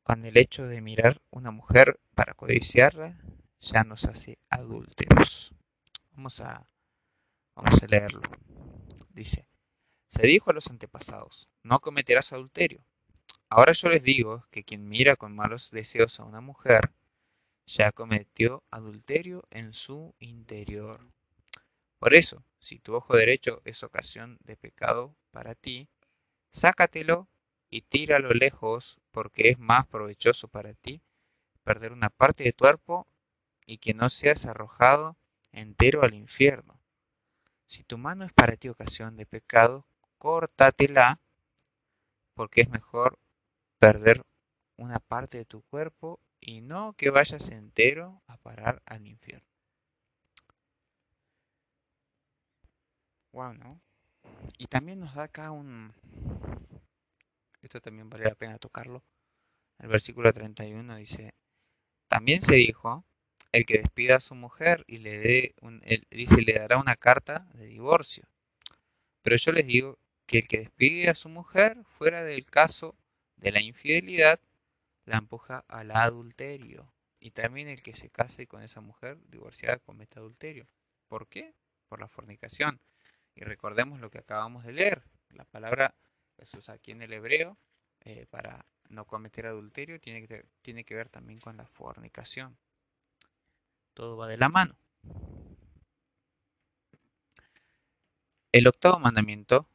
Con 0.04 0.24
el 0.26 0.38
hecho 0.38 0.68
de 0.68 0.82
mirar 0.82 1.20
una 1.32 1.50
mujer 1.50 2.00
para 2.14 2.36
codiciarla, 2.36 3.20
ya 3.60 3.84
nos 3.84 4.04
hace 4.04 4.38
adúlteros. 4.50 5.52
Vamos 6.12 6.42
a, 6.42 6.64
vamos 7.56 7.82
a 7.82 7.88
leerlo. 7.88 8.22
Dice, 9.10 9.48
se 10.08 10.28
dijo 10.28 10.52
a 10.52 10.54
los 10.54 10.68
antepasados, 10.68 11.50
no 11.64 11.80
cometerás 11.80 12.34
adulterio. 12.34 12.86
Ahora 13.50 13.72
yo 13.72 13.90
les 13.90 14.04
digo 14.04 14.46
que 14.52 14.64
quien 14.64 14.88
mira 14.88 15.16
con 15.16 15.36
malos 15.36 15.72
deseos 15.72 16.20
a 16.20 16.24
una 16.24 16.40
mujer, 16.40 16.92
ya 17.66 17.92
cometió 17.92 18.64
adulterio 18.72 19.44
en 19.50 19.74
su 19.74 20.14
interior. 20.20 21.08
Por 22.00 22.14
eso, 22.14 22.44
si 22.60 22.80
tu 22.80 22.96
ojo 22.96 23.16
derecho 23.16 23.62
es 23.66 23.84
ocasión 23.84 24.38
de 24.44 24.58
pecado 24.58 25.16
para 25.32 25.56
ti, 25.56 25.88
sácatelo 26.50 27.28
y 27.70 27.82
tíralo 27.82 28.32
lejos, 28.32 29.00
porque 29.12 29.50
es 29.50 29.60
más 29.60 29.88
provechoso 29.88 30.48
para 30.48 30.74
ti 30.74 31.02
perder 31.64 31.94
una 31.94 32.10
parte 32.10 32.44
de 32.44 32.52
tu 32.52 32.64
cuerpo 32.64 33.08
y 33.66 33.78
que 33.78 33.94
no 33.94 34.10
seas 34.10 34.46
arrojado 34.46 35.16
entero 35.52 36.04
al 36.04 36.14
infierno. 36.14 36.80
Si 37.66 37.84
tu 37.84 37.98
mano 37.98 38.26
es 38.26 38.34
para 38.34 38.58
ti 38.58 38.70
ocasión 38.70 39.16
de 39.16 39.26
pecado, 39.26 39.86
córtatela, 40.18 41.20
porque 42.34 42.62
es 42.62 42.70
mejor 42.70 43.18
perder 43.80 44.22
una 44.78 45.00
parte 45.00 45.38
de 45.38 45.46
tu 45.46 45.62
cuerpo 45.64 46.20
y 46.46 46.62
no 46.62 46.94
que 46.94 47.10
vayas 47.10 47.50
entero 47.50 48.22
a 48.28 48.38
parar 48.38 48.82
al 48.86 49.08
infierno. 49.08 49.48
Wow, 53.32 53.54
¿no? 53.54 53.82
Y 54.58 54.66
también 54.66 55.00
nos 55.00 55.16
da 55.16 55.24
acá 55.24 55.52
un... 55.52 55.94
Esto 57.62 57.80
también 57.80 58.10
vale 58.10 58.26
la 58.26 58.36
pena 58.36 58.58
tocarlo. 58.58 59.04
El 59.80 59.88
versículo 59.88 60.32
31 60.32 60.96
dice, 60.98 61.34
también 62.08 62.42
se 62.42 62.56
dijo, 62.56 63.06
el 63.52 63.66
que 63.66 63.80
despida 63.80 64.18
a 64.18 64.20
su 64.20 64.36
mujer 64.36 64.84
y 64.88 64.98
le 64.98 65.56
un, 65.62 65.82
dice, 66.12 66.42
le 66.42 66.54
dará 66.54 66.78
una 66.78 66.96
carta 66.96 67.48
de 67.54 67.66
divorcio. 67.66 68.28
Pero 69.22 69.38
yo 69.38 69.52
les 69.52 69.66
digo 69.66 69.98
que 70.26 70.40
el 70.40 70.48
que 70.48 70.60
despide 70.60 71.10
a 71.10 71.16
su 71.16 71.30
mujer 71.30 71.78
fuera 71.86 72.24
del 72.24 72.46
caso 72.46 72.96
de 73.38 73.52
la 73.52 73.62
infidelidad 73.62 74.40
la 75.06 75.18
empuja 75.18 75.66
al 75.68 75.92
adulterio. 75.92 76.94
Y 77.20 77.32
también 77.32 77.70
el 77.70 77.82
que 77.82 77.94
se 77.94 78.10
case 78.10 78.48
con 78.48 78.64
esa 78.64 78.82
mujer 78.82 79.18
divorciada 79.30 79.80
comete 79.80 80.20
adulterio. 80.20 80.68
¿Por 81.08 81.28
qué? 81.28 81.54
Por 81.88 82.00
la 82.00 82.08
fornicación. 82.08 82.82
Y 83.36 83.44
recordemos 83.44 84.00
lo 84.00 84.10
que 84.10 84.20
acabamos 84.20 84.66
de 84.66 84.74
leer. 84.74 85.04
La 85.30 85.46
palabra 85.46 85.96
Jesús 86.38 86.70
aquí 86.70 86.92
en 86.92 87.02
el 87.02 87.14
hebreo 87.14 87.58
eh, 88.02 88.26
para 88.30 88.66
no 88.90 89.06
cometer 89.06 89.48
adulterio 89.48 90.00
tiene 90.00 90.28
que, 90.28 90.46
tiene 90.62 90.84
que 90.84 90.96
ver 90.96 91.10
también 91.10 91.40
con 91.40 91.58
la 91.58 91.66
fornicación. 91.66 92.58
Todo 93.94 94.18
va 94.18 94.28
de 94.28 94.38
la 94.38 94.50
mano. 94.50 94.78
El 98.52 98.68
octavo 98.68 99.00
mandamiento 99.00 99.68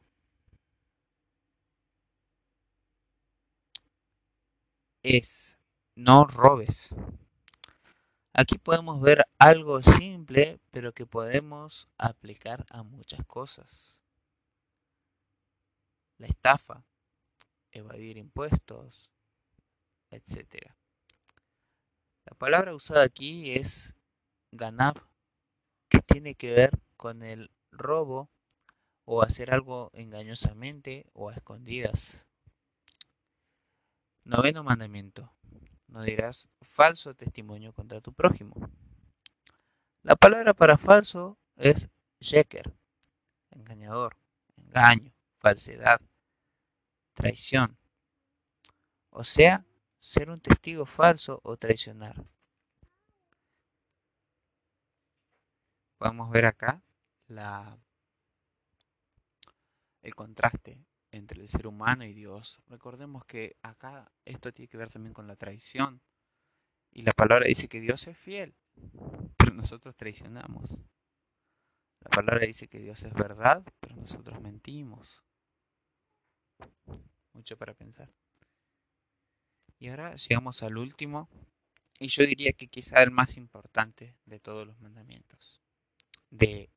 es 5.03 5.59
no 5.95 6.25
robes. 6.25 6.95
Aquí 8.33 8.57
podemos 8.57 9.01
ver 9.01 9.25
algo 9.37 9.81
simple, 9.81 10.59
pero 10.71 10.93
que 10.93 11.05
podemos 11.05 11.89
aplicar 11.97 12.65
a 12.69 12.83
muchas 12.83 13.25
cosas. 13.25 14.01
La 16.17 16.27
estafa, 16.27 16.85
evadir 17.71 18.17
impuestos, 18.17 19.09
etc. 20.11 20.71
La 22.25 22.37
palabra 22.37 22.75
usada 22.75 23.03
aquí 23.03 23.51
es 23.51 23.95
ganab, 24.51 25.01
que 25.89 25.99
tiene 25.99 26.35
que 26.35 26.51
ver 26.51 26.79
con 26.97 27.23
el 27.23 27.51
robo 27.71 28.29
o 29.05 29.23
hacer 29.23 29.51
algo 29.51 29.89
engañosamente 29.93 31.07
o 31.13 31.29
a 31.29 31.33
escondidas. 31.33 32.28
Noveno 34.29 34.63
mandamiento. 34.63 35.33
No 35.87 36.03
dirás 36.03 36.49
falso 36.61 37.15
testimonio 37.15 37.73
contra 37.73 37.99
tu 37.99 38.13
prójimo. 38.13 38.53
La 40.03 40.15
palabra 40.15 40.53
para 40.53 40.77
falso 40.77 41.39
es 41.55 41.89
sheker, 42.19 42.71
engañador, 43.49 44.15
engaño, 44.55 45.11
falsedad, 45.39 45.99
traición. 47.15 47.75
O 49.09 49.23
sea, 49.23 49.65
ser 49.97 50.29
un 50.29 50.39
testigo 50.39 50.85
falso 50.85 51.41
o 51.43 51.57
traicionar. 51.57 52.15
Podemos 55.97 56.29
ver 56.29 56.45
acá 56.45 56.83
el 60.03 60.13
contraste 60.13 60.85
entre 61.11 61.41
el 61.41 61.47
ser 61.47 61.67
humano 61.67 62.05
y 62.05 62.13
Dios. 62.13 62.59
Recordemos 62.67 63.25
que 63.25 63.57
acá 63.61 64.11
esto 64.25 64.51
tiene 64.51 64.67
que 64.67 64.77
ver 64.77 64.91
también 64.91 65.13
con 65.13 65.27
la 65.27 65.35
traición. 65.35 66.01
Y 66.91 67.03
la 67.03 67.13
palabra 67.13 67.45
dice 67.47 67.67
que 67.67 67.79
Dios 67.79 68.07
es 68.07 68.17
fiel, 68.17 68.55
pero 69.37 69.53
nosotros 69.53 69.95
traicionamos. 69.95 70.81
La 72.01 72.09
palabra 72.09 72.45
dice 72.45 72.67
que 72.67 72.79
Dios 72.79 73.03
es 73.03 73.13
verdad, 73.13 73.63
pero 73.79 73.95
nosotros 73.95 74.41
mentimos. 74.41 75.23
Mucho 77.33 77.57
para 77.57 77.73
pensar. 77.73 78.11
Y 79.77 79.89
ahora 79.89 80.15
llegamos 80.15 80.63
al 80.63 80.77
último, 80.77 81.29
y 81.99 82.07
yo 82.07 82.25
diría 82.25 82.53
que 82.53 82.67
quizá 82.67 83.03
el 83.03 83.11
más 83.11 83.37
importante 83.37 84.15
de 84.25 84.39
todos 84.39 84.65
los 84.65 84.79
mandamientos, 84.79 85.61
de 86.29 86.69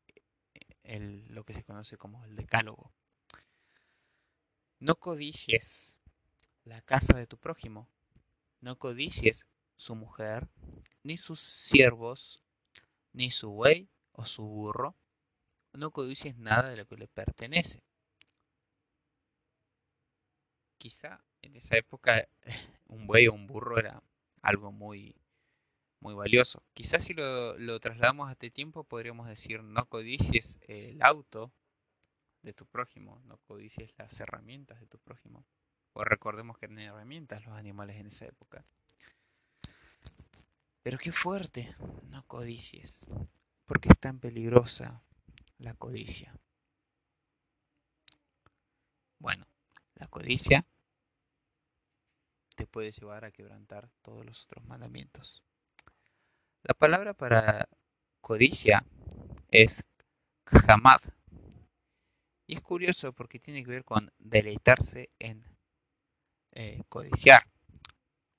lo 1.31 1.45
que 1.45 1.55
se 1.55 1.65
conoce 1.65 1.97
como 1.97 2.25
el 2.25 2.37
decálogo. 2.37 2.93
No 4.83 4.97
codicies 4.97 5.97
la 6.65 6.81
casa 6.81 7.17
de 7.17 7.29
tu 7.29 7.39
prójimo, 7.39 7.89
no 8.61 8.77
codicies 8.81 9.47
su 9.77 9.95
mujer, 9.95 10.49
ni 11.05 11.17
sus 11.17 11.39
siervos, 11.39 12.43
ni 13.13 13.31
su 13.31 13.53
buey 13.53 13.89
o 14.11 14.27
su 14.27 14.45
burro, 14.45 14.97
no 15.73 15.93
codicies 15.93 16.37
nada 16.37 16.69
de 16.69 16.79
lo 16.79 16.85
que 16.89 16.97
le 16.97 17.07
pertenece. 17.07 17.81
Quizá 20.79 21.25
en 21.43 21.55
esa 21.55 21.77
época 21.77 22.27
un 22.89 23.07
buey 23.07 23.29
o 23.29 23.35
un 23.35 23.47
burro 23.47 23.79
era 23.79 24.03
algo 24.43 24.73
muy, 24.73 25.15
muy 26.01 26.15
valioso. 26.15 26.61
Quizás 26.75 27.05
si 27.05 27.15
lo, 27.15 27.57
lo 27.57 27.79
trasladamos 27.79 28.29
a 28.29 28.33
este 28.33 28.51
tiempo 28.51 28.83
podríamos 28.83 29.29
decir 29.29 29.63
no 29.63 29.89
codicies 29.89 30.59
el 30.67 31.01
auto 31.03 31.53
de 32.43 32.53
tu 32.53 32.67
prójimo, 32.67 33.21
no 33.25 33.39
codicies 33.39 33.93
las 33.99 34.19
herramientas 34.21 34.81
de 34.81 34.87
tu 34.87 34.99
prójimo. 34.99 35.47
O 35.95 36.05
recordemos 36.05 36.59
que 36.59 36.67
eran 36.67 36.79
herramientas 36.79 37.45
los 37.45 37.57
animales 37.57 37.97
en 37.97 38.07
esa 38.07 38.27
época. 38.27 38.65
Pero 40.83 40.99
qué 40.99 41.13
fuerte, 41.13 41.75
no 42.09 42.27
codicies. 42.27 43.07
porque 43.67 43.89
es 43.89 43.99
tan 43.99 44.19
peligrosa 44.19 45.03
la 45.59 45.75
codicia? 45.75 46.35
Bueno, 49.19 49.47
la 49.95 50.09
codicia 50.09 50.67
te 52.57 52.67
puede 52.67 52.91
llevar 52.91 53.25
a 53.25 53.31
quebrantar 53.31 53.89
todos 54.03 54.27
los 54.27 54.45
otros 54.45 54.65
mandamientos. 54.65 55.43
La 56.65 56.75
palabra 56.75 57.15
para 57.15 57.69
codicia 58.21 58.85
es 59.49 59.85
jamad, 60.45 61.01
y 62.53 62.57
es 62.57 62.61
curioso 62.61 63.15
porque 63.15 63.39
tiene 63.39 63.65
que 63.65 63.71
ver 63.71 63.83
con 63.83 64.13
deleitarse 64.19 65.09
en 65.19 65.43
eh, 66.51 66.83
codiciar, 66.91 67.43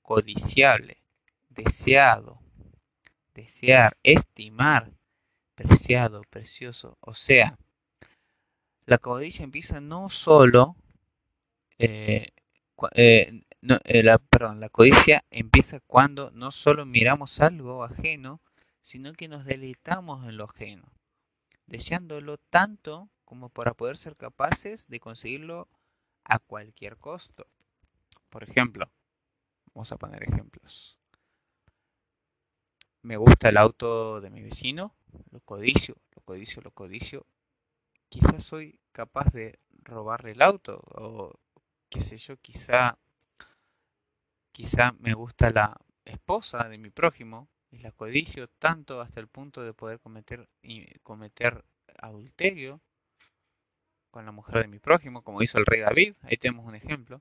codiciable, 0.02 1.02
deseado, 1.48 2.40
desear, 3.34 3.96
estimar, 4.04 4.92
preciado, 5.56 6.22
precioso. 6.30 6.96
O 7.00 7.12
sea, 7.12 7.58
la 8.86 8.98
codicia 8.98 9.42
empieza 9.42 9.80
no 9.80 10.08
solo, 10.10 10.76
eh, 11.78 12.28
eh, 12.94 13.42
la, 13.60 14.18
perdón, 14.18 14.60
la 14.60 14.68
codicia 14.68 15.24
empieza 15.32 15.80
cuando 15.80 16.30
no 16.30 16.52
solo 16.52 16.86
miramos 16.86 17.40
algo 17.40 17.82
ajeno, 17.82 18.40
sino 18.80 19.12
que 19.14 19.26
nos 19.26 19.44
deleitamos 19.44 20.24
en 20.28 20.36
lo 20.36 20.44
ajeno, 20.44 20.84
deseándolo 21.66 22.38
tanto 22.38 23.10
como 23.34 23.48
para 23.48 23.74
poder 23.74 23.96
ser 23.96 24.14
capaces 24.14 24.86
de 24.86 25.00
conseguirlo 25.00 25.68
a 26.22 26.38
cualquier 26.38 26.96
costo. 26.98 27.48
Por 28.28 28.44
ejemplo, 28.44 28.88
vamos 29.74 29.90
a 29.90 29.96
poner 29.96 30.22
ejemplos. 30.22 30.96
Me 33.02 33.16
gusta 33.16 33.48
el 33.48 33.56
auto 33.56 34.20
de 34.20 34.30
mi 34.30 34.40
vecino, 34.40 34.94
lo 35.32 35.40
codicio, 35.40 35.96
lo 36.14 36.22
codicio, 36.22 36.62
lo 36.62 36.70
codicio. 36.70 37.26
Quizás 38.08 38.44
soy 38.44 38.78
capaz 38.92 39.32
de 39.32 39.58
robarle 39.82 40.30
el 40.30 40.40
auto 40.40 40.80
o 40.94 41.32
qué 41.88 42.00
sé 42.00 42.16
yo, 42.18 42.36
quizá 42.36 42.96
quizá 44.52 44.92
me 45.00 45.12
gusta 45.12 45.50
la 45.50 45.76
esposa 46.04 46.68
de 46.68 46.78
mi 46.78 46.90
prójimo 46.90 47.48
y 47.72 47.78
la 47.78 47.90
codicio 47.90 48.46
tanto 48.60 49.00
hasta 49.00 49.18
el 49.18 49.26
punto 49.26 49.64
de 49.64 49.74
poder 49.74 49.98
cometer 49.98 50.48
cometer 51.02 51.64
adulterio 51.98 52.80
con 54.14 54.26
la 54.26 54.30
mujer 54.30 54.62
de 54.62 54.68
mi 54.68 54.78
prójimo, 54.78 55.24
como 55.24 55.42
hizo 55.42 55.58
el 55.58 55.66
rey 55.66 55.80
David, 55.80 56.14
ahí 56.22 56.36
tenemos 56.36 56.64
un 56.64 56.76
ejemplo. 56.76 57.20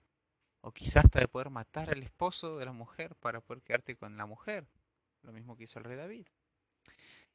O 0.61 0.71
quizás 0.71 1.05
hasta 1.05 1.19
de 1.19 1.27
poder 1.27 1.49
matar 1.49 1.89
al 1.89 2.03
esposo 2.03 2.59
de 2.59 2.65
la 2.65 2.71
mujer 2.71 3.15
para 3.15 3.41
poder 3.41 3.63
quedarte 3.63 3.95
con 3.95 4.15
la 4.15 4.27
mujer, 4.27 4.67
lo 5.23 5.33
mismo 5.33 5.57
que 5.57 5.63
hizo 5.63 5.79
el 5.79 5.85
rey 5.85 5.97
David. 5.97 6.27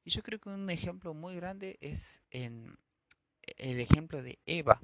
Y 0.05 0.11
yo 0.11 0.23
creo 0.23 0.39
que 0.39 0.49
un 0.49 0.71
ejemplo 0.71 1.13
muy 1.13 1.35
grande 1.35 1.77
es 1.81 2.23
en 2.31 2.73
el 3.57 3.81
ejemplo 3.81 4.23
de 4.23 4.39
Eva 4.47 4.81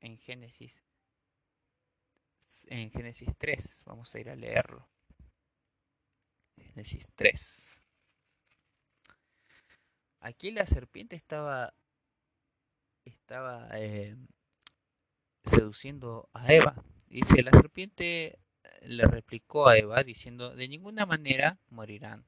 en 0.00 0.16
Génesis 0.16 0.82
en 2.68 2.90
Génesis 2.90 3.36
3. 3.36 3.82
Vamos 3.84 4.14
a 4.14 4.20
ir 4.20 4.30
a 4.30 4.36
leerlo. 4.36 4.88
Génesis 6.56 7.12
3. 7.14 7.82
Aquí 10.20 10.50
la 10.50 10.64
serpiente 10.64 11.14
estaba 11.14 11.74
estaba 13.04 13.68
eh, 13.74 14.16
seduciendo 15.44 16.28
a 16.32 16.52
Eva. 16.52 16.74
Dice, 17.08 17.42
la 17.42 17.50
serpiente 17.50 18.26
eh, 18.26 18.38
le 18.82 19.04
replicó 19.06 19.68
a 19.68 19.78
Eva 19.78 20.02
diciendo, 20.02 20.54
de 20.54 20.68
ninguna 20.68 21.06
manera 21.06 21.58
morirán. 21.68 22.24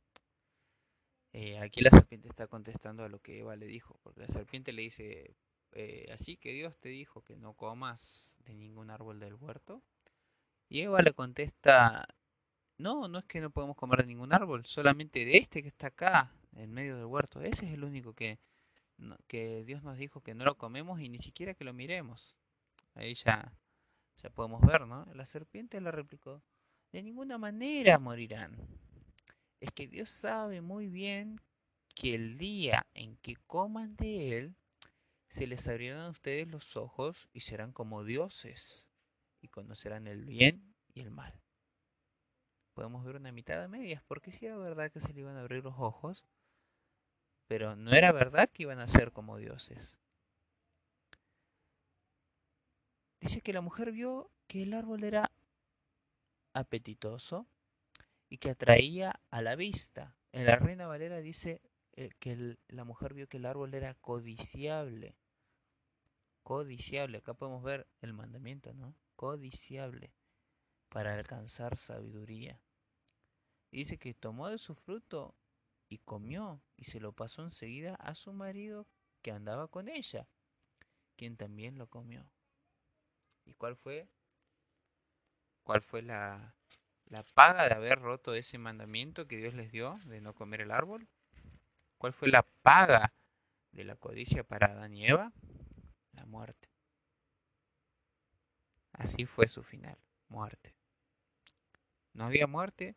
Eh, 1.32 1.58
aquí 1.58 1.80
la 1.82 1.90
serpiente 1.90 2.28
está 2.28 2.46
contestando 2.46 3.04
a 3.04 3.08
lo 3.08 3.20
que 3.20 3.40
Eva 3.40 3.56
le 3.56 3.66
dijo, 3.66 3.98
porque 4.02 4.20
la 4.20 4.28
serpiente 4.28 4.72
le 4.72 4.82
dice, 4.82 5.36
así 6.12 6.38
que 6.38 6.52
Dios 6.52 6.78
te 6.78 6.88
dijo 6.88 7.22
que 7.22 7.36
no 7.36 7.52
comas 7.52 8.36
de 8.46 8.54
ningún 8.54 8.90
árbol 8.90 9.20
del 9.20 9.34
huerto. 9.34 9.82
Y 10.68 10.80
Eva 10.80 11.02
le 11.02 11.12
contesta, 11.12 12.08
no, 12.78 13.08
no 13.08 13.18
es 13.18 13.24
que 13.26 13.40
no 13.40 13.50
podemos 13.50 13.76
comer 13.76 14.00
de 14.00 14.06
ningún 14.06 14.32
árbol, 14.32 14.64
solamente 14.66 15.24
de 15.24 15.36
este 15.36 15.62
que 15.62 15.68
está 15.68 15.88
acá, 15.88 16.32
en 16.56 16.72
medio 16.72 16.96
del 16.96 17.06
huerto. 17.06 17.40
Ese 17.40 17.66
es 17.66 17.72
el 17.72 17.84
único 17.84 18.14
que, 18.14 18.38
que 19.26 19.64
Dios 19.64 19.82
nos 19.82 19.98
dijo 19.98 20.22
que 20.22 20.34
no 20.34 20.44
lo 20.44 20.56
comemos 20.56 21.00
y 21.00 21.08
ni 21.08 21.18
siquiera 21.18 21.54
que 21.54 21.64
lo 21.64 21.72
miremos. 21.72 22.36
Ahí 22.94 23.14
ya, 23.14 23.52
ya 24.22 24.30
podemos 24.30 24.60
ver, 24.62 24.86
¿no? 24.86 25.06
La 25.14 25.26
serpiente 25.26 25.80
le 25.80 25.90
replicó, 25.90 26.42
de 26.92 27.02
ninguna 27.02 27.38
manera 27.38 27.98
morirán. 27.98 28.56
Es 29.60 29.70
que 29.70 29.86
Dios 29.86 30.10
sabe 30.10 30.60
muy 30.60 30.88
bien 30.88 31.40
que 31.94 32.14
el 32.14 32.36
día 32.36 32.86
en 32.94 33.16
que 33.16 33.36
coman 33.46 33.96
de 33.96 34.38
él, 34.38 34.56
se 35.28 35.46
les 35.46 35.66
abrirán 35.66 36.00
a 36.00 36.10
ustedes 36.10 36.48
los 36.48 36.76
ojos 36.76 37.28
y 37.32 37.40
serán 37.40 37.72
como 37.72 38.04
dioses 38.04 38.88
y 39.40 39.48
conocerán 39.48 40.06
el 40.06 40.24
bien 40.24 40.74
y 40.94 41.00
el 41.00 41.10
mal. 41.10 41.42
Podemos 42.74 43.04
ver 43.04 43.16
una 43.16 43.32
mitad 43.32 43.60
de 43.60 43.68
medias, 43.68 44.02
porque 44.06 44.30
si 44.30 44.46
era 44.46 44.56
verdad 44.56 44.90
que 44.92 45.00
se 45.00 45.12
le 45.12 45.20
iban 45.20 45.36
a 45.36 45.40
abrir 45.40 45.64
los 45.64 45.74
ojos, 45.78 46.24
pero 47.46 47.76
no 47.76 47.92
era 47.92 48.12
verdad 48.12 48.50
que 48.52 48.64
iban 48.64 48.80
a 48.80 48.88
ser 48.88 49.12
como 49.12 49.38
dioses. 49.38 49.98
Dice 53.20 53.40
que 53.40 53.52
la 53.52 53.60
mujer 53.60 53.92
vio 53.92 54.30
que 54.46 54.62
el 54.62 54.74
árbol 54.74 55.04
era 55.04 55.30
apetitoso 56.52 57.46
y 58.28 58.38
que 58.38 58.50
atraía 58.50 59.20
a 59.30 59.42
la 59.42 59.56
vista. 59.56 60.16
En 60.32 60.46
la 60.46 60.56
Reina 60.56 60.86
Valera 60.86 61.20
dice 61.20 61.60
eh, 61.94 62.10
que 62.18 62.58
la 62.68 62.84
mujer 62.84 63.14
vio 63.14 63.28
que 63.28 63.38
el 63.38 63.46
árbol 63.46 63.74
era 63.74 63.94
codiciable. 63.94 65.16
Codiciable. 66.42 67.18
Acá 67.18 67.34
podemos 67.34 67.62
ver 67.62 67.86
el 68.00 68.12
mandamiento, 68.12 68.72
¿no? 68.74 68.94
Codiciable 69.16 70.12
para 70.88 71.14
alcanzar 71.14 71.76
sabiduría. 71.76 72.60
Dice 73.70 73.98
que 73.98 74.14
tomó 74.14 74.48
de 74.48 74.58
su 74.58 74.74
fruto 74.74 75.34
y 75.88 75.98
comió 75.98 76.60
y 76.76 76.84
se 76.84 77.00
lo 77.00 77.12
pasó 77.12 77.42
enseguida 77.42 77.94
a 77.96 78.14
su 78.14 78.32
marido 78.32 78.86
que 79.22 79.30
andaba 79.30 79.68
con 79.68 79.88
ella, 79.88 80.28
quien 81.16 81.36
también 81.36 81.78
lo 81.78 81.86
comió. 81.88 82.30
¿Y 83.44 83.54
cuál 83.54 83.76
fue? 83.76 84.08
¿Cuál 85.62 85.82
fue 85.82 86.02
la, 86.02 86.54
la 87.06 87.22
paga 87.34 87.68
de 87.68 87.74
haber 87.74 88.00
roto 88.00 88.34
ese 88.34 88.58
mandamiento 88.58 89.26
que 89.26 89.36
Dios 89.36 89.54
les 89.54 89.72
dio 89.72 89.94
de 90.06 90.20
no 90.20 90.34
comer 90.34 90.60
el 90.60 90.70
árbol? 90.70 91.08
¿Cuál 91.98 92.12
fue 92.12 92.28
la 92.28 92.42
paga 92.42 93.08
de 93.72 93.84
la 93.84 93.96
codicia 93.96 94.44
para 94.44 94.68
Adán 94.68 94.94
y 94.94 95.06
Eva? 95.06 95.32
La 96.12 96.26
muerte. 96.26 96.68
Así 98.92 99.26
fue 99.26 99.48
su 99.48 99.62
final, 99.62 99.98
muerte. 100.28 100.74
No 102.14 102.24
había 102.24 102.46
muerte, 102.46 102.96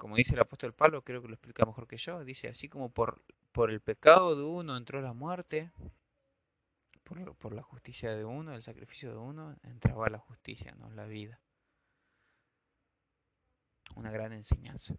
como 0.00 0.16
dice 0.16 0.32
el 0.32 0.40
apóstol 0.40 0.72
Pablo, 0.72 1.04
creo 1.04 1.20
que 1.20 1.28
lo 1.28 1.34
explica 1.34 1.66
mejor 1.66 1.86
que 1.86 1.98
yo, 1.98 2.24
dice, 2.24 2.48
así 2.48 2.70
como 2.70 2.88
por, 2.88 3.22
por 3.52 3.70
el 3.70 3.82
pecado 3.82 4.34
de 4.34 4.42
uno 4.42 4.78
entró 4.78 5.02
la 5.02 5.12
muerte, 5.12 5.70
por, 7.04 7.36
por 7.36 7.52
la 7.52 7.62
justicia 7.62 8.16
de 8.16 8.24
uno, 8.24 8.54
el 8.54 8.62
sacrificio 8.62 9.10
de 9.10 9.18
uno, 9.18 9.54
entraba 9.62 10.08
la 10.08 10.18
justicia, 10.18 10.74
no 10.78 10.88
la 10.88 11.04
vida. 11.04 11.38
Una 13.94 14.10
gran 14.10 14.32
enseñanza. 14.32 14.96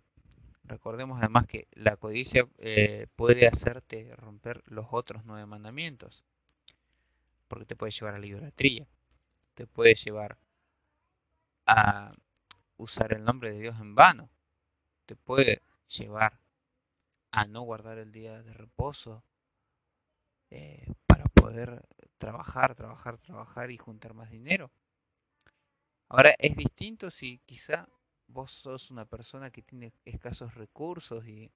Recordemos 0.65 1.17
además 1.17 1.47
que 1.47 1.67
la 1.71 1.97
codicia 1.97 2.47
eh, 2.59 3.07
puede 3.15 3.47
hacerte 3.47 4.15
romper 4.15 4.61
los 4.67 4.85
otros 4.91 5.25
nueve 5.25 5.47
mandamientos, 5.47 6.23
porque 7.47 7.65
te 7.65 7.75
puede 7.75 7.91
llevar 7.91 8.13
a 8.13 8.19
la 8.19 8.27
idolatría, 8.27 8.85
te 9.55 9.65
puede 9.65 9.95
llevar 9.95 10.37
a 11.65 12.11
usar 12.77 13.13
el 13.13 13.23
nombre 13.23 13.49
de 13.49 13.57
Dios 13.57 13.79
en 13.79 13.95
vano, 13.95 14.29
te 15.11 15.17
puede 15.17 15.61
llevar 15.89 16.39
a 17.31 17.43
no 17.43 17.63
guardar 17.63 17.97
el 17.97 18.13
día 18.13 18.41
de 18.43 18.53
reposo 18.53 19.25
eh, 20.49 20.87
para 21.05 21.25
poder 21.25 21.85
trabajar, 22.17 22.75
trabajar, 22.75 23.17
trabajar 23.17 23.71
y 23.71 23.77
juntar 23.77 24.13
más 24.13 24.31
dinero. 24.31 24.71
Ahora 26.07 26.33
es 26.39 26.55
distinto 26.55 27.09
si 27.09 27.39
quizá 27.39 27.89
vos 28.27 28.51
sos 28.53 28.89
una 28.89 29.03
persona 29.03 29.51
que 29.51 29.61
tiene 29.61 29.91
escasos 30.05 30.55
recursos 30.55 31.27
y, 31.27 31.51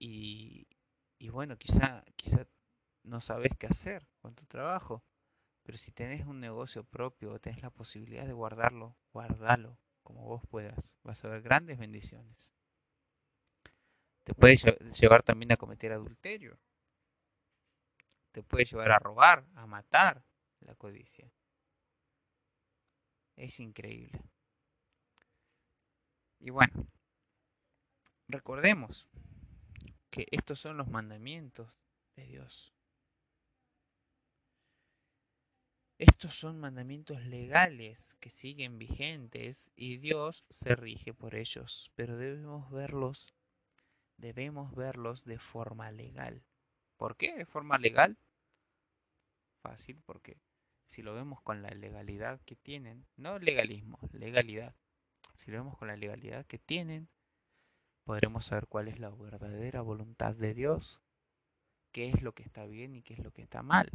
y, 0.00 1.28
bueno, 1.30 1.56
quizá, 1.56 2.04
quizá 2.16 2.44
no 3.04 3.20
sabes 3.20 3.52
qué 3.56 3.68
hacer 3.68 4.04
con 4.18 4.34
tu 4.34 4.44
trabajo, 4.46 5.04
pero 5.62 5.78
si 5.78 5.92
tenés 5.92 6.26
un 6.26 6.40
negocio 6.40 6.82
propio 6.82 7.34
o 7.34 7.38
tenés 7.38 7.62
la 7.62 7.70
posibilidad 7.70 8.26
de 8.26 8.32
guardarlo, 8.32 8.96
guardalo 9.12 9.78
como 10.06 10.22
vos 10.22 10.42
puedas. 10.48 10.92
Vas 11.02 11.24
a 11.24 11.28
ver 11.28 11.42
grandes 11.42 11.78
bendiciones. 11.78 12.54
Te 14.22 14.34
puede 14.34 14.56
llevar 14.56 15.24
también 15.24 15.50
a 15.50 15.56
cometer 15.56 15.92
adulterio. 15.92 16.58
Te 18.30 18.44
puede 18.44 18.64
llevar 18.64 18.92
a 18.92 19.00
robar, 19.00 19.44
a 19.56 19.66
matar 19.66 20.22
la 20.60 20.76
codicia. 20.76 21.28
Es 23.34 23.58
increíble. 23.58 24.22
Y 26.38 26.50
bueno, 26.50 26.86
recordemos 28.28 29.08
que 30.10 30.26
estos 30.30 30.60
son 30.60 30.76
los 30.76 30.86
mandamientos 30.86 31.68
de 32.14 32.26
Dios. 32.26 32.75
Estos 35.98 36.34
son 36.34 36.60
mandamientos 36.60 37.24
legales 37.24 38.18
que 38.20 38.28
siguen 38.28 38.78
vigentes 38.78 39.72
y 39.76 39.96
Dios 39.96 40.44
se 40.50 40.76
rige 40.76 41.14
por 41.14 41.34
ellos, 41.34 41.90
pero 41.94 42.18
debemos 42.18 42.70
verlos, 42.70 43.32
debemos 44.18 44.74
verlos 44.74 45.24
de 45.24 45.38
forma 45.38 45.90
legal. 45.90 46.44
¿Por 46.98 47.16
qué 47.16 47.34
de 47.34 47.46
forma 47.46 47.78
legal? 47.78 48.18
Fácil, 49.62 50.02
porque 50.04 50.38
si 50.84 51.00
lo 51.00 51.14
vemos 51.14 51.40
con 51.40 51.62
la 51.62 51.70
legalidad 51.70 52.42
que 52.42 52.56
tienen, 52.56 53.06
no 53.16 53.38
legalismo, 53.38 53.98
legalidad. 54.12 54.74
Si 55.34 55.50
lo 55.50 55.56
vemos 55.56 55.78
con 55.78 55.88
la 55.88 55.96
legalidad 55.96 56.44
que 56.44 56.58
tienen, 56.58 57.08
podremos 58.04 58.44
saber 58.44 58.66
cuál 58.66 58.88
es 58.88 58.98
la 58.98 59.08
verdadera 59.08 59.80
voluntad 59.80 60.34
de 60.34 60.52
Dios, 60.52 61.00
qué 61.90 62.10
es 62.10 62.20
lo 62.20 62.34
que 62.34 62.42
está 62.42 62.66
bien 62.66 62.94
y 62.94 63.02
qué 63.02 63.14
es 63.14 63.20
lo 63.20 63.32
que 63.32 63.40
está 63.40 63.62
mal, 63.62 63.90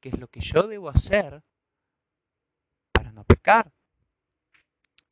qué 0.00 0.10
es 0.10 0.18
lo 0.18 0.28
que 0.28 0.40
yo 0.40 0.66
debo 0.66 0.88
hacer 0.88 1.42
para 2.92 3.12
no 3.12 3.24
pecar. 3.24 3.72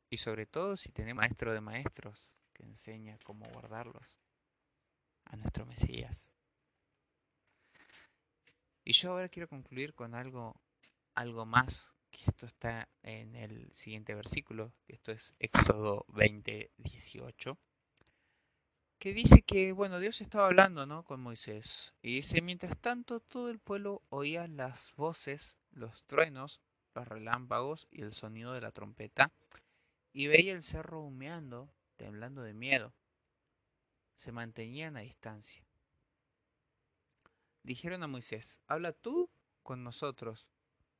Y 0.09 0.17
sobre 0.17 0.45
todo 0.45 0.77
si 0.77 0.91
tenemos 0.91 1.21
maestro 1.21 1.53
de 1.53 1.61
maestros 1.61 2.35
que 2.53 2.63
enseña 2.63 3.17
cómo 3.25 3.45
guardarlos 3.51 4.17
a 5.25 5.35
nuestro 5.35 5.65
Mesías. 5.65 6.31
Y 8.83 8.93
yo 8.93 9.11
ahora 9.11 9.27
quiero 9.27 9.49
concluir 9.49 9.93
con 9.93 10.15
algo, 10.15 10.61
algo 11.13 11.45
más 11.45 11.97
esto 12.25 12.45
está 12.45 12.89
en 13.03 13.35
el 13.35 13.71
siguiente 13.73 14.15
versículo, 14.15 14.73
esto 14.87 15.11
es 15.11 15.35
Éxodo 15.39 16.05
20, 16.09 16.71
18, 16.77 17.57
que 18.99 19.13
dice 19.13 19.41
que, 19.41 19.71
bueno, 19.71 19.99
Dios 19.99 20.21
estaba 20.21 20.47
hablando, 20.47 20.85
¿no? 20.85 21.03
Con 21.03 21.21
Moisés. 21.21 21.93
Y 22.01 22.15
dice, 22.15 22.41
mientras 22.41 22.77
tanto, 22.77 23.19
todo 23.19 23.49
el 23.49 23.59
pueblo 23.59 24.01
oía 24.09 24.47
las 24.47 24.93
voces, 24.95 25.57
los 25.71 26.03
truenos, 26.05 26.61
los 26.95 27.07
relámpagos 27.07 27.87
y 27.91 28.01
el 28.01 28.11
sonido 28.11 28.53
de 28.53 28.61
la 28.61 28.71
trompeta, 28.71 29.31
y 30.13 30.27
veía 30.27 30.53
el 30.53 30.63
cerro 30.63 31.01
humeando, 31.01 31.69
temblando 31.95 32.41
de 32.41 32.53
miedo. 32.53 32.93
Se 34.15 34.31
mantenían 34.31 34.97
a 34.97 35.01
distancia. 35.01 35.63
Dijeron 37.61 38.01
a 38.01 38.07
Moisés, 38.07 38.61
habla 38.67 38.93
tú 38.93 39.29
con 39.61 39.83
nosotros 39.83 40.49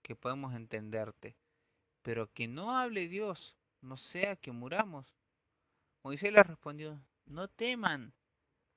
que 0.04 0.16
podemos 0.16 0.54
entenderte, 0.54 1.36
pero 2.04 2.32
que 2.32 2.48
no 2.48 2.78
hable 2.78 3.08
Dios, 3.08 3.58
no 3.82 3.98
sea 3.98 4.36
que 4.36 4.52
muramos. 4.52 5.16
Moisés 6.04 6.32
le 6.32 6.44
respondió, 6.44 7.02
no 7.28 7.48
teman, 7.48 8.14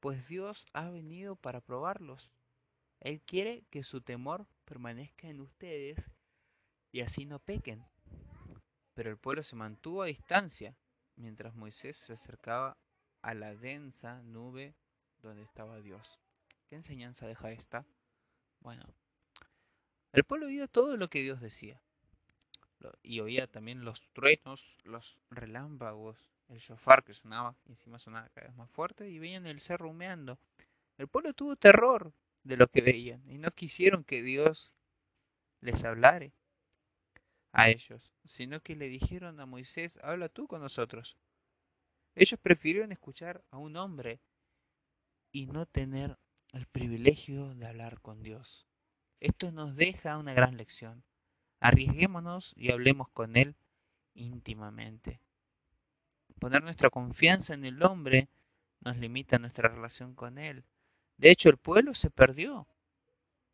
pues 0.00 0.28
Dios 0.28 0.66
ha 0.72 0.90
venido 0.90 1.36
para 1.36 1.60
probarlos. 1.60 2.30
Él 3.00 3.22
quiere 3.22 3.64
que 3.70 3.82
su 3.82 4.02
temor 4.02 4.46
permanezca 4.64 5.28
en 5.28 5.40
ustedes 5.40 6.10
y 6.92 7.00
así 7.00 7.24
no 7.24 7.38
pequen. 7.38 7.84
Pero 8.94 9.10
el 9.10 9.18
pueblo 9.18 9.42
se 9.42 9.56
mantuvo 9.56 10.02
a 10.02 10.06
distancia 10.06 10.76
mientras 11.16 11.54
Moisés 11.54 11.96
se 11.96 12.12
acercaba 12.12 12.76
a 13.22 13.34
la 13.34 13.54
densa 13.54 14.22
nube 14.22 14.74
donde 15.22 15.42
estaba 15.42 15.80
Dios. 15.80 16.20
¿Qué 16.68 16.76
enseñanza 16.76 17.26
deja 17.26 17.50
esta? 17.50 17.86
Bueno, 18.60 18.84
el 20.12 20.24
pueblo 20.24 20.46
oía 20.46 20.66
todo 20.66 20.96
lo 20.96 21.08
que 21.08 21.22
Dios 21.22 21.40
decía. 21.40 21.80
Y 23.02 23.20
oía 23.20 23.46
también 23.46 23.84
los 23.84 24.10
truenos, 24.12 24.78
los 24.84 25.20
relámpagos, 25.30 26.32
el 26.50 26.58
shofar 26.58 27.04
que 27.04 27.14
sonaba, 27.14 27.56
y 27.64 27.70
encima 27.70 27.98
sonaba 27.98 28.28
cada 28.30 28.48
vez 28.48 28.56
más 28.56 28.70
fuerte, 28.70 29.08
y 29.08 29.18
veían 29.18 29.46
el 29.46 29.60
cerro 29.60 29.90
humeando. 29.90 30.38
El 30.98 31.08
pueblo 31.08 31.32
tuvo 31.32 31.56
terror 31.56 32.12
de 32.42 32.56
lo 32.56 32.66
que 32.68 32.80
veían, 32.80 33.22
y 33.30 33.38
no 33.38 33.50
quisieron 33.50 34.04
que 34.04 34.22
Dios 34.22 34.72
les 35.60 35.84
hablare 35.84 36.32
a 37.52 37.68
ellos, 37.68 38.12
sino 38.24 38.60
que 38.60 38.76
le 38.76 38.88
dijeron 38.88 39.40
a 39.40 39.46
Moisés, 39.46 39.98
habla 40.02 40.28
tú 40.28 40.46
con 40.46 40.60
nosotros. 40.60 41.16
Ellos 42.14 42.38
prefirieron 42.40 42.92
escuchar 42.92 43.44
a 43.50 43.58
un 43.58 43.76
hombre 43.76 44.20
y 45.32 45.46
no 45.46 45.66
tener 45.66 46.18
el 46.52 46.66
privilegio 46.66 47.54
de 47.54 47.66
hablar 47.66 48.00
con 48.00 48.22
Dios. 48.22 48.66
Esto 49.20 49.52
nos 49.52 49.76
deja 49.76 50.18
una 50.18 50.34
gran 50.34 50.56
lección. 50.56 51.04
Arriesguémonos 51.60 52.54
y 52.56 52.72
hablemos 52.72 53.08
con 53.10 53.36
Él 53.36 53.56
íntimamente. 54.14 55.20
Poner 56.40 56.64
nuestra 56.64 56.90
confianza 56.90 57.54
en 57.54 57.64
el 57.64 57.80
hombre 57.84 58.28
nos 58.80 58.96
limita 58.96 59.38
nuestra 59.38 59.68
relación 59.68 60.14
con 60.14 60.38
Él. 60.38 60.64
De 61.18 61.30
hecho, 61.30 61.50
el 61.50 61.58
pueblo 61.58 61.94
se 61.94 62.10
perdió 62.10 62.66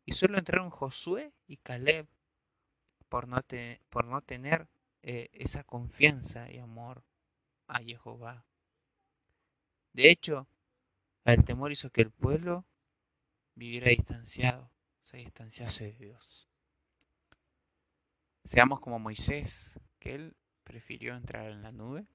y 0.05 0.13
solo 0.13 0.39
entraron 0.39 0.71
Josué 0.71 1.33
y 1.45 1.57
Caleb 1.57 2.07
por 3.09 3.27
no, 3.27 4.21
tener 4.21 4.67
eh, 5.03 5.29
esa 5.33 5.63
confianza 5.63 6.49
y 6.51 6.57
amor 6.57 7.03
a 7.67 7.79
Jehová. 7.79 8.45
De 9.93 10.09
hecho, 10.09 10.47
el 11.25 11.45
temor 11.45 11.71
hizo 11.71 11.91
que 11.91 12.01
el 12.01 12.11
pueblo 12.11 12.65
viviera 13.53 13.89
distanciado 13.89 14.71
se 15.07 15.17
distanciase 15.17 15.85
de 15.85 15.97
Dios. 15.97 16.49
Seamos 18.43 18.81
como 18.81 18.99
Moisés, 18.99 19.79
que 19.99 20.15
él 20.15 20.35
prefirió 20.65 21.15
entrar 21.15 21.49
en 21.49 21.61
la 21.61 21.71
nube, 21.71 22.05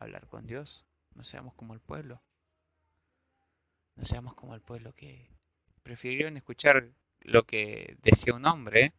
hablar 0.00 0.26
con 0.26 0.46
Dios. 0.46 0.86
No 1.14 1.22
seamos 1.22 1.54
como 1.54 1.74
el 1.74 1.80
pueblo. 1.80 2.22
No 3.94 4.04
seamos 4.04 4.34
como 4.34 4.54
el 4.54 4.62
pueblo 4.62 4.92
que 4.94 5.28
prefirieron 5.82 6.36
escuchar 6.36 6.90
lo 7.20 7.44
que 7.44 7.96
decía 8.02 8.34
un 8.34 8.46
hombre 8.46 8.94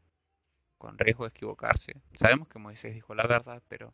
con 0.77 0.97
riesgo 0.97 1.25
de 1.25 1.31
equivocarse. 1.31 2.01
Sabemos 2.13 2.47
que 2.47 2.59
Moisés 2.59 2.93
dijo 2.93 3.15
la 3.15 3.27
verdad, 3.27 3.61
pero 3.67 3.93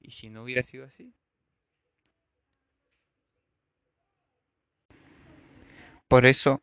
¿y 0.00 0.10
si 0.10 0.30
no 0.30 0.42
hubiera 0.42 0.62
sido 0.62 0.84
así? 0.84 1.14
Por 6.08 6.26
eso, 6.26 6.62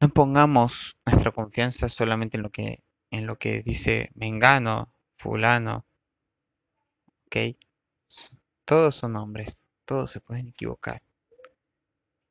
no 0.00 0.08
pongamos 0.10 0.96
nuestra 1.06 1.32
confianza 1.32 1.88
solamente 1.88 2.36
en 2.36 2.42
lo 2.42 2.50
que, 2.50 2.82
en 3.10 3.26
lo 3.26 3.38
que 3.38 3.62
dice 3.62 4.10
Mengano, 4.14 4.92
fulano, 5.16 5.86
todos 8.64 8.94
son 8.94 9.16
hombres, 9.16 9.66
todos 9.84 10.10
se 10.10 10.20
pueden 10.20 10.48
equivocar. 10.48 11.02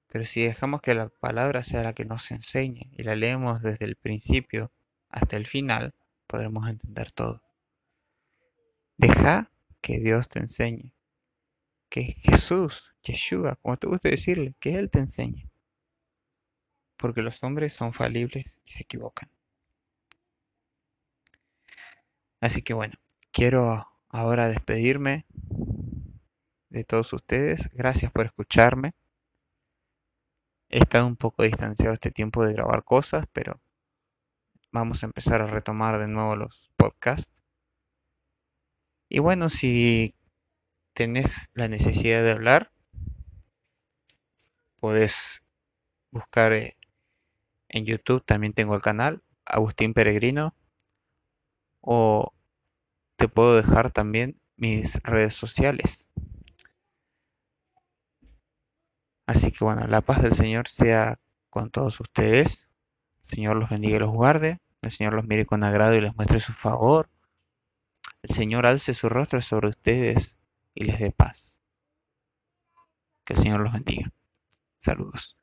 Pero 0.08 0.26
si 0.26 0.44
dejamos 0.44 0.82
que 0.82 0.96
la 0.96 1.10
palabra 1.10 1.64
sea 1.64 1.84
la 1.84 1.94
que 1.94 2.06
nos 2.06 2.32
enseñe 2.32 2.90
y 2.92 3.04
la 3.04 3.16
leemos 3.16 3.62
desde 3.62 3.86
el 3.86 3.96
principio 3.98 4.72
hasta 5.10 5.38
el 5.38 5.46
final, 5.46 5.94
podremos 6.28 6.68
entender 6.70 7.12
todo. 7.12 7.42
Deja 8.98 9.52
que 9.82 10.00
Dios 10.00 10.30
te 10.30 10.40
enseñe. 10.40 10.94
Que 11.90 12.14
Jesús, 12.14 12.96
Yeshua, 13.04 13.58
como 13.58 13.78
te 13.78 13.88
gusta 13.88 14.10
decirle, 14.10 14.56
que 14.60 14.76
Él 14.76 14.90
te 14.90 15.00
enseñe. 15.00 15.50
Porque 16.98 17.22
los 17.22 17.44
hombres 17.44 17.74
son 17.74 17.94
falibles 17.94 18.60
y 18.66 18.72
se 18.72 18.84
equivocan. 18.84 19.30
Así 22.40 22.62
que 22.62 22.74
bueno, 22.74 22.96
quiero 23.32 23.95
ahora 24.16 24.48
despedirme 24.48 25.26
de 26.70 26.84
todos 26.86 27.12
ustedes. 27.12 27.70
Gracias 27.74 28.12
por 28.12 28.26
escucharme. 28.26 28.94
He 30.70 30.80
estado 30.80 31.06
un 31.06 31.18
poco 31.18 31.44
distanciado 31.44 31.94
este 31.94 32.12
tiempo 32.12 32.46
de 32.46 32.54
grabar 32.54 32.84
cosas, 32.84 33.26
pero 33.34 33.60
vamos 34.72 35.04
a 35.04 35.08
empezar 35.08 35.42
a 35.42 35.48
retomar 35.48 36.00
de 36.00 36.08
nuevo 36.08 36.36
los 36.38 36.72
podcasts. 36.78 37.30
Y 39.10 39.20
bueno, 39.20 39.50
si 39.50 40.16
tenés 40.94 41.50
la 41.54 41.68
necesidad 41.68 42.24
de 42.24 42.32
hablar, 42.32 42.72
podés 44.80 45.44
buscar 46.12 46.54
eh, 46.54 46.78
en 47.68 47.86
YouTube, 47.86 48.24
también 48.26 48.54
tengo 48.54 48.76
el 48.76 48.82
canal, 48.82 49.22
Agustín 49.46 49.94
Peregrino, 49.94 50.56
o 51.82 52.35
te 53.16 53.28
puedo 53.28 53.56
dejar 53.56 53.92
también 53.92 54.40
mis 54.58 55.02
redes 55.04 55.34
sociales. 55.34 56.06
Así 59.28 59.52
que 59.52 59.64
bueno, 59.64 59.88
la 59.88 60.02
paz 60.02 60.22
del 60.22 60.34
Señor 60.34 60.68
sea 60.68 61.20
con 61.50 61.72
todos 61.72 62.00
ustedes. 62.00 62.68
El 63.24 63.26
Señor 63.26 63.58
los 63.58 63.70
bendiga 63.70 63.96
y 63.96 64.00
los 64.00 64.12
guarde. 64.12 64.60
El 64.82 64.92
Señor 64.92 65.14
los 65.14 65.26
mire 65.26 65.46
con 65.46 65.64
agrado 65.64 65.96
y 65.96 66.02
les 66.02 66.16
muestre 66.16 66.40
su 66.40 66.54
favor. 66.54 67.10
El 68.22 68.36
Señor 68.36 68.66
alce 68.66 68.94
su 68.94 69.10
rostro 69.10 69.42
sobre 69.42 69.70
ustedes 69.70 70.38
y 70.74 70.84
les 70.84 71.00
dé 71.00 71.12
paz. 71.12 71.60
Que 73.24 73.34
el 73.34 73.40
Señor 73.40 73.62
los 73.62 73.74
bendiga. 73.74 74.12
Saludos. 74.78 75.38